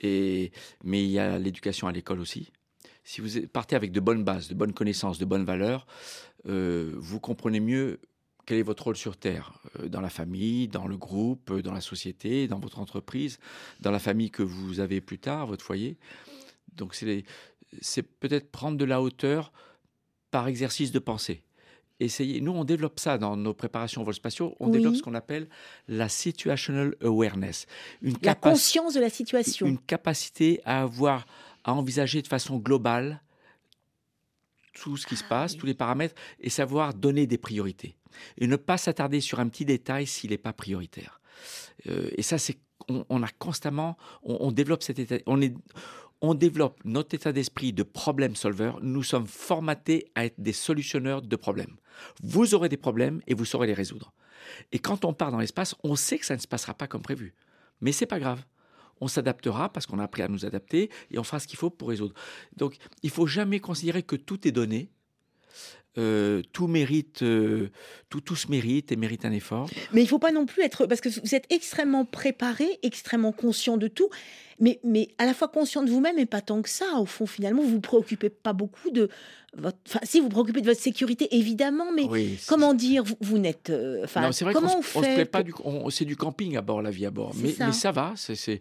Et 0.00 0.52
mais 0.82 1.04
il 1.04 1.10
y 1.10 1.18
a 1.18 1.38
l'éducation 1.38 1.86
à 1.86 1.92
l'école 1.92 2.18
aussi. 2.18 2.50
Si 3.04 3.20
vous 3.20 3.46
partez 3.46 3.76
avec 3.76 3.92
de 3.92 4.00
bonnes 4.00 4.24
bases, 4.24 4.48
de 4.48 4.54
bonnes 4.54 4.72
connaissances, 4.72 5.18
de 5.18 5.26
bonnes 5.26 5.44
valeurs, 5.44 5.86
euh, 6.48 6.94
vous 6.96 7.20
comprenez 7.20 7.60
mieux 7.60 8.00
quel 8.46 8.58
est 8.58 8.62
votre 8.62 8.84
rôle 8.84 8.96
sur 8.96 9.18
Terre, 9.18 9.60
dans 9.86 10.00
la 10.00 10.08
famille, 10.08 10.68
dans 10.68 10.86
le 10.86 10.96
groupe, 10.96 11.52
dans 11.60 11.72
la 11.74 11.80
société, 11.80 12.46
dans 12.48 12.60
votre 12.60 12.78
entreprise, 12.78 13.38
dans 13.80 13.90
la 13.90 13.98
famille 13.98 14.30
que 14.30 14.44
vous 14.44 14.80
avez 14.80 15.00
plus 15.00 15.18
tard, 15.18 15.46
votre 15.46 15.64
foyer. 15.64 15.98
Donc 16.76 16.94
c'est 16.94 17.24
c'est 17.80 18.02
peut-être 18.02 18.50
prendre 18.50 18.76
de 18.78 18.84
la 18.84 19.00
hauteur 19.02 19.52
par 20.30 20.48
exercice 20.48 20.90
de 20.92 20.98
pensée. 20.98 21.42
Essayez. 21.98 22.40
Nous, 22.42 22.52
on 22.52 22.64
développe 22.64 23.00
ça 23.00 23.16
dans 23.16 23.36
nos 23.36 23.54
préparations 23.54 24.02
vols 24.02 24.12
spatiaux. 24.14 24.54
On 24.60 24.66
Oui. 24.66 24.72
développe 24.72 24.96
ce 24.96 25.02
qu'on 25.02 25.14
appelle 25.14 25.48
la 25.88 26.08
situational 26.10 26.94
awareness, 27.02 27.66
une, 28.02 28.16
La 28.22 28.34
conscience 28.34 28.92
de 28.94 29.00
la 29.00 29.08
situation. 29.08 29.66
une 29.66 29.78
capacité 29.78 30.60
à 30.66 30.82
avoir, 30.82 31.26
à 31.64 31.72
envisager 31.72 32.20
de 32.20 32.26
façon 32.28 32.58
globale 32.58 33.22
tout 34.74 34.98
ce 34.98 35.06
qui 35.06 35.16
se 35.16 35.24
Ah 35.24 35.28
passe, 35.30 35.56
tous 35.56 35.64
les 35.64 35.72
paramètres, 35.74 36.14
et 36.38 36.50
savoir 36.50 36.92
donner 36.92 37.26
des 37.26 37.38
priorités. 37.38 37.96
Et 38.36 38.46
ne 38.46 38.56
pas 38.56 38.76
s'attarder 38.76 39.22
sur 39.22 39.40
un 39.40 39.48
petit 39.48 39.64
détail 39.64 40.06
s'il 40.06 40.30
n'est 40.30 40.38
pas 40.38 40.52
prioritaire. 40.52 41.20
Euh, 41.88 42.10
et 42.16 42.22
ça, 42.22 42.36
c'est 42.36 42.58
on, 42.88 43.06
on 43.08 43.22
a 43.22 43.28
constamment, 43.38 43.96
on, 44.22 44.36
on 44.40 44.52
développe 44.52 44.82
cet 44.82 44.98
état, 44.98 45.16
on 45.26 45.40
est, 45.40 45.54
on 46.28 46.34
développe 46.34 46.80
notre 46.84 47.14
état 47.14 47.32
d'esprit 47.32 47.72
de 47.72 47.82
problème 47.82 48.36
solver. 48.36 48.72
Nous 48.82 49.02
sommes 49.02 49.26
formatés 49.26 50.10
à 50.14 50.24
être 50.24 50.38
des 50.38 50.52
solutionneurs 50.52 51.22
de 51.22 51.36
problèmes. 51.36 51.76
Vous 52.22 52.54
aurez 52.54 52.68
des 52.68 52.76
problèmes 52.76 53.20
et 53.26 53.34
vous 53.34 53.44
saurez 53.44 53.66
les 53.66 53.74
résoudre. 53.74 54.12
Et 54.72 54.78
quand 54.78 55.04
on 55.04 55.12
part 55.12 55.30
dans 55.30 55.38
l'espace, 55.38 55.74
on 55.82 55.96
sait 55.96 56.18
que 56.18 56.26
ça 56.26 56.36
ne 56.36 56.40
se 56.40 56.48
passera 56.48 56.74
pas 56.74 56.86
comme 56.86 57.02
prévu. 57.02 57.34
Mais 57.80 57.92
c'est 57.92 58.06
pas 58.06 58.20
grave. 58.20 58.44
On 59.00 59.08
s'adaptera 59.08 59.72
parce 59.72 59.86
qu'on 59.86 59.98
a 59.98 60.04
appris 60.04 60.22
à 60.22 60.28
nous 60.28 60.46
adapter 60.46 60.90
et 61.10 61.18
on 61.18 61.24
fera 61.24 61.38
ce 61.38 61.46
qu'il 61.46 61.58
faut 61.58 61.70
pour 61.70 61.88
résoudre. 61.88 62.14
Donc, 62.56 62.76
il 63.02 63.10
faut 63.10 63.26
jamais 63.26 63.60
considérer 63.60 64.02
que 64.02 64.16
tout 64.16 64.48
est 64.48 64.52
donné. 64.52 64.90
Euh, 65.98 66.42
tout 66.52 66.66
mérite, 66.66 67.22
euh, 67.22 67.70
tout, 68.10 68.20
tout 68.20 68.36
se 68.36 68.48
mérite 68.48 68.92
et 68.92 68.96
mérite 68.96 69.24
un 69.24 69.32
effort. 69.32 69.70
Mais 69.92 70.02
il 70.02 70.06
faut 70.06 70.18
pas 70.18 70.30
non 70.30 70.44
plus 70.44 70.62
être 70.62 70.84
parce 70.84 71.00
que 71.00 71.08
vous 71.08 71.34
êtes 71.34 71.46
extrêmement 71.50 72.04
préparé, 72.04 72.78
extrêmement 72.82 73.32
conscient 73.32 73.78
de 73.78 73.88
tout, 73.88 74.10
mais, 74.60 74.80
mais 74.84 75.08
à 75.18 75.26
la 75.26 75.34
fois 75.34 75.48
conscient 75.48 75.82
de 75.82 75.90
vous-même 75.90 76.18
et 76.18 76.26
pas 76.26 76.40
tant 76.40 76.62
que 76.62 76.68
ça. 76.68 76.84
Au 76.98 77.06
fond, 77.06 77.26
finalement, 77.26 77.62
vous 77.62 77.68
vous 77.70 77.80
préoccupez 77.80 78.30
pas 78.30 78.52
beaucoup 78.52 78.90
de 78.90 79.08
votre. 79.56 79.78
Enfin, 79.88 80.00
si 80.02 80.18
vous 80.18 80.24
vous 80.24 80.30
préoccupez 80.30 80.60
de 80.60 80.66
votre 80.66 80.80
sécurité, 80.80 81.34
évidemment, 81.34 81.86
mais 81.94 82.04
Oui, 82.04 82.38
comment 82.46 82.74
dire, 82.74 83.04
vous, 83.04 83.14
vous 83.20 83.38
n'êtes. 83.38 83.70
euh, 83.70 84.02
Enfin, 84.04 84.20
non, 84.22 84.32
c'est 84.32 84.44
vrai 84.44 84.52
comment 84.52 84.78
on 84.78 84.82
se- 84.82 84.98
on 84.98 85.02
se 85.02 85.06
fait 85.06 85.14
plaît 85.14 85.24
pas 85.24 85.42
du, 85.42 85.54
c'est 85.90 86.04
du 86.04 86.16
camping 86.16 86.56
à 86.56 86.62
bord, 86.62 86.82
la 86.82 86.90
vie 86.90 87.06
à 87.06 87.10
bord. 87.10 87.32
Mais 87.36 87.52
ça. 87.52 87.66
mais 87.66 87.72
ça 87.72 87.90
va, 87.92 88.12
c'est, 88.16 88.60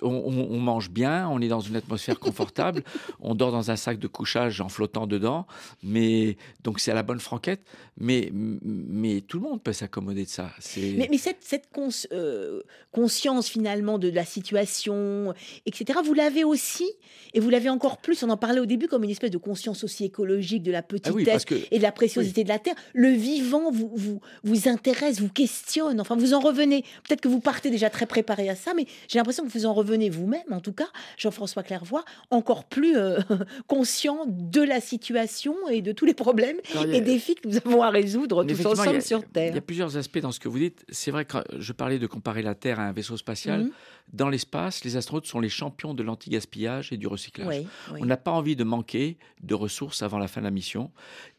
on, 0.00 0.08
on- 0.08 0.48
on 0.50 0.58
mange 0.58 0.90
bien, 0.90 1.28
on 1.28 1.40
est 1.40 1.48
dans 1.48 1.60
une 1.60 1.76
atmosphère 1.76 2.18
confortable, 2.18 2.82
on 3.20 3.34
dort 3.34 3.52
dans 3.52 3.70
un 3.70 3.76
sac 3.76 3.98
de 3.98 4.06
couchage 4.08 4.60
en 4.62 4.68
flottant 4.70 5.06
dedans, 5.06 5.46
mais 5.82 6.36
donc 6.64 6.80
c'est 6.80 6.90
à 6.90 6.94
la 6.94 7.02
bonne 7.02 7.20
franquette. 7.20 7.60
Mais 7.98 8.30
mais 8.32 9.20
tout 9.20 9.38
le 9.38 9.44
monde 9.48 9.62
peut 9.62 9.74
s'accommoder 9.74 10.24
de 10.24 10.28
ça. 10.30 10.50
Mais, 10.78 11.08
mais 11.10 11.18
cette, 11.18 11.38
cette 11.40 11.68
cons- 11.70 11.90
euh, 12.10 12.62
conscience 12.90 13.48
finalement 13.48 13.98
de 13.98 14.08
la 14.08 14.24
situation, 14.24 15.21
etc., 15.66 15.98
vous 16.04 16.14
l'avez 16.14 16.44
aussi, 16.44 16.90
et 17.34 17.40
vous 17.40 17.50
l'avez 17.50 17.68
encore 17.68 17.98
plus, 17.98 18.22
on 18.22 18.30
en 18.30 18.36
parlait 18.36 18.60
au 18.60 18.66
début, 18.66 18.88
comme 18.88 19.04
une 19.04 19.10
espèce 19.10 19.30
de 19.30 19.38
conscience 19.38 19.84
aussi 19.84 20.04
écologique 20.04 20.62
de 20.62 20.72
la 20.72 20.82
petitesse 20.82 21.12
Ah 21.14 21.14
oui, 21.14 21.44
que 21.44 21.54
et 21.70 21.78
de 21.78 21.82
la 21.82 21.92
préciosité 21.92 22.44
de 22.44 22.48
la 22.48 22.58
Terre. 22.58 22.74
Le 22.94 23.08
vivant 23.10 23.70
vous, 23.70 23.90
vous, 23.94 24.20
vous 24.44 24.68
intéresse, 24.68 25.20
vous 25.20 25.28
questionne, 25.28 26.00
enfin 26.00 26.16
vous 26.16 26.34
en 26.34 26.40
revenez. 26.40 26.82
Peut-être 27.08 27.20
que 27.20 27.28
vous 27.28 27.40
partez 27.40 27.70
déjà 27.70 27.90
très 27.90 28.06
préparé 28.06 28.48
à 28.48 28.54
ça, 28.56 28.72
mais 28.74 28.86
j'ai 29.08 29.18
l'impression 29.18 29.44
que 29.46 29.50
vous 29.50 29.66
en 29.66 29.72
revenez 29.74 30.10
vous-même, 30.10 30.42
en 30.50 30.60
tout 30.60 30.72
cas, 30.72 30.88
Jean-François 31.18 31.62
Clairvoy, 31.62 32.04
encore 32.30 32.64
plus 32.64 32.96
euh, 32.96 33.18
conscient 33.66 34.24
de 34.26 34.60
la 34.62 34.80
situation 34.80 35.54
et 35.70 35.82
de 35.82 35.92
tous 35.92 36.04
les 36.04 36.14
problèmes 36.14 36.56
Alors, 36.72 36.84
il 36.86 36.90
y 36.90 36.94
a- 36.94 36.98
et 36.98 37.00
défis 37.00 37.34
que 37.34 37.48
nous 37.48 37.56
avons 37.56 37.82
à 37.82 37.90
résoudre 37.90 38.44
tous 38.44 38.66
ensemble 38.66 38.88
il 38.90 38.94
y 38.94 38.96
a- 38.96 39.00
sur 39.00 39.18
Il 39.20 39.24
Terre. 39.28 39.54
y 39.54 39.58
a 39.58 39.62
plusieurs 39.62 39.96
aspects 39.96 40.18
dans 40.18 40.32
ce 40.32 40.40
que 40.40 40.48
vous 40.48 40.58
dites. 40.58 40.84
C'est 40.88 41.10
vrai 41.10 41.24
que 41.24 41.36
je 41.58 41.72
parlais 41.72 41.98
de 41.98 42.06
comparer 42.06 42.42
la 42.42 42.54
Terre 42.54 42.80
à 42.80 42.84
un 42.84 42.92
vaisseau 42.92 43.16
spatial. 43.16 43.64
Mhm. 43.64 43.70
Dans 44.12 44.28
l'espace, 44.28 44.84
les 44.84 44.96
astronautes 44.96 45.26
sont 45.26 45.40
les 45.40 45.48
champions 45.48 45.94
de 45.94 46.02
l'anti-gaspillage 46.02 46.92
et 46.92 46.96
du 46.98 47.06
recyclage. 47.06 47.48
Oui, 47.60 47.66
oui. 47.92 48.00
On 48.02 48.06
n'a 48.06 48.16
pas 48.18 48.30
envie 48.32 48.56
de 48.56 48.64
manquer 48.64 49.16
de 49.42 49.54
ressources 49.54 50.02
avant 50.02 50.18
la 50.18 50.28
fin 50.28 50.40
de 50.42 50.44
la 50.46 50.50
mission 50.50 50.90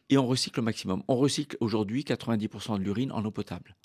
et 0.09 0.17
on 0.17 0.25
recycle 0.25 0.59
au 0.59 0.63
maximum. 0.63 1.03
On 1.07 1.15
recycle 1.15 1.55
aujourd'hui 1.59 2.03
90% 2.03 2.79
de 2.79 2.83
l'urine 2.83 3.11
en 3.11 3.23
eau 3.25 3.31
potable. 3.31 3.75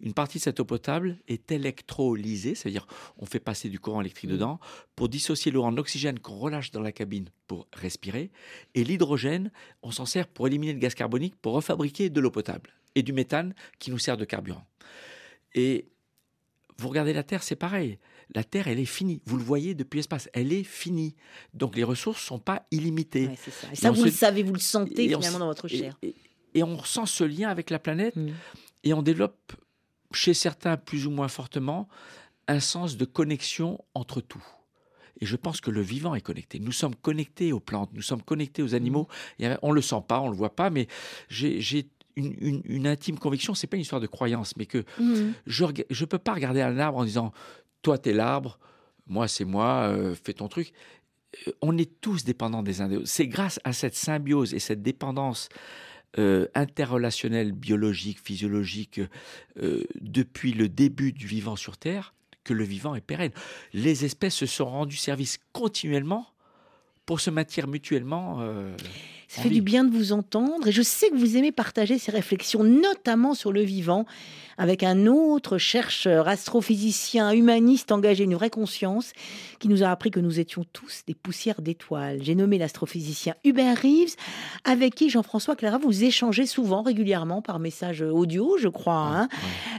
Une 0.00 0.14
partie 0.14 0.38
de 0.38 0.42
cette 0.42 0.58
eau 0.58 0.64
potable 0.64 1.18
est 1.28 1.52
électrolysée, 1.52 2.54
c'est-à-dire 2.56 2.86
on 3.18 3.26
fait 3.26 3.38
passer 3.40 3.68
du 3.68 3.78
courant 3.78 4.00
électrique 4.00 4.30
Mhm. 4.30 4.36
dedans 4.36 4.60
pour 4.96 5.08
dissocier 5.08 5.52
l'eau 5.52 5.62
en 5.62 5.76
oxygène 5.76 6.18
qu'on 6.18 6.38
relâche 6.38 6.70
dans 6.72 6.80
la 6.80 6.92
cabine 6.92 7.28
pour 7.46 7.68
respirer. 7.72 8.30
Et 8.74 8.82
l'hydrogène, 8.84 9.52
on 9.82 9.90
s'en 9.92 10.06
sert 10.06 10.26
pour 10.26 10.46
éliminer 10.48 10.72
le 10.72 10.78
gaz 10.80 10.94
carbonique 10.94 11.36
pour 11.36 11.52
refabriquer 11.52 12.10
de 12.10 12.20
l'eau 12.20 12.30
potable 12.30 12.70
et 12.94 13.02
du 13.02 13.12
méthane 13.12 13.54
qui 13.78 13.90
nous 13.90 13.98
sert 13.98 14.16
de 14.16 14.24
carburant. 14.24 14.64
Et 15.54 15.86
vous 16.82 16.88
regardez 16.88 17.12
la 17.12 17.22
Terre, 17.22 17.42
c'est 17.42 17.56
pareil. 17.56 17.98
La 18.34 18.44
Terre, 18.44 18.68
elle 18.68 18.78
est 18.78 18.84
finie. 18.84 19.20
Vous 19.26 19.36
le 19.36 19.42
voyez 19.44 19.74
depuis 19.74 19.98
l'espace, 19.98 20.28
elle 20.32 20.52
est 20.52 20.64
finie. 20.64 21.14
Donc 21.54 21.76
les 21.76 21.84
ressources 21.84 22.22
sont 22.22 22.38
pas 22.38 22.66
illimitées. 22.70 23.28
Ouais, 23.28 23.36
ça. 23.36 23.68
Et 23.72 23.76
ça, 23.76 23.90
on 23.90 23.92
vous 23.94 24.00
se- 24.00 24.06
le 24.06 24.10
savez, 24.12 24.42
vous 24.42 24.52
le 24.54 24.58
sentez 24.58 25.04
et 25.04 25.08
finalement 25.08 25.38
dans 25.40 25.46
votre 25.46 25.68
chair. 25.68 25.96
Et, 26.02 26.14
et 26.54 26.62
on 26.62 26.76
ressent 26.76 27.06
ce 27.06 27.24
lien 27.24 27.48
avec 27.48 27.70
la 27.70 27.78
planète 27.78 28.16
Mm. 28.16 28.30
et 28.84 28.94
on 28.94 29.02
développe 29.02 29.52
chez 30.12 30.34
certains 30.34 30.76
plus 30.76 31.06
ou 31.06 31.10
moins 31.10 31.28
fortement 31.28 31.88
un 32.48 32.60
sens 32.60 32.96
de 32.96 33.04
connexion 33.04 33.82
entre 33.94 34.20
tout. 34.20 34.44
Et 35.20 35.26
je 35.26 35.36
pense 35.36 35.60
que 35.60 35.70
le 35.70 35.80
vivant 35.82 36.14
est 36.14 36.20
connecté. 36.20 36.58
Nous 36.58 36.72
sommes 36.72 36.96
connectés 36.96 37.52
aux 37.52 37.60
plantes, 37.60 37.90
nous 37.94 38.02
sommes 38.02 38.22
connectés 38.22 38.62
aux 38.62 38.74
animaux. 38.74 39.08
Mm. 39.38 39.42
Et 39.44 39.54
on 39.62 39.72
le 39.72 39.80
sent 39.82 40.02
pas, 40.08 40.20
on 40.20 40.28
le 40.28 40.36
voit 40.36 40.54
pas, 40.56 40.68
mais 40.70 40.88
j'ai 41.28 41.88
une, 42.16 42.34
une- 42.40 42.62
une 42.64 42.86
intime 42.86 43.18
conviction. 43.18 43.54
C'est 43.54 43.66
pas 43.66 43.76
une 43.76 43.82
histoire 43.82 44.00
de 44.00 44.06
croyance, 44.06 44.56
mais 44.56 44.66
que 44.66 44.84
Mhm. 44.98 45.32
je 45.46 45.64
ne 45.64 46.04
peux 46.06 46.18
pas 46.18 46.34
regarder 46.34 46.60
un 46.62 46.78
arbre 46.78 46.98
en 46.98 47.04
disant 47.04 47.32
toi 47.82 47.98
t'es 47.98 48.12
l'arbre, 48.12 48.58
moi 49.06 49.28
c'est 49.28 49.44
moi, 49.44 49.88
euh, 49.88 50.14
fais 50.14 50.32
ton 50.34 50.48
truc. 50.48 50.72
Euh, 51.48 51.52
on 51.62 51.76
est 51.78 52.00
tous 52.00 52.24
dépendants 52.24 52.62
des 52.62 52.80
uns 52.80 52.88
des 52.88 52.96
autres. 52.96 53.08
C'est 53.08 53.26
grâce 53.26 53.58
à 53.64 53.72
cette 53.72 53.94
symbiose 53.94 54.54
et 54.54 54.58
cette 54.58 54.82
dépendance 54.82 55.48
euh, 56.18 56.46
interrelationnelle, 56.54 57.52
biologique, 57.52 58.20
physiologique, 58.22 59.00
euh, 59.62 59.82
depuis 60.00 60.52
le 60.52 60.68
début 60.68 61.12
du 61.12 61.26
vivant 61.26 61.56
sur 61.56 61.78
Terre, 61.78 62.12
que 62.44 62.52
le 62.52 62.64
vivant 62.64 62.94
est 62.94 63.00
pérenne. 63.00 63.30
Les 63.72 64.04
espèces 64.04 64.34
se 64.34 64.44
sont 64.44 64.66
rendues 64.66 64.96
service 64.98 65.38
continuellement 65.54 66.26
pour 67.06 67.20
se 67.20 67.30
maintenir 67.30 67.66
mutuellement. 67.66 68.40
Ça 69.32 69.40
en 69.40 69.44
fait 69.44 69.48
du 69.48 69.62
bien 69.62 69.82
de 69.82 69.90
vous 69.90 70.12
entendre 70.12 70.68
et 70.68 70.72
je 70.72 70.82
sais 70.82 71.08
que 71.08 71.16
vous 71.16 71.38
aimez 71.38 71.52
partager 71.52 71.96
ces 71.96 72.12
réflexions, 72.12 72.64
notamment 72.64 73.32
sur 73.32 73.50
le 73.50 73.62
vivant, 73.62 74.04
avec 74.58 74.82
un 74.82 75.06
autre 75.06 75.56
chercheur, 75.56 76.28
astrophysicien, 76.28 77.30
humaniste 77.30 77.92
engagé, 77.92 78.24
une 78.24 78.34
vraie 78.34 78.50
conscience, 78.50 79.12
qui 79.58 79.68
nous 79.68 79.82
a 79.82 79.88
appris 79.88 80.10
que 80.10 80.20
nous 80.20 80.38
étions 80.38 80.66
tous 80.74 81.00
des 81.06 81.14
poussières 81.14 81.62
d'étoiles. 81.62 82.18
J'ai 82.20 82.34
nommé 82.34 82.58
l'astrophysicien 82.58 83.34
Hubert 83.42 83.80
Reeves, 83.80 84.16
avec 84.64 84.94
qui 84.94 85.08
Jean-François 85.08 85.56
Clara 85.56 85.78
vous 85.78 86.04
échangez 86.04 86.44
souvent, 86.44 86.82
régulièrement, 86.82 87.40
par 87.40 87.58
message 87.58 88.02
audio, 88.02 88.58
je 88.58 88.68
crois, 88.68 89.06
hein, 89.16 89.28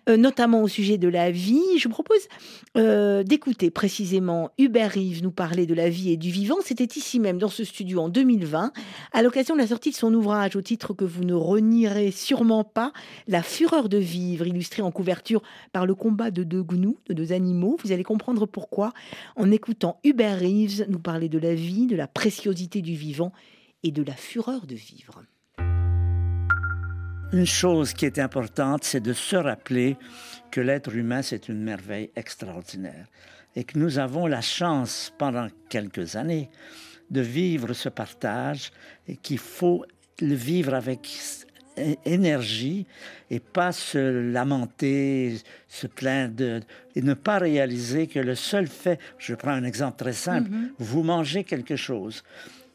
euh, 0.10 0.18
notamment 0.18 0.64
au 0.64 0.68
sujet 0.68 0.98
de 0.98 1.08
la 1.08 1.30
vie. 1.30 1.78
Je 1.78 1.88
vous 1.88 1.94
propose 1.94 2.28
euh, 2.76 3.22
d'écouter 3.22 3.70
précisément 3.70 4.50
Hubert 4.58 4.94
Reeves 4.94 5.22
nous 5.22 5.32
parler 5.32 5.68
de 5.68 5.76
la 5.76 5.90
vie 5.90 6.12
et 6.12 6.18
du 6.18 6.32
vivant. 6.32 6.58
C'était 6.64 6.98
ici 6.98 7.20
même, 7.20 7.38
dans 7.38 7.50
ce 7.50 7.64
studio, 7.64 8.00
en 8.00 8.10
2020, 8.10 8.74
à 9.12 9.22
l'occasion 9.22 9.43
de 9.52 9.58
la 9.58 9.68
sortie 9.68 9.92
de 9.92 9.96
son 9.96 10.14
ouvrage, 10.14 10.56
au 10.56 10.62
titre 10.62 10.94
que 10.94 11.04
vous 11.04 11.26
ne 11.26 11.34
renierez 11.34 12.12
sûrement 12.12 12.64
pas, 12.64 12.94
La 13.28 13.44
fureur 13.44 13.90
de 13.90 13.98
vivre, 13.98 14.48
illustré 14.48 14.82
en 14.82 14.92
couverture 14.92 15.42
par 15.74 15.86
le 15.86 15.94
combat 15.94 16.32
de 16.32 16.44
deux 16.44 16.64
gnous, 16.64 16.98
de 17.08 17.14
deux 17.14 17.34
animaux. 17.34 17.78
Vous 17.84 17.92
allez 17.92 18.04
comprendre 18.04 18.46
pourquoi 18.46 18.94
en 19.36 19.52
écoutant 19.52 20.00
Hubert 20.06 20.40
Reeves 20.40 20.86
nous 20.88 21.00
parler 21.00 21.28
de 21.28 21.40
la 21.40 21.54
vie, 21.54 21.88
de 21.88 21.98
la 21.98 22.08
préciosité 22.08 22.82
du 22.82 22.96
vivant 22.96 23.34
et 23.84 23.92
de 23.92 24.04
la 24.04 24.14
fureur 24.14 24.66
de 24.66 24.76
vivre. 24.76 25.24
Une 27.34 27.46
chose 27.46 27.94
qui 27.94 28.06
est 28.06 28.20
importante, 28.20 28.84
c'est 28.84 29.02
de 29.02 29.14
se 29.14 29.36
rappeler 29.36 29.98
que 30.52 30.62
l'être 30.62 30.96
humain, 30.96 31.22
c'est 31.22 31.50
une 31.50 31.62
merveille 31.62 32.12
extraordinaire 32.16 33.08
et 33.56 33.64
que 33.64 33.78
nous 33.78 34.00
avons 34.00 34.28
la 34.28 34.42
chance, 34.42 35.14
pendant 35.18 35.48
quelques 35.70 36.16
années, 36.16 36.50
de 37.12 37.22
vivre 37.22 37.74
ce 37.74 37.90
partage 37.90 38.72
et 39.08 39.16
qu'il 39.18 39.38
faut 39.40 39.86
le 40.22 40.34
vivre 40.36 40.74
avec 40.74 41.08
énergie 42.06 42.86
et 43.32 43.40
pas 43.40 43.72
se 43.72 44.32
lamenter, 44.32 45.38
se 45.68 45.88
plaindre 45.88 46.36
de- 46.36 46.62
et 46.96 47.02
ne 47.02 47.14
pas 47.16 47.40
réaliser 47.40 48.08
que 48.08 48.20
le 48.20 48.36
seul 48.36 48.68
fait, 48.68 49.00
je 49.18 49.34
prends 49.34 49.52
un 49.52 49.64
exemple 49.64 49.98
très 49.98 50.14
simple, 50.14 50.52
vous 50.78 51.02
mangez 51.04 51.44
quelque 51.44 51.76
chose, 51.76 52.24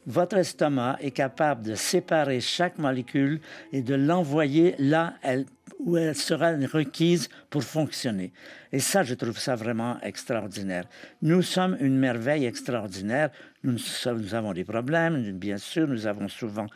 votre 0.05 0.37
estomac 0.37 0.97
est 1.01 1.11
capable 1.11 1.63
de 1.63 1.75
séparer 1.75 2.41
chaque 2.41 2.77
molécule 2.77 3.39
et 3.71 3.81
de 3.81 3.95
l'envoyer 3.95 4.75
là 4.79 5.13
elle- 5.21 5.45
où 5.79 5.97
elle 5.97 6.15
sera 6.15 6.51
requise 6.51 7.29
pour 7.49 7.63
fonctionner. 7.63 8.31
Et 8.71 8.79
ça, 8.79 9.01
je 9.03 9.15
trouve 9.15 9.39
ça 9.39 9.55
vraiment 9.55 9.99
extraordinaire. 10.01 10.85
Nous 11.21 11.41
sommes 11.41 11.77
une 11.79 11.97
merveille 11.97 12.45
extraordinaire. 12.45 13.31
Nous, 13.63 13.77
avons 14.33 14.53
des 14.53 14.63
problèmes, 14.63 15.31
bien 15.31 15.57
sûr, 15.57 15.87
nous 15.87 16.05
avons 16.05 16.27
souvent 16.27 16.67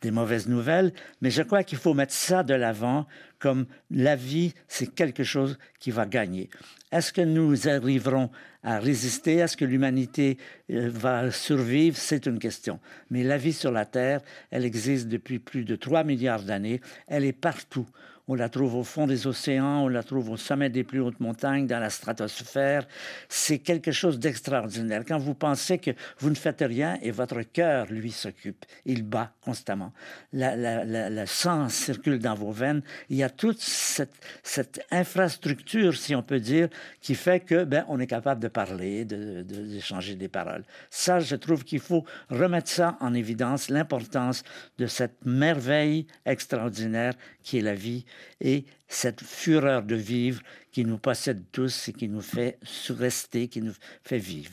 des 0.00 0.10
mauvaises 0.10 0.48
nouvelles, 0.48 0.92
mais 1.20 1.30
je 1.30 1.42
crois 1.42 1.64
qu'il 1.64 1.78
faut 1.78 1.94
mettre 1.94 2.14
ça 2.14 2.42
de 2.42 2.54
l'avant 2.54 3.06
comme 3.38 3.66
la 3.90 4.16
vie, 4.16 4.54
c'est 4.68 4.94
quelque 4.94 5.24
chose 5.24 5.58
qui 5.78 5.90
va 5.90 6.06
gagner. 6.06 6.48
Est-ce 6.92 7.12
que 7.12 7.20
nous 7.20 7.68
arriverons 7.68 8.30
à 8.62 8.78
résister? 8.78 9.36
Est-ce 9.36 9.56
que 9.56 9.64
l'humanité 9.64 10.38
euh, 10.70 10.90
va 10.92 11.30
survivre? 11.30 11.96
C'est 11.96 12.26
une 12.26 12.38
question. 12.38 12.80
Mais 13.10 13.22
la 13.22 13.38
vie 13.38 13.52
sur 13.52 13.70
la 13.70 13.86
Terre, 13.86 14.20
elle 14.50 14.64
existe 14.64 15.08
depuis 15.08 15.38
plus 15.38 15.64
de 15.64 15.76
3 15.76 16.04
milliards 16.04 16.42
d'années. 16.42 16.80
Elle 17.06 17.24
est 17.24 17.32
partout. 17.32 17.86
On 18.32 18.36
la 18.36 18.48
trouve 18.48 18.76
au 18.76 18.84
fond 18.84 19.08
des 19.08 19.26
océans, 19.26 19.82
on 19.82 19.88
la 19.88 20.04
trouve 20.04 20.30
au 20.30 20.36
sommet 20.36 20.70
des 20.70 20.84
plus 20.84 21.00
hautes 21.00 21.18
montagnes, 21.18 21.66
dans 21.66 21.80
la 21.80 21.90
stratosphère. 21.90 22.86
C'est 23.28 23.58
quelque 23.58 23.90
chose 23.90 24.20
d'extraordinaire. 24.20 25.02
Quand 25.04 25.18
vous 25.18 25.34
pensez 25.34 25.78
que 25.78 25.90
vous 26.20 26.30
ne 26.30 26.36
faites 26.36 26.60
rien 26.64 26.96
et 27.02 27.10
votre 27.10 27.42
cœur, 27.42 27.86
lui, 27.90 28.12
s'occupe, 28.12 28.64
il 28.84 29.02
bat 29.02 29.32
constamment. 29.40 29.92
Le 30.32 31.24
sang 31.26 31.68
circule 31.68 32.20
dans 32.20 32.36
vos 32.36 32.52
veines. 32.52 32.82
Il 33.08 33.16
y 33.16 33.24
a 33.24 33.30
toute 33.30 33.58
cette, 33.58 34.86
infrastructure, 34.92 35.96
si 35.96 36.14
on 36.14 36.22
peut 36.22 36.38
dire, 36.38 36.68
qui 37.00 37.16
fait 37.16 37.40
que 37.40 37.64
ben, 37.64 37.84
on 37.88 37.98
est 37.98 38.06
capable 38.06 38.40
de 38.40 38.46
parler, 38.46 39.04
de- 39.04 39.42
de- 39.42 39.66
d'échanger 39.72 40.14
des 40.14 40.28
paroles. 40.28 40.62
Ça, 40.88 41.18
je 41.18 41.34
trouve 41.34 41.64
qu'il 41.64 41.80
faut 41.80 42.04
remettre 42.28 42.70
ça 42.70 42.96
en 43.00 43.12
évidence, 43.12 43.70
l'importance 43.70 44.44
de 44.78 44.86
cette 44.86 45.24
merveille 45.24 46.06
extraordinaire 46.24 47.14
qui 47.42 47.58
est 47.58 47.62
la 47.62 47.74
vie 47.74 48.04
et 48.40 48.64
cette 48.88 49.22
fureur 49.22 49.82
de 49.82 49.94
vivre 49.94 50.42
qui 50.72 50.84
nous 50.84 50.98
possède 50.98 51.42
tous 51.52 51.88
et 51.88 51.92
qui 51.92 52.08
nous 52.08 52.20
fait 52.20 52.58
rester, 52.88 53.48
qui 53.48 53.60
nous 53.60 53.74
fait 54.04 54.18
vivre. 54.18 54.52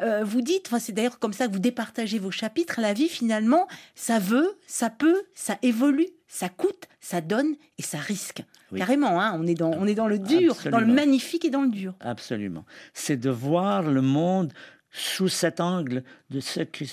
Euh, 0.00 0.24
vous 0.24 0.40
dites, 0.40 0.70
c'est 0.78 0.92
d'ailleurs 0.92 1.18
comme 1.18 1.32
ça 1.32 1.46
que 1.46 1.52
vous 1.52 1.58
départagez 1.58 2.18
vos 2.18 2.30
chapitres, 2.30 2.80
la 2.80 2.92
vie 2.92 3.08
finalement, 3.08 3.66
ça 3.94 4.18
veut, 4.18 4.56
ça 4.66 4.90
peut, 4.90 5.22
ça 5.34 5.58
évolue, 5.62 6.08
ça 6.26 6.48
coûte, 6.48 6.84
ça 7.00 7.20
donne 7.20 7.54
et 7.78 7.82
ça 7.82 7.98
risque. 7.98 8.42
Oui. 8.70 8.78
Carrément, 8.78 9.20
hein, 9.20 9.38
on, 9.38 9.46
est 9.46 9.54
dans, 9.54 9.72
on 9.72 9.86
est 9.86 9.94
dans 9.94 10.08
le 10.08 10.18
dur, 10.18 10.56
dans 10.70 10.80
le 10.80 10.86
magnifique 10.86 11.44
et 11.44 11.50
dans 11.50 11.62
le 11.62 11.70
dur. 11.70 11.94
Absolument. 12.00 12.64
C'est 12.92 13.16
de 13.16 13.30
voir 13.30 13.82
le 13.82 14.02
monde 14.02 14.52
sous 14.90 15.28
cet 15.28 15.60
angle, 15.60 16.02
de 16.30 16.40
ce 16.40 16.60
que, 16.60 16.84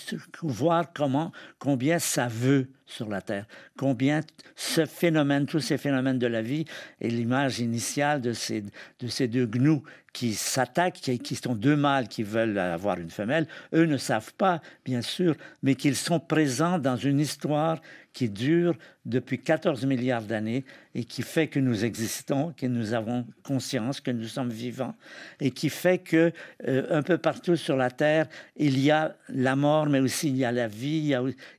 voir 0.41 0.91
comment, 0.93 1.31
combien 1.59 1.99
ça 1.99 2.27
veut 2.27 2.69
sur 2.85 3.09
la 3.09 3.21
Terre, 3.21 3.45
combien 3.77 4.21
ce 4.55 4.85
phénomène, 4.85 5.45
tous 5.45 5.59
ces 5.59 5.77
phénomènes 5.77 6.19
de 6.19 6.27
la 6.27 6.41
vie, 6.41 6.65
et 7.01 7.09
l'image 7.09 7.59
initiale 7.59 8.21
de 8.21 8.33
ces, 8.33 8.61
de 8.61 9.07
ces 9.07 9.27
deux 9.27 9.47
gnous 9.47 9.83
qui 10.15 10.33
s'attaquent, 10.33 10.93
qui, 10.93 11.35
sont 11.35 11.55
deux 11.55 11.75
mâles 11.75 12.07
qui 12.07 12.23
veulent 12.23 12.57
avoir 12.57 12.97
une 12.99 13.09
femelle, 13.09 13.47
eux 13.73 13.85
ne 13.85 13.97
savent 13.97 14.33
pas, 14.35 14.61
bien 14.85 15.01
sûr, 15.01 15.35
mais 15.61 15.75
qu'ils 15.75 15.97
sont 15.97 16.21
présents 16.21 16.79
dans 16.79 16.95
une 16.95 17.19
histoire 17.19 17.81
qui 18.13 18.29
dure 18.29 18.77
depuis 19.05 19.39
14 19.39 19.85
milliards 19.85 20.23
d'années 20.23 20.63
et 20.95 21.03
qui 21.03 21.21
fait 21.21 21.47
que 21.47 21.59
nous 21.59 21.83
existons, 21.83 22.53
que 22.55 22.65
nous 22.65 22.93
avons 22.93 23.27
conscience, 23.43 23.99
que 23.99 24.09
nous 24.09 24.27
sommes 24.27 24.51
vivants 24.51 24.95
et 25.41 25.51
qui 25.51 25.69
fait 25.69 25.97
que 25.97 26.31
euh, 26.65 26.97
un 26.97 27.03
peu 27.03 27.17
partout 27.17 27.57
sur 27.57 27.75
la 27.75 27.91
terre, 27.91 28.27
il 28.55 28.79
y 28.79 28.91
a 28.91 29.17
la 29.27 29.57
mort, 29.57 29.87
mais 29.87 29.99
aussi 29.99 30.29
il 30.29 30.37
y 30.37 30.45
a 30.45 30.53
la 30.53 30.69
vie, 30.69 31.13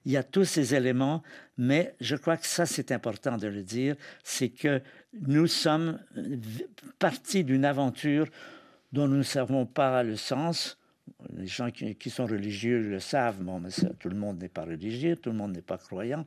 il 0.06 0.12
y 0.12 0.16
a 0.16 0.22
tous 0.22 0.46
ces 0.46 0.74
éléments. 0.74 1.15
Mais 1.58 1.94
je 2.00 2.16
crois 2.16 2.36
que 2.36 2.46
ça, 2.46 2.66
c'est 2.66 2.92
important 2.92 3.36
de 3.36 3.46
le 3.46 3.62
dire, 3.62 3.96
c'est 4.22 4.48
que 4.48 4.82
nous 5.26 5.46
sommes 5.46 5.98
euh, 6.16 6.36
partis 6.98 7.44
d'une 7.44 7.64
aventure 7.64 8.26
dont 8.92 9.08
nous 9.08 9.18
ne 9.18 9.22
savons 9.22 9.66
pas 9.66 10.02
le 10.02 10.16
sens. 10.16 10.78
Les 11.36 11.46
gens 11.46 11.70
qui, 11.70 12.10
sont 12.10 12.26
religieux 12.26 12.80
le 12.80 12.98
savent, 12.98 13.40
mais 13.40 13.70
tout 13.98 14.08
le 14.08 14.16
monde 14.16 14.40
n'est 14.40 14.48
pas 14.48 14.64
religieux, 14.64 15.16
tout 15.16 15.30
le 15.30 15.36
monde 15.36 15.52
n'est 15.52 15.62
pas 15.62 15.78
croyant, 15.78 16.26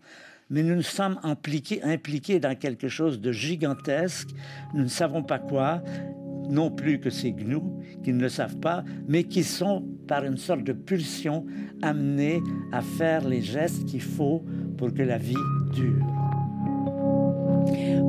mais 0.50 0.64
nous 0.64 0.76
nous 0.76 0.82
sommes 0.82 1.20
impliqués 1.24 2.40
dans 2.40 2.56
quelque 2.56 2.88
chose 2.88 3.20
de 3.20 3.32
gigantesque. 3.32 4.30
Nous 4.74 4.84
ne 4.84 4.88
savons 4.88 5.22
pas 5.22 5.40
quoi, 5.40 5.84
non 6.50 6.72
plus 6.72 7.00
que 7.00 7.10
ces 7.10 7.32
gnous 7.32 7.80
qui 8.04 8.12
ne 8.12 8.20
le 8.22 8.30
savent 8.30 8.58
pas, 8.58 8.84
mais 9.08 9.24
qui 9.24 9.44
sont, 9.44 9.86
par 10.08 10.26
une 10.26 10.38
sorte 10.38 10.64
de 10.64 10.74
pulsion, 10.74 11.46
amenés 11.82 12.42
à 12.72 12.82
faire 12.82 13.28
les 13.28 13.42
gestes 13.42 13.86
qu'il 13.86 14.02
faut 14.02 14.44
pour 14.78 14.94
que 14.94 15.02
la 15.04 15.18
vie 15.18 15.36
dure. 15.74 16.06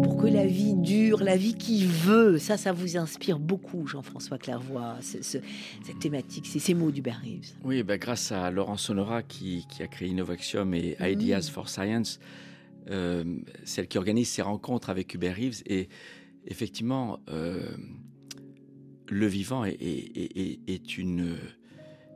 Pour 0.02 0.16
que 0.16 0.26
la 0.26 0.46
vie 0.46 0.74
dure, 0.74 1.22
la 1.22 1.36
vie 1.36 1.54
qui 1.54 1.84
veut, 1.86 2.38
ça, 2.38 2.56
ça 2.56 2.72
vous 2.72 2.96
inspire 2.96 3.38
beaucoup, 3.38 3.86
Jean-François 3.86 4.38
Clairvoy, 4.38 4.96
ce- 5.00 5.22
ce- 5.22 5.38
cette 5.84 5.98
thématique, 5.98 6.46
c'est 6.46 6.58
ces 6.58 6.74
mots 6.74 6.90
d'Hubert 6.90 7.20
Reeves. 7.22 7.52
Oui, 7.64 7.82
ben, 7.82 7.98
grâce 7.98 8.32
à 8.32 8.50
Laurent 8.50 8.76
Sonora 8.76 9.22
qui, 9.22 9.66
qui 9.68 9.82
a 9.82 9.86
créé 9.86 10.08
Innovaxium 10.08 10.72
et 10.74 10.96
Ideas 11.00 11.48
for 11.52 11.68
Science, 11.68 12.18
euh, 12.90 13.24
celle 13.64 13.86
qui 13.88 13.98
organise 13.98 14.28
ces 14.28 14.42
rencontres 14.42 14.90
avec 14.90 15.12
Hubert 15.14 15.36
Reeves. 15.36 15.62
Et 15.66 15.88
effectivement, 16.46 17.18
euh, 17.28 17.60
le 19.10 19.26
vivant 19.26 19.64
est, 19.64 19.72
est- 19.74 20.16
est- 20.16 20.38
est- 20.40 20.60
est 20.68 20.98
une, 20.98 21.36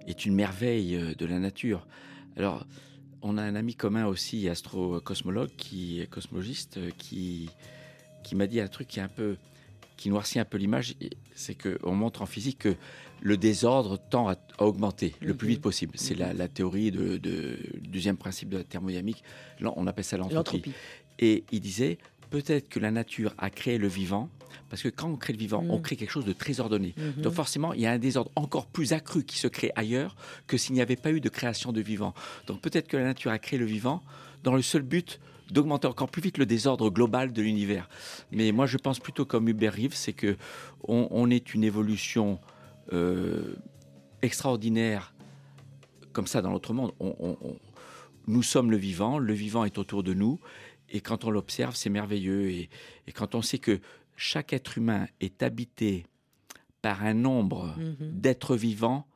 est 0.06 0.24
une 0.24 0.34
merveille 0.34 0.96
euh, 0.96 1.14
de 1.14 1.26
la 1.26 1.38
nature. 1.38 1.86
Alors, 2.36 2.66
on 3.22 3.36
a 3.38 3.42
un 3.42 3.54
ami 3.54 3.74
commun 3.74 4.06
aussi, 4.06 4.48
astro-cosmologue, 4.48 5.50
qui 5.56 6.00
est 6.00 6.06
cosmologiste, 6.06 6.76
euh, 6.78 6.90
qui, 6.98 7.48
qui 8.22 8.34
m'a 8.36 8.46
dit 8.46 8.60
un 8.60 8.68
truc 8.68 8.88
qui 8.88 8.98
est 9.00 9.02
un 9.02 9.08
peu 9.08 9.36
qui 9.96 10.08
noircit 10.10 10.40
un 10.40 10.44
peu 10.44 10.58
l'image, 10.58 10.96
c'est 11.36 11.54
qu'on 11.54 11.94
montre 11.94 12.20
en 12.22 12.26
physique 12.26 12.58
que 12.58 12.74
le 13.22 13.36
désordre 13.36 13.96
tend 14.10 14.28
à, 14.28 14.34
à 14.58 14.64
augmenter 14.64 15.14
le 15.20 15.34
plus 15.34 15.46
vite 15.48 15.60
possible. 15.60 15.92
C'est 15.96 16.16
la, 16.16 16.32
la 16.34 16.48
théorie 16.48 16.90
de, 16.90 17.16
de- 17.16 17.58
du 17.80 17.88
deuxième 17.90 18.16
principe 18.16 18.48
de 18.48 18.56
la 18.56 18.64
thermodynamique. 18.64 19.22
Là, 19.60 19.72
on 19.76 19.86
appelle 19.86 20.04
ça. 20.04 20.16
L'entropie. 20.16 20.72
Et 21.20 21.44
il 21.52 21.60
disait, 21.60 21.98
peut-être 22.30 22.68
que 22.68 22.78
la 22.80 22.90
nature 22.90 23.34
a 23.38 23.50
créé 23.50 23.78
le 23.78 23.88
vivant, 23.88 24.28
parce 24.70 24.82
que 24.82 24.88
quand 24.88 25.08
on 25.08 25.16
crée 25.16 25.32
le 25.32 25.38
vivant, 25.38 25.64
on 25.68 25.78
Mm. 25.78 25.82
crée 25.82 25.96
quelque 25.96 26.10
chose 26.10 26.24
de 26.24 26.32
très 26.32 26.58
ordonné. 26.60 26.94
Mhm. 26.96 27.22
Donc 27.22 27.32
forcément, 27.34 27.72
il 27.72 27.80
y 27.80 27.86
a 27.86 27.92
un 27.92 27.98
désordre 27.98 28.30
encore 28.36 28.66
plus 28.66 28.92
accru 28.92 29.24
qui 29.24 29.38
se 29.38 29.46
crée 29.48 29.70
ailleurs 29.76 30.16
que 30.46 30.56
s'il 30.56 30.74
n'y 30.74 30.80
avait 30.80 30.96
pas 30.96 31.10
eu 31.12 31.20
de 31.20 31.28
création 31.28 31.72
de 31.72 31.80
vivant. 31.80 32.14
Donc 32.46 32.60
peut-être 32.60 32.88
que 32.88 32.96
la 32.96 33.04
nature 33.04 33.30
a 33.30 33.38
créé 33.38 33.58
le 33.58 33.66
vivant 33.66 34.02
dans 34.42 34.54
le 34.54 34.62
seul 34.62 34.82
but 34.82 35.20
d'augmenter 35.50 35.86
encore 35.86 36.08
plus 36.10 36.22
vite 36.22 36.38
le 36.38 36.46
désordre 36.46 36.88
global 36.90 37.32
de 37.32 37.42
l'univers. 37.42 37.88
Mais 38.32 38.50
moi, 38.50 38.66
je 38.66 38.78
pense 38.78 38.98
plutôt 38.98 39.24
comme 39.26 39.48
Hubert 39.48 39.74
Reeves, 39.74 39.94
c'est 39.94 40.14
que 40.14 40.36
on, 40.88 41.06
on 41.10 41.30
est 41.30 41.54
une 41.54 41.64
évolution 41.64 42.38
euh, 42.92 43.54
extraordinaire 44.22 45.14
comme 46.12 46.26
ça 46.26 46.40
dans 46.42 46.50
notre 46.50 46.72
monde. 46.72 46.92
On- 47.00 47.14
on- 47.18 47.36
on- 47.42 47.56
nous 48.26 48.42
sommes 48.42 48.70
le 48.70 48.76
vivant, 48.78 49.18
le 49.18 49.34
vivant 49.34 49.64
est 49.64 49.76
autour 49.78 50.02
de 50.02 50.14
nous, 50.14 50.38
et 50.94 51.00
quand 51.02 51.24
on 51.24 51.30
l'observe, 51.30 51.74
c'est 51.76 51.90
merveilleux. 51.90 52.48
Et, 52.50 52.70
et 53.06 53.12
quand 53.12 53.34
on 53.34 53.42
sait 53.42 53.58
que 53.58 53.80
chaque 54.16 54.52
être 54.54 54.78
humain 54.78 55.06
est 55.20 55.42
habité 55.42 56.06
par 56.80 57.02
un 57.04 57.14
nombre 57.14 57.74
Mhm. 57.76 57.96
d'êtres 58.20 58.56
vivants 58.56 59.06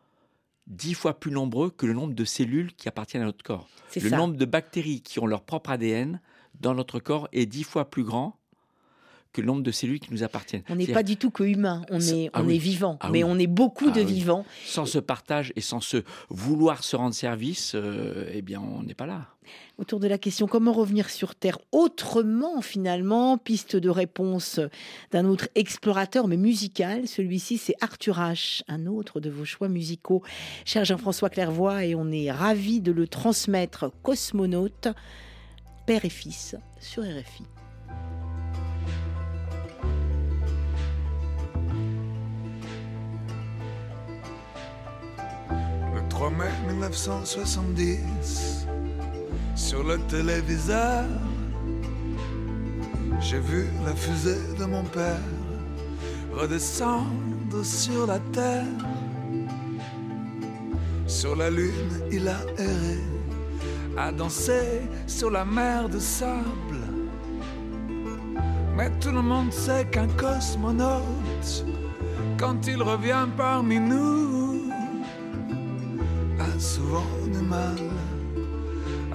dix 0.67 0.93
fois 0.95 1.19
plus 1.19 1.31
nombreux 1.31 1.71
que 1.71 1.87
le 1.87 1.95
nombre 1.95 2.13
de 2.15 2.25
cellules 2.25 2.75
qui 2.75 2.89
appartiennent 2.89 3.23
à 3.23 3.27
notre 3.27 3.43
corps. 3.45 3.69
Le 4.01 4.11
ça. 4.11 4.17
nombre 4.19 4.37
de 4.37 4.45
bactéries 4.45 5.01
qui 5.01 5.19
ont 5.19 5.27
leur 5.27 5.43
propre 5.43 5.71
ADN 5.71 6.21
dans 6.61 6.75
notre 6.75 7.01
corps 7.01 7.29
est 7.33 7.47
dix 7.47 7.63
fois 7.65 7.89
plus 7.89 8.05
grand 8.05 8.38
que 9.33 9.41
le 9.43 9.47
nombre 9.47 9.63
de 9.63 9.71
cellules 9.71 10.01
qui 10.01 10.13
nous 10.13 10.23
appartiennent. 10.23 10.63
On 10.71 10.77
n'est 10.77 10.87
pas 10.87 11.03
du 11.03 11.17
tout 11.17 11.31
que 11.31 11.45
humain, 11.45 11.83
on 11.91 12.01
est, 12.01 12.31
ah 12.33 12.41
on 12.43 12.47
oui. 12.47 12.57
est 12.57 12.59
vivant, 12.59 12.97
Ah 13.01 13.11
mais 13.13 13.23
oui. 13.23 13.31
on 13.31 13.39
est 13.39 13.47
beaucoup 13.47 13.87
Ah 13.89 13.93
de 13.93 14.01
oui. 14.01 14.07
vivants. 14.15 14.45
Sans 14.65 14.87
ce 14.87 14.99
partage 14.99 15.53
et 15.55 15.61
sans 15.61 15.81
ce 15.81 16.03
vouloir 16.31 16.83
se 16.83 16.97
rendre 16.97 17.15
service, 17.15 17.73
euh, 17.75 18.29
eh 18.33 18.41
bien, 18.43 18.61
on 18.61 18.83
n'est 18.83 18.95
pas 18.95 19.07
là. 19.07 19.27
Autour 19.79 20.01
de 20.01 20.09
la 20.09 20.19
question 20.19 20.47
comment 20.47 20.73
revenir 20.73 21.09
sur 21.09 21.35
Terre 21.35 21.59
autrement 21.73 22.61
finalement, 22.61 23.39
piste 23.39 23.77
de 23.77 23.89
réponse 23.89 24.61
d'un 25.11 25.25
autre 25.25 25.49
explorateur 25.55 26.27
mais 26.29 26.37
musical. 26.37 27.07
Celui-ci 27.09 27.57
c'est 27.59 27.75
Arthur 27.81 28.19
H, 28.19 28.63
un 28.69 28.87
autre 28.87 29.21
de 29.21 29.31
vos 29.31 29.45
choix 29.47 29.69
musicaux. 29.69 30.23
Cher 30.67 30.85
Jean-François 30.85 31.31
Clairvoy 31.31 31.85
et 31.87 31.95
on 31.95 32.11
est 32.11 32.31
ravi 32.31 32.81
de 32.83 32.93
le 32.93 33.07
transmettre 33.09 33.91
cosmonaute, 34.03 34.89
père 35.87 36.05
et 36.05 36.11
fils 36.11 36.55
sur 36.81 37.03
RFI. 37.05 37.45
3 46.19 46.31
mai 46.31 46.51
1970, 46.67 48.67
sur 49.55 49.85
le 49.85 49.99
téléviseur, 50.09 51.05
j'ai 53.21 53.39
vu 53.39 53.69
la 53.85 53.95
fusée 53.95 54.57
de 54.59 54.65
mon 54.65 54.83
père 54.83 55.21
redescendre 56.33 57.63
sur 57.63 58.09
la 58.09 58.19
terre. 58.33 58.65
Sur 61.07 61.37
la 61.37 61.51
lune, 61.51 62.03
il 62.11 62.27
a 62.27 62.41
erré, 62.59 62.99
a 63.97 64.11
dansé 64.11 64.83
sur 65.07 65.31
la 65.31 65.45
mer 65.45 65.89
de 65.89 66.01
sable. 66.01 66.83
Mais 68.77 68.91
tout 68.99 69.13
le 69.13 69.23
monde 69.23 69.53
sait 69.53 69.85
qu'un 69.85 70.09
cosmonaute, 70.09 71.65
quand 72.37 72.67
il 72.67 72.83
revient 72.83 73.29
parmi 73.37 73.79
nous, 73.79 74.38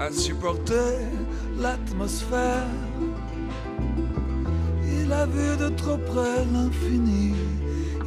à 0.03 0.11
supporter 0.11 0.97
l'atmosphère. 1.57 2.67
Il 4.85 5.11
a 5.13 5.25
vu 5.25 5.49
de 5.57 5.69
trop 5.69 5.97
près 5.97 6.39
l'infini, 6.53 7.33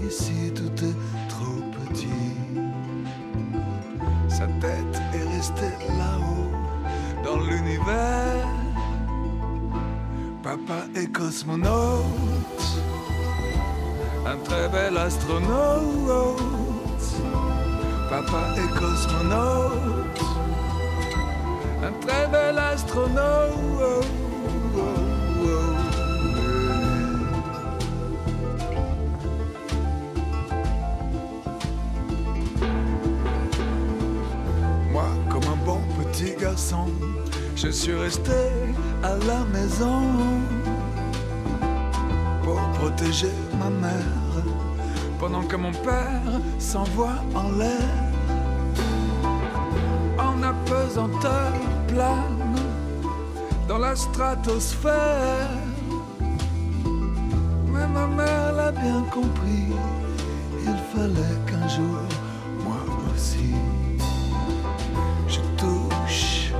ici 0.06 0.52
tout 0.54 0.76
est 0.84 0.98
trop 1.28 1.60
petit. 1.78 2.34
Sa 4.28 4.46
tête 4.62 4.96
est 5.14 5.36
restée 5.36 5.76
là-haut, 6.00 6.52
dans 7.24 7.40
l'univers. 7.48 8.46
Papa 10.42 10.80
est 10.94 11.10
cosmonaute, 11.12 12.66
un 14.26 14.36
très 14.44 14.68
bel 14.68 14.96
astronaute. 14.98 16.36
Papa 18.10 18.42
est 18.62 18.72
cosmonaute, 18.78 19.95
très 22.06 22.26
bel 22.28 22.58
astronaute. 22.58 24.06
Moi, 34.92 35.04
comme 35.30 35.44
un 35.44 35.64
bon 35.64 35.80
petit 35.98 36.34
garçon, 36.40 36.86
je 37.54 37.68
suis 37.68 37.94
resté 37.94 38.32
à 39.02 39.16
la 39.26 39.40
maison 39.52 40.02
pour 42.42 42.60
protéger 42.78 43.32
ma 43.58 43.70
mère 43.70 44.44
pendant 45.18 45.42
que 45.42 45.56
mon 45.56 45.72
père 45.72 46.40
s'envoie 46.58 47.18
en 47.34 47.50
l'air 47.58 48.06
en 50.18 50.42
apesanteur 50.42 51.52
dans 53.68 53.78
la 53.78 53.96
stratosphère. 53.96 55.48
Mais 57.72 57.86
ma 57.86 58.06
mère 58.06 58.52
l'a 58.52 58.72
bien 58.72 59.02
compris, 59.10 59.68
il 60.62 60.78
fallait 60.92 61.38
qu'un 61.46 61.68
jour, 61.68 62.02
moi 62.64 62.82
aussi, 63.14 63.54
je 65.28 65.40
touche 65.56 66.52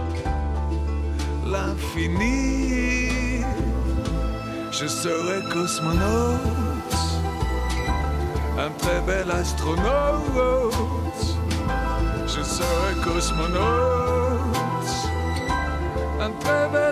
l'infini. 1.46 3.42
Je 4.70 4.86
serai 4.86 5.42
cosmonaute, 5.52 6.96
un 8.58 8.70
très 8.78 9.00
bel 9.06 9.30
astronaute. 9.30 10.74
Je 12.26 12.42
serai 12.42 12.94
cosmonaute, 13.02 14.15
un 16.26 16.30
très 16.40 16.68
bel. 16.72 16.86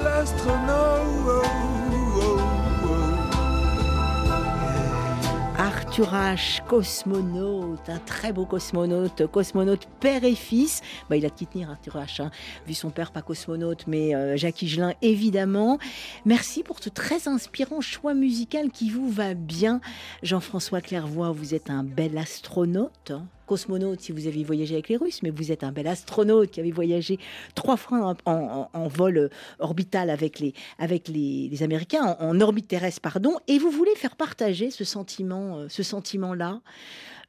Arthur 5.56 6.12
H, 6.12 6.60
cosmonaute, 6.66 7.88
un 7.88 7.98
très 8.00 8.32
beau 8.32 8.46
cosmonaute, 8.46 9.28
cosmonaute 9.28 9.86
père 10.00 10.24
et 10.24 10.34
fils. 10.34 10.82
Bah, 11.08 11.16
il 11.16 11.24
a 11.24 11.28
de 11.28 11.34
qui 11.34 11.46
tenir, 11.46 11.70
Arthur 11.70 11.96
H, 11.96 12.20
hein, 12.20 12.30
vu 12.66 12.74
son 12.74 12.90
père 12.90 13.12
pas 13.12 13.22
cosmonaute, 13.22 13.86
mais 13.86 14.14
euh, 14.14 14.36
Jacques 14.36 14.62
Higelin 14.62 14.92
évidemment. 15.02 15.78
Merci 16.24 16.64
pour 16.64 16.82
ce 16.82 16.88
très 16.88 17.28
inspirant 17.28 17.80
choix 17.80 18.14
musical 18.14 18.70
qui 18.70 18.90
vous 18.90 19.08
va 19.08 19.34
bien. 19.34 19.80
Jean-François 20.24 20.80
Clairvoy, 20.80 21.32
vous 21.32 21.54
êtes 21.54 21.70
un 21.70 21.84
bel 21.84 22.18
astronaute. 22.18 23.12
hein. 23.12 23.26
Cosmonaute 23.46 24.00
si 24.00 24.12
vous 24.12 24.26
aviez 24.26 24.44
voyagé 24.44 24.74
avec 24.74 24.88
les 24.88 24.96
Russes, 24.96 25.22
mais 25.22 25.30
vous 25.30 25.52
êtes 25.52 25.64
un 25.64 25.72
bel 25.72 25.86
astronaute 25.86 26.50
qui 26.50 26.60
avait 26.60 26.70
voyagé 26.70 27.18
trois 27.54 27.76
fois 27.76 28.16
en, 28.24 28.88
vol 28.88 29.18
euh, 29.18 29.28
orbital 29.58 30.10
avec 30.10 30.38
les, 30.38 30.54
avec 30.78 31.08
les, 31.08 31.62
Américains, 31.62 32.16
en, 32.20 32.40
orbite 32.40 32.68
terrestre, 32.68 33.00
pardon, 33.00 33.36
et 33.48 33.58
vous 33.58 33.70
voulez 33.70 33.94
faire 33.96 34.16
partager 34.16 34.70
ce 34.70 34.84
sentiment, 34.84 35.58
euh, 35.58 35.66
ce 35.68 35.82
sentiment-là? 35.82 36.60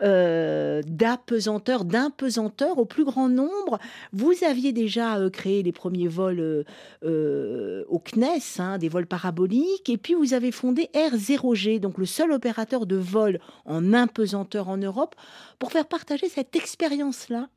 Euh, 0.01 0.81
d'apesanteur, 0.87 1.85
d'impesanteur 1.85 2.77
au 2.77 2.85
plus 2.85 3.05
grand 3.05 3.29
nombre. 3.29 3.79
Vous 4.13 4.33
aviez 4.47 4.71
déjà 4.73 5.17
euh, 5.17 5.29
créé 5.29 5.63
les 5.63 5.71
premiers 5.71 6.07
vols 6.07 6.39
euh, 6.39 6.63
euh, 7.03 7.83
au 7.87 7.99
CNES, 7.99 8.59
hein, 8.59 8.77
des 8.77 8.89
vols 8.89 9.07
paraboliques, 9.07 9.89
et 9.89 9.97
puis 9.97 10.13
vous 10.13 10.33
avez 10.33 10.51
fondé 10.51 10.89
R0G, 10.93 11.79
donc 11.79 11.97
le 11.97 12.05
seul 12.05 12.31
opérateur 12.31 12.85
de 12.85 12.95
vol 12.95 13.39
en 13.65 13.93
impesanteur 13.93 14.69
en 14.69 14.77
Europe, 14.77 15.15
pour 15.59 15.71
faire 15.71 15.85
partager 15.87 16.29
cette 16.29 16.55
expérience-là. 16.55 17.49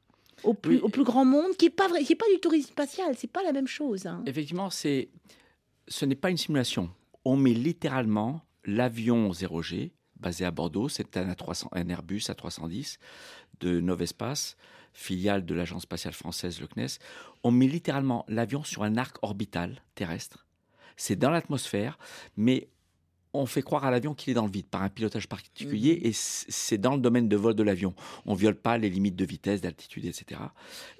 Au 0.45 0.55
plus, 0.55 0.76
Oui. 0.76 0.80
au 0.84 0.89
plus 0.89 1.03
grand 1.03 1.24
monde, 1.24 1.57
qui 1.59 1.64
n'est 1.66 1.70
pas, 1.70 1.89
vrai, 1.89 2.05
qui 2.05 2.12
est 2.12 2.16
pas 2.16 2.30
du 2.32 2.39
tourisme 2.39 2.68
spatial, 2.68 3.14
c'est 3.16 3.30
pas 3.30 3.43
la 3.43 3.53
même 3.53 3.66
chose. 3.66 4.07
hein. 4.07 4.22
Effectivement, 4.26 4.70
c'est, 4.70 5.09
ce 5.89 6.05
n'est 6.05 6.14
pas 6.14 6.30
une 6.30 6.36
simulation. 6.36 6.91
On 7.24 7.36
met 7.36 7.55
littéralement 7.55 8.43
l'avion 8.64 9.32
0G, 9.32 9.91
basé 10.21 10.45
à 10.45 10.51
Bordeaux, 10.51 10.89
c'est 10.89 11.16
un, 11.16 11.33
A300 11.33 11.69
un 11.73 11.89
Airbus 11.89 12.19
A310 12.29 12.99
de 13.61 13.81
Novespace, 13.81 14.57
filiale 14.93 15.45
de 15.45 15.55
l'agence 15.55 15.83
spatiale 15.83 16.14
française, 16.14 16.61
le 16.61 16.66
CNES. 16.66 16.99
On 17.45 17.51
met 17.51 17.66
littéralement 17.66 18.25
l'avion 18.29 18.64
sur 18.64 18.83
un 18.83 18.97
arc 18.97 19.16
orbital 19.23 19.83
terrestre. 19.95 20.47
C'est 20.97 21.16
dans 21.16 21.31
l'atmosphère, 21.31 21.99
mais 22.37 22.69
on 23.35 23.47
fait 23.47 23.62
croire 23.62 23.85
à 23.85 23.91
l'avion 23.91 24.14
qu'il 24.14 24.31
est 24.31 24.35
dans 24.35 24.47
le 24.47 24.51
vide 24.51 24.66
par 24.66 24.83
un 24.83 24.89
pilotage 24.89 25.29
particulier 25.29 26.01
et 26.03 26.12
c- 26.12 26.47
c'est 26.49 26.79
dans 26.79 26.95
le 26.97 27.01
domaine 27.01 27.29
de 27.29 27.37
vol 27.37 27.55
de 27.55 27.62
l'avion. 27.62 27.95
On 28.27 28.35
viole 28.35 28.57
pas 28.57 28.79
les 28.79 28.89
limites 28.91 29.14
de 29.16 29.25
vitesse, 29.25 29.61
d'altitude, 29.61 30.07
etc. 30.07 30.41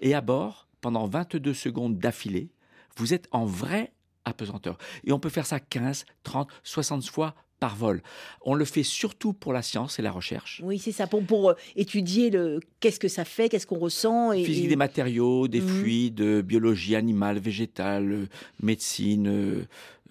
Et 0.01 0.14
à 0.14 0.21
bord, 0.21 0.69
pendant 0.81 1.07
22 1.09 1.55
secondes 1.55 1.99
d'affilée, 1.99 2.51
vous 2.97 3.14
êtes 3.14 3.27
en 3.33 3.47
vrai 3.47 3.93
apesanteur. 4.25 4.77
Et 5.05 5.12
on 5.12 5.19
peut 5.19 5.31
faire 5.31 5.47
ça 5.47 5.59
15, 5.59 6.05
30, 6.23 6.51
60 6.62 7.05
fois 7.07 7.35
par 7.59 7.77
vol. 7.77 8.03
On 8.43 8.55
le 8.55 8.65
fait 8.65 8.83
surtout 8.83 9.33
pour 9.33 9.53
la 9.53 9.63
science 9.63 9.99
et 9.99 10.03
la 10.03 10.11
recherche. 10.13 10.61
Oui, 10.65 10.79
c'est 10.79 10.93
ça, 10.93 11.07
pour, 11.07 11.23
pour 11.25 11.51
euh, 11.51 11.55
étudier 11.77 12.31
le 12.31 12.61
qu'est-ce 12.81 13.01
que 13.01 13.09
ça 13.09 13.25
fait, 13.25 13.49
qu'est-ce 13.49 13.67
qu'on 13.67 13.79
ressent. 13.79 14.33
Et, 14.33 14.45
Physique 14.45 14.65
et- 14.67 14.69
des 14.69 14.77
matériaux, 14.77 15.49
des 15.49 15.61
Mhm. 15.61 15.69
fluides, 15.69 16.41
biologie 16.43 16.95
animale, 16.97 17.39
végétale, 17.39 18.29
médecine, 18.63 19.29
euh, 19.29 19.65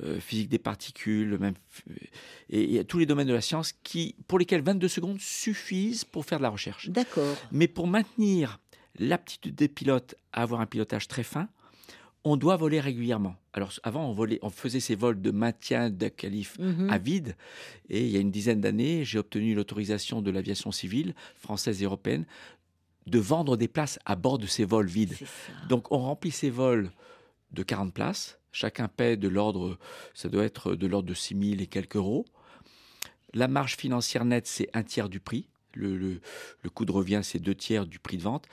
euh, 0.04 0.20
physique 0.20 0.50
des 0.50 0.60
particules, 0.60 1.38
même, 1.40 1.56
et, 2.50 2.76
et 2.76 2.84
tous 2.86 3.00
les 3.00 3.06
domaines 3.06 3.28
de 3.28 3.34
la 3.34 3.42
science 3.42 3.74
qui, 3.84 4.16
pour 4.28 4.38
lesquels 4.40 4.62
22 4.62 4.88
secondes 4.88 5.20
suffisent 5.20 6.04
pour 6.06 6.26
faire 6.26 6.38
de 6.38 6.44
la 6.44 6.50
recherche. 6.50 6.90
D'accord. 6.90 7.36
Mais 7.52 7.68
pour 7.68 7.88
maintenir 7.88 8.60
l'aptitude 9.00 9.56
des 9.56 9.68
pilotes 9.68 10.16
à 10.34 10.42
avoir 10.44 10.62
un 10.62 10.66
pilotage 10.66 11.08
très 11.08 11.24
fin, 11.24 11.48
on 12.32 12.38
doit 12.38 12.56
voler 12.58 12.80
régulièrement. 12.80 13.36
Alors 13.54 13.72
avant, 13.84 14.10
on, 14.10 14.14
volait, 14.14 14.40
on 14.42 14.50
faisait 14.50 14.80
ces 14.80 14.96
vols 14.96 15.22
de 15.22 15.32
maintien 15.32 15.90
de 15.90 16.08
calife 16.08 16.58
Mhm. 16.60 16.90
à 16.90 16.98
vide. 16.98 17.36
Et 17.90 18.06
il 18.06 18.10
y 18.12 18.18
a 18.18 18.20
une 18.20 18.32
dizaine 18.32 18.62
d'années, 18.62 19.04
j'ai 19.06 19.20
obtenu 19.20 19.54
l'autorisation 19.56 20.22
de 20.22 20.32
l'aviation 20.32 20.72
civile 20.72 21.14
française 21.36 21.82
et 21.82 21.86
européenne 21.86 22.26
de 23.06 23.20
vendre 23.20 23.56
des 23.58 23.68
places 23.68 24.00
à 24.06 24.16
bord 24.16 24.38
de 24.38 24.48
ces 24.48 24.66
vols 24.66 24.88
vides. 24.88 25.16
Donc 25.70 25.92
on 25.92 25.98
remplit 26.00 26.32
ces 26.32 26.50
vols 26.50 26.92
de 27.52 27.64
40 27.64 27.94
places. 27.94 28.38
Chacun 28.52 28.88
paie 28.88 29.18
de 29.18 29.28
l'ordre, 29.28 29.78
ça 30.14 30.30
doit 30.30 30.44
être 30.44 30.76
de 30.76 30.88
l'ordre 30.88 31.08
de 31.10 31.14
6 31.14 31.36
000 31.52 31.62
et 31.62 31.68
quelques 31.68 31.96
euros. 31.96 32.26
La 33.34 33.48
marge 33.48 33.76
financière 33.78 34.26
nette, 34.26 34.48
c'est 34.48 34.70
un 34.74 34.84
tiers 34.84 35.10
du 35.10 35.20
prix. 35.20 35.48
Le, 35.74 35.96
le- 35.96 36.20
le 36.64 36.70
coût 36.70 36.86
de 36.86 36.92
revient, 36.92 37.22
c'est 37.24 37.40
deux 37.40 37.54
tiers 37.54 37.86
du 37.86 38.00
prix 38.00 38.18
de 38.18 38.24
vente. 38.24 38.48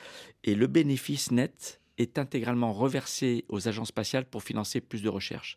Et 0.45 0.55
le 0.55 0.66
bénéfice 0.66 1.31
net 1.31 1.81
est 1.99 2.19
intégralement 2.19 2.73
reversé 2.73 3.45
aux 3.49 3.69
agences 3.69 3.89
spatiales 3.89 4.25
pour 4.25 4.43
financer 4.43 4.81
plus 4.81 5.03
de 5.03 5.09
recherche. 5.09 5.57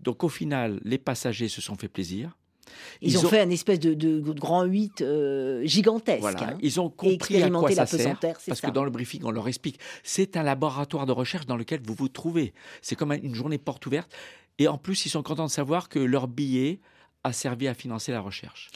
Donc 0.00 0.24
au 0.24 0.28
final, 0.28 0.80
les 0.84 0.98
passagers 0.98 1.48
se 1.48 1.60
sont 1.60 1.76
fait 1.76 1.88
plaisir. 1.88 2.36
Ils, 3.00 3.16
ont, 3.18 3.28
fait 3.28 3.40
un 3.40 3.48
espèce 3.48 3.80
de, 3.80 3.94
de- 3.94 4.20
de 4.20 4.32
grand 4.32 4.64
8 4.64 5.00
euh, 5.00 5.64
gigantesque. 5.64 6.20
Voilà, 6.20 6.50
hein. 6.50 6.58
ils 6.60 6.80
ont 6.80 6.90
compris 6.90 7.42
à 7.42 7.48
quoi 7.48 7.70
ça 7.70 7.82
la 7.82 7.86
sert. 7.86 8.18
Parce 8.20 8.44
ça. 8.44 8.68
que 8.68 8.70
dans 8.70 8.84
le 8.84 8.90
briefing, 8.90 9.22
on 9.24 9.30
leur 9.30 9.48
explique, 9.48 9.78
c'est 10.02 10.36
un 10.36 10.42
laboratoire 10.42 11.06
de 11.06 11.12
recherche 11.12 11.46
dans 11.46 11.56
lequel 11.56 11.80
vous 11.82 11.94
vous 11.94 12.08
trouvez. 12.08 12.52
C'est 12.82 12.94
comme 12.94 13.12
une 13.12 13.34
journée 13.34 13.56
porte 13.56 13.86
ouverte. 13.86 14.14
Et 14.58 14.68
en 14.68 14.76
plus, 14.76 15.06
ils 15.06 15.10
sont 15.10 15.22
contents 15.22 15.46
de 15.46 15.50
savoir 15.50 15.88
que 15.88 15.98
leur 15.98 16.28
billet 16.28 16.80
a 17.28 17.32
servi 17.32 17.68
à 17.68 17.74
financer 17.74 18.10
la 18.12 18.20
recherche. 18.20 18.70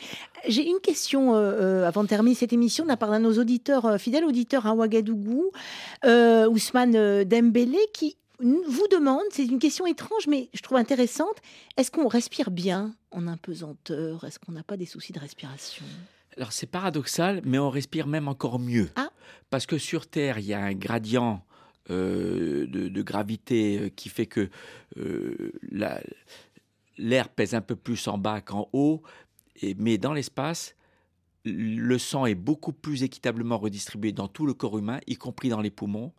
J'ai 0.47 0.67
une 0.67 0.81
question 0.81 1.35
euh, 1.35 1.39
euh, 1.85 1.89
avant 1.89 2.03
de 2.05 2.09
terminer 2.09 2.35
cette 2.37 2.53
émission 2.53 2.85
la 2.87 2.97
part 2.97 3.11
d'un 3.11 3.19
de 3.21 3.25
nos 3.25 3.39
auditeurs, 3.39 3.85
euh, 3.87 3.99
fidèles 3.99 4.25
auditeurs 4.25 4.67
à 4.67 4.75
Ouagadougou, 4.75 5.51
euh, 6.05 6.49
Ousmane 6.49 7.25
Dembélé, 7.25 7.79
qui 7.93 8.17
vous 8.41 8.89
demande, 8.91 9.23
c'est 9.31 9.45
une 9.45 9.61
question 9.61 9.87
étrange 9.87 10.27
mais 10.29 10.49
je 10.53 10.63
trouve 10.63 10.77
intéressante, 10.79 11.37
est-ce 11.77 11.91
qu'on 11.93 12.09
respire 12.09 12.51
bien 12.51 12.95
en 13.13 13.29
impesanteur? 13.29 14.25
Est-ce 14.25 14.39
qu'on 14.41 14.53
n'a 14.53 14.65
pas 14.65 14.77
des 14.77 14.87
soucis 14.87 15.13
de 15.13 15.21
respiration? 15.21 15.85
Alors 16.37 16.53
c'est 16.53 16.67
paradoxal, 16.67 17.43
mais 17.45 17.59
on 17.59 17.71
respire 17.71 18.07
même 18.07 18.27
encore 18.27 18.59
mieux. 18.59 18.89
Ah. 18.97 19.11
Parce 19.51 19.67
que 19.67 19.79
sur 19.79 20.07
Terre, 20.09 20.39
il 20.39 20.47
y 20.47 20.55
a 20.55 20.61
un 20.61 20.73
gradient 20.75 21.45
euh, 21.91 22.67
de, 22.67 22.89
de 22.89 23.03
gravité 23.03 23.93
qui 23.95 24.09
fait 24.09 24.27
que 24.27 24.49
euh, 24.97 25.53
la- 25.71 26.01
l'air 26.99 27.29
pèse 27.29 27.55
un 27.55 27.61
peu 27.61 27.77
plus 27.77 28.07
en 28.09 28.19
bas 28.19 28.41
qu'en 28.41 28.69
haut, 28.73 29.03
et, 29.61 29.75
mais 29.75 29.99
dans 29.99 30.13
l'espace, 30.13 30.77
le 31.45 31.99
sang 31.99 32.27
est 32.27 32.35
beaucoup 32.35 32.73
plus 32.73 33.03
équitablement 33.03 33.59
redistribué 33.59 34.13
dans 34.13 34.29
tout 34.29 34.47
le 34.47 34.55
corps 34.55 34.79
humain, 34.79 35.01
y 35.07 35.17
compris 35.17 35.49
dans 35.49 35.61
les 35.61 35.71
poumons. 35.71 36.13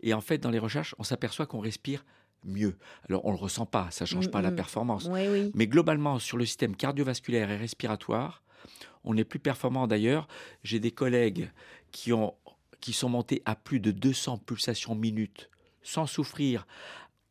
Et 0.00 0.14
en 0.14 0.20
fait, 0.20 0.38
dans 0.38 0.50
les 0.50 0.58
recherches, 0.58 0.94
on 0.98 1.02
s'aperçoit 1.02 1.46
qu'on 1.46 1.58
respire 1.60 2.04
mieux. 2.44 2.76
Alors, 3.08 3.24
on 3.26 3.32
ne 3.32 3.36
le 3.36 3.42
ressent 3.42 3.66
pas, 3.66 3.88
ça 3.90 4.04
ne 4.04 4.06
change 4.08 4.28
Mm, 4.28 4.30
pas 4.30 4.42
la 4.42 4.50
mm. 4.50 4.56
performance. 4.56 5.08
Oui, 5.10 5.28
oui. 5.28 5.50
Mais 5.54 5.66
globalement, 5.66 6.18
sur 6.18 6.38
le 6.38 6.46
système 6.46 6.74
cardiovasculaire 6.76 7.50
et 7.50 7.56
respiratoire, 7.56 8.42
on 9.04 9.16
est 9.16 9.24
plus 9.24 9.38
performant 9.40 9.86
d'ailleurs. 9.86 10.28
J'ai 10.62 10.78
des 10.80 10.90
collègues 10.90 11.50
qui, 11.90 12.12
ont, 12.12 12.34
qui 12.80 12.92
sont 12.92 13.08
montés 13.08 13.42
à 13.44 13.56
plus 13.56 13.80
de 13.80 13.90
200 13.90 14.38
pulsations 14.38 14.94
minutes 14.94 15.50
sans 15.82 16.06
souffrir 16.06 16.66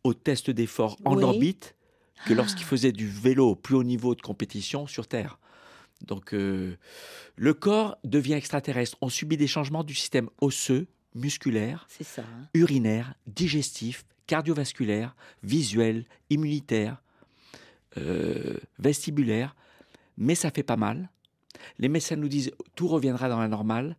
au 0.03 0.13
test 0.13 0.49
d'effort 0.51 0.97
en 1.05 1.15
Oui. 1.15 1.23
orbite 1.23 1.75
que 2.25 2.33
lorsqu'ils 2.33 2.65
faisaient 2.65 2.91
du 2.91 3.07
vélo 3.07 3.49
au 3.51 3.55
plus 3.55 3.75
haut 3.75 3.83
niveau 3.83 4.15
de 4.15 4.21
compétition 4.21 4.87
sur 4.87 5.07
Terre. 5.07 5.39
Donc 6.05 6.33
euh, 6.33 6.75
le 7.35 7.53
corps 7.53 7.97
devient 8.03 8.33
extraterrestre. 8.33 8.97
On 9.01 9.09
subit 9.09 9.37
des 9.37 9.47
changements 9.47 9.83
du 9.83 9.93
système 9.95 10.29
osseux, 10.41 10.87
musculaire, 11.15 11.87
ça. 12.01 12.21
hein. 12.21 12.47
urinaire, 12.53 13.13
digestif, 13.27 14.05
cardiovasculaire, 14.27 15.15
visuel, 15.43 16.05
immunitaire, 16.29 17.01
euh, 17.97 18.57
vestibulaire, 18.77 19.55
mais 20.17 20.35
ça 20.35 20.51
fait 20.51 20.63
pas 20.63 20.77
mal. 20.77 21.09
Les 21.79 21.89
médecins 21.89 22.15
nous 22.15 22.27
disent 22.29 22.51
tout 22.75 22.87
reviendra 22.87 23.27
dans 23.27 23.39
la 23.39 23.47
normale 23.47 23.97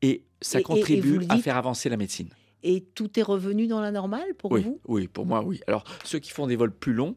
et 0.00 0.24
ça 0.40 0.58
Et- 0.58 0.60
et- 0.60 0.60
et 0.60 0.64
contribue 0.64 1.16
à 1.28 1.34
dites- 1.36 1.42
faire 1.44 1.56
avancer 1.56 1.88
la 1.88 1.96
médecine. 1.96 2.28
Et 2.62 2.82
tout 2.94 3.18
est 3.18 3.22
revenu 3.24 3.66
dans 3.66 3.80
la 3.80 3.90
normale 3.90 4.34
pour 4.38 4.52
Oui, 4.52 4.62
vous? 4.62 4.80
oui, 4.86 5.08
pour 5.08 5.26
moi, 5.26 5.42
oui. 5.44 5.60
Alors, 5.66 5.82
ceux 6.04 6.20
qui 6.20 6.30
font 6.30 6.46
des 6.46 6.54
vols 6.54 6.72
plus 6.72 6.92
longs, 6.92 7.16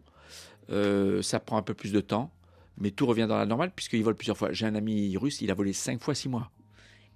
euh, 0.71 1.21
ça 1.21 1.39
prend 1.39 1.57
un 1.57 1.61
peu 1.61 1.73
plus 1.73 1.91
de 1.91 2.01
temps, 2.01 2.31
mais 2.77 2.91
tout 2.91 3.05
revient 3.05 3.27
dans 3.27 3.37
la 3.37 3.45
normale 3.45 3.71
puisqu'ils 3.75 4.03
volent 4.03 4.17
plusieurs 4.17 4.37
fois. 4.37 4.51
J'ai 4.51 4.65
un 4.65 4.75
ami 4.75 5.15
russe, 5.17 5.41
il 5.41 5.51
a 5.51 5.53
volé 5.53 5.73
cinq 5.73 6.01
fois 6.01 6.15
six 6.15 6.29
mois. 6.29 6.51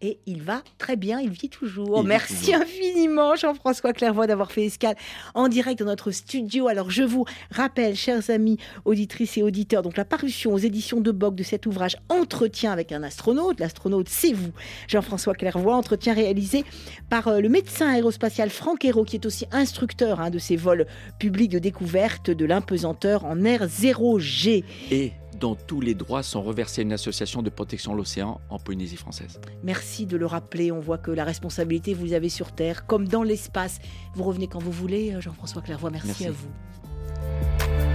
Et 0.02 0.20
il 0.26 0.43
va 0.43 0.62
très 0.78 0.95
bien, 0.95 1.20
il 1.20 1.30
vit 1.30 1.50
toujours. 1.50 1.97
Il 1.97 2.04
vit 2.04 2.08
Merci 2.08 2.45
toujours. 2.45 2.62
infiniment, 2.62 3.36
Jean-François 3.36 3.91
Clairvoy, 3.91 4.28
d'avoir 4.28 4.52
fait 4.52 4.66
escale 4.66 4.95
en 5.34 5.50
direct 5.50 5.80
dans 5.80 5.86
notre 5.86 6.12
studio. 6.12 6.68
Alors, 6.68 6.89
je 6.89 7.04
vous 7.04 7.26
rappelle, 7.52 7.95
chers 7.95 8.30
amis 8.30 8.58
auditrices 8.86 9.38
et 9.38 9.43
auditeurs, 9.43 9.82
donc 9.82 9.97
la 9.97 10.06
parution 10.06 10.54
aux 10.54 10.58
éditions 10.58 11.02
de 11.02 11.12
Boc 11.12 11.36
de 11.36 11.43
cet 11.43 11.66
ouvrage 11.66 11.97
Entretien 12.08 12.72
avec 12.72 12.91
un 12.91 13.04
astronaute. 13.04 13.60
L'astronaute, 13.60 14.08
c'est 14.10 14.34
vous, 14.34 14.52
Jean-François 14.88 15.34
Clairvoy. 15.34 15.74
Entretien 15.74 16.14
réalisé 16.14 16.64
par 17.10 17.28
euh, 17.28 17.41
le 17.41 17.50
médecin 17.50 17.89
aérospatial 17.89 18.50
Franck 18.50 18.86
Hérault, 18.86 19.04
qui 19.04 19.18
est 19.18 19.26
aussi 19.26 19.45
instructeur 19.52 20.22
hein, 20.22 20.30
de 20.30 20.39
ces 20.39 20.56
vols 20.56 20.86
publics 21.20 21.52
de 21.52 21.60
découverte 21.60 22.30
de 22.30 22.45
l'impesanteur 22.45 23.26
en 23.26 23.43
air 23.43 23.66
0G. 23.68 24.64
Et 24.91 25.12
dont 25.40 25.56
tous 25.56 25.82
les 25.82 25.96
droits 25.96 26.24
sont 26.24 26.42
reversés 26.42 26.82
à 26.82 26.84
une 26.84 26.94
association 26.94 27.42
de 27.42 27.50
protection 27.50 27.94
de 27.94 27.98
l'océan 27.98 28.42
en 28.50 28.60
Polynésie 28.60 28.98
française. 28.98 29.40
Merci 29.64 30.06
de 30.06 30.18
le 30.18 30.26
rappeler. 30.26 30.72
On 30.72 30.80
voit 30.80 30.98
que 30.98 31.12
la 31.12 31.24
responsabilité, 31.24 31.94
vous 31.94 32.06
l'avez 32.06 32.30
sur 32.30 32.52
Terre, 32.52 32.86
comme 32.86 33.08
dans 33.08 33.24
l'espace. 33.24 33.80
Vous 34.16 34.24
revenez 34.24 34.48
quand 34.48 34.60
vous 34.60 34.72
voulez, 34.72 35.14
euh, 35.14 35.22
Jean-François 35.22 35.62
Clairvoy. 35.62 35.92
Merci, 35.92 36.08
Merci. 36.08 36.28
à 36.28 36.32
vous. 36.32 37.89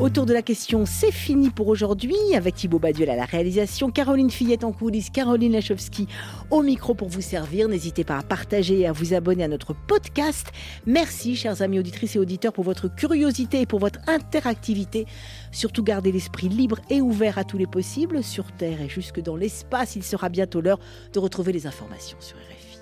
Autour 0.00 0.26
de 0.26 0.34
la 0.34 0.42
question 0.42 0.86
C'est 0.86 1.12
fini 1.12 1.50
pour 1.50 1.68
aujourd'hui 1.68 2.16
avec 2.34 2.56
Thibaut 2.56 2.80
Baduel 2.80 3.10
à 3.10 3.16
la 3.16 3.26
réalisation, 3.26 3.90
Caroline 3.90 4.30
Fillette 4.30 4.64
en 4.64 4.72
coulisses, 4.72 5.08
Caroline 5.08 5.52
Lachowski 5.52 6.08
au 6.50 6.62
micro 6.62 6.94
pour 6.94 7.08
vous 7.08 7.20
servir. 7.20 7.68
N'hésitez 7.68 8.02
pas 8.02 8.18
à 8.18 8.22
partager 8.22 8.80
et 8.80 8.86
à 8.88 8.92
vous 8.92 9.14
abonner 9.14 9.44
à 9.44 9.48
notre 9.48 9.72
podcast. 9.72 10.48
Merci 10.84 11.36
chers 11.36 11.62
amis 11.62 11.78
auditrices 11.78 12.16
et 12.16 12.18
auditeurs 12.18 12.52
pour 12.52 12.64
votre 12.64 12.88
curiosité 12.88 13.60
et 13.60 13.66
pour 13.66 13.78
votre 13.78 14.00
interactivité. 14.08 15.06
Surtout 15.52 15.84
gardez 15.84 16.10
l'esprit 16.10 16.48
libre 16.48 16.80
et 16.90 17.00
ouvert 17.00 17.38
à 17.38 17.44
tous 17.44 17.58
les 17.58 17.68
possibles 17.68 18.24
sur 18.24 18.50
Terre 18.52 18.80
et 18.80 18.88
jusque 18.88 19.20
dans 19.20 19.36
l'espace. 19.36 19.94
Il 19.94 20.02
sera 20.02 20.28
bientôt 20.28 20.60
l'heure 20.60 20.80
de 21.12 21.20
retrouver 21.20 21.52
les 21.52 21.68
informations 21.68 22.18
sur 22.20 22.36
RFI. 22.36 22.74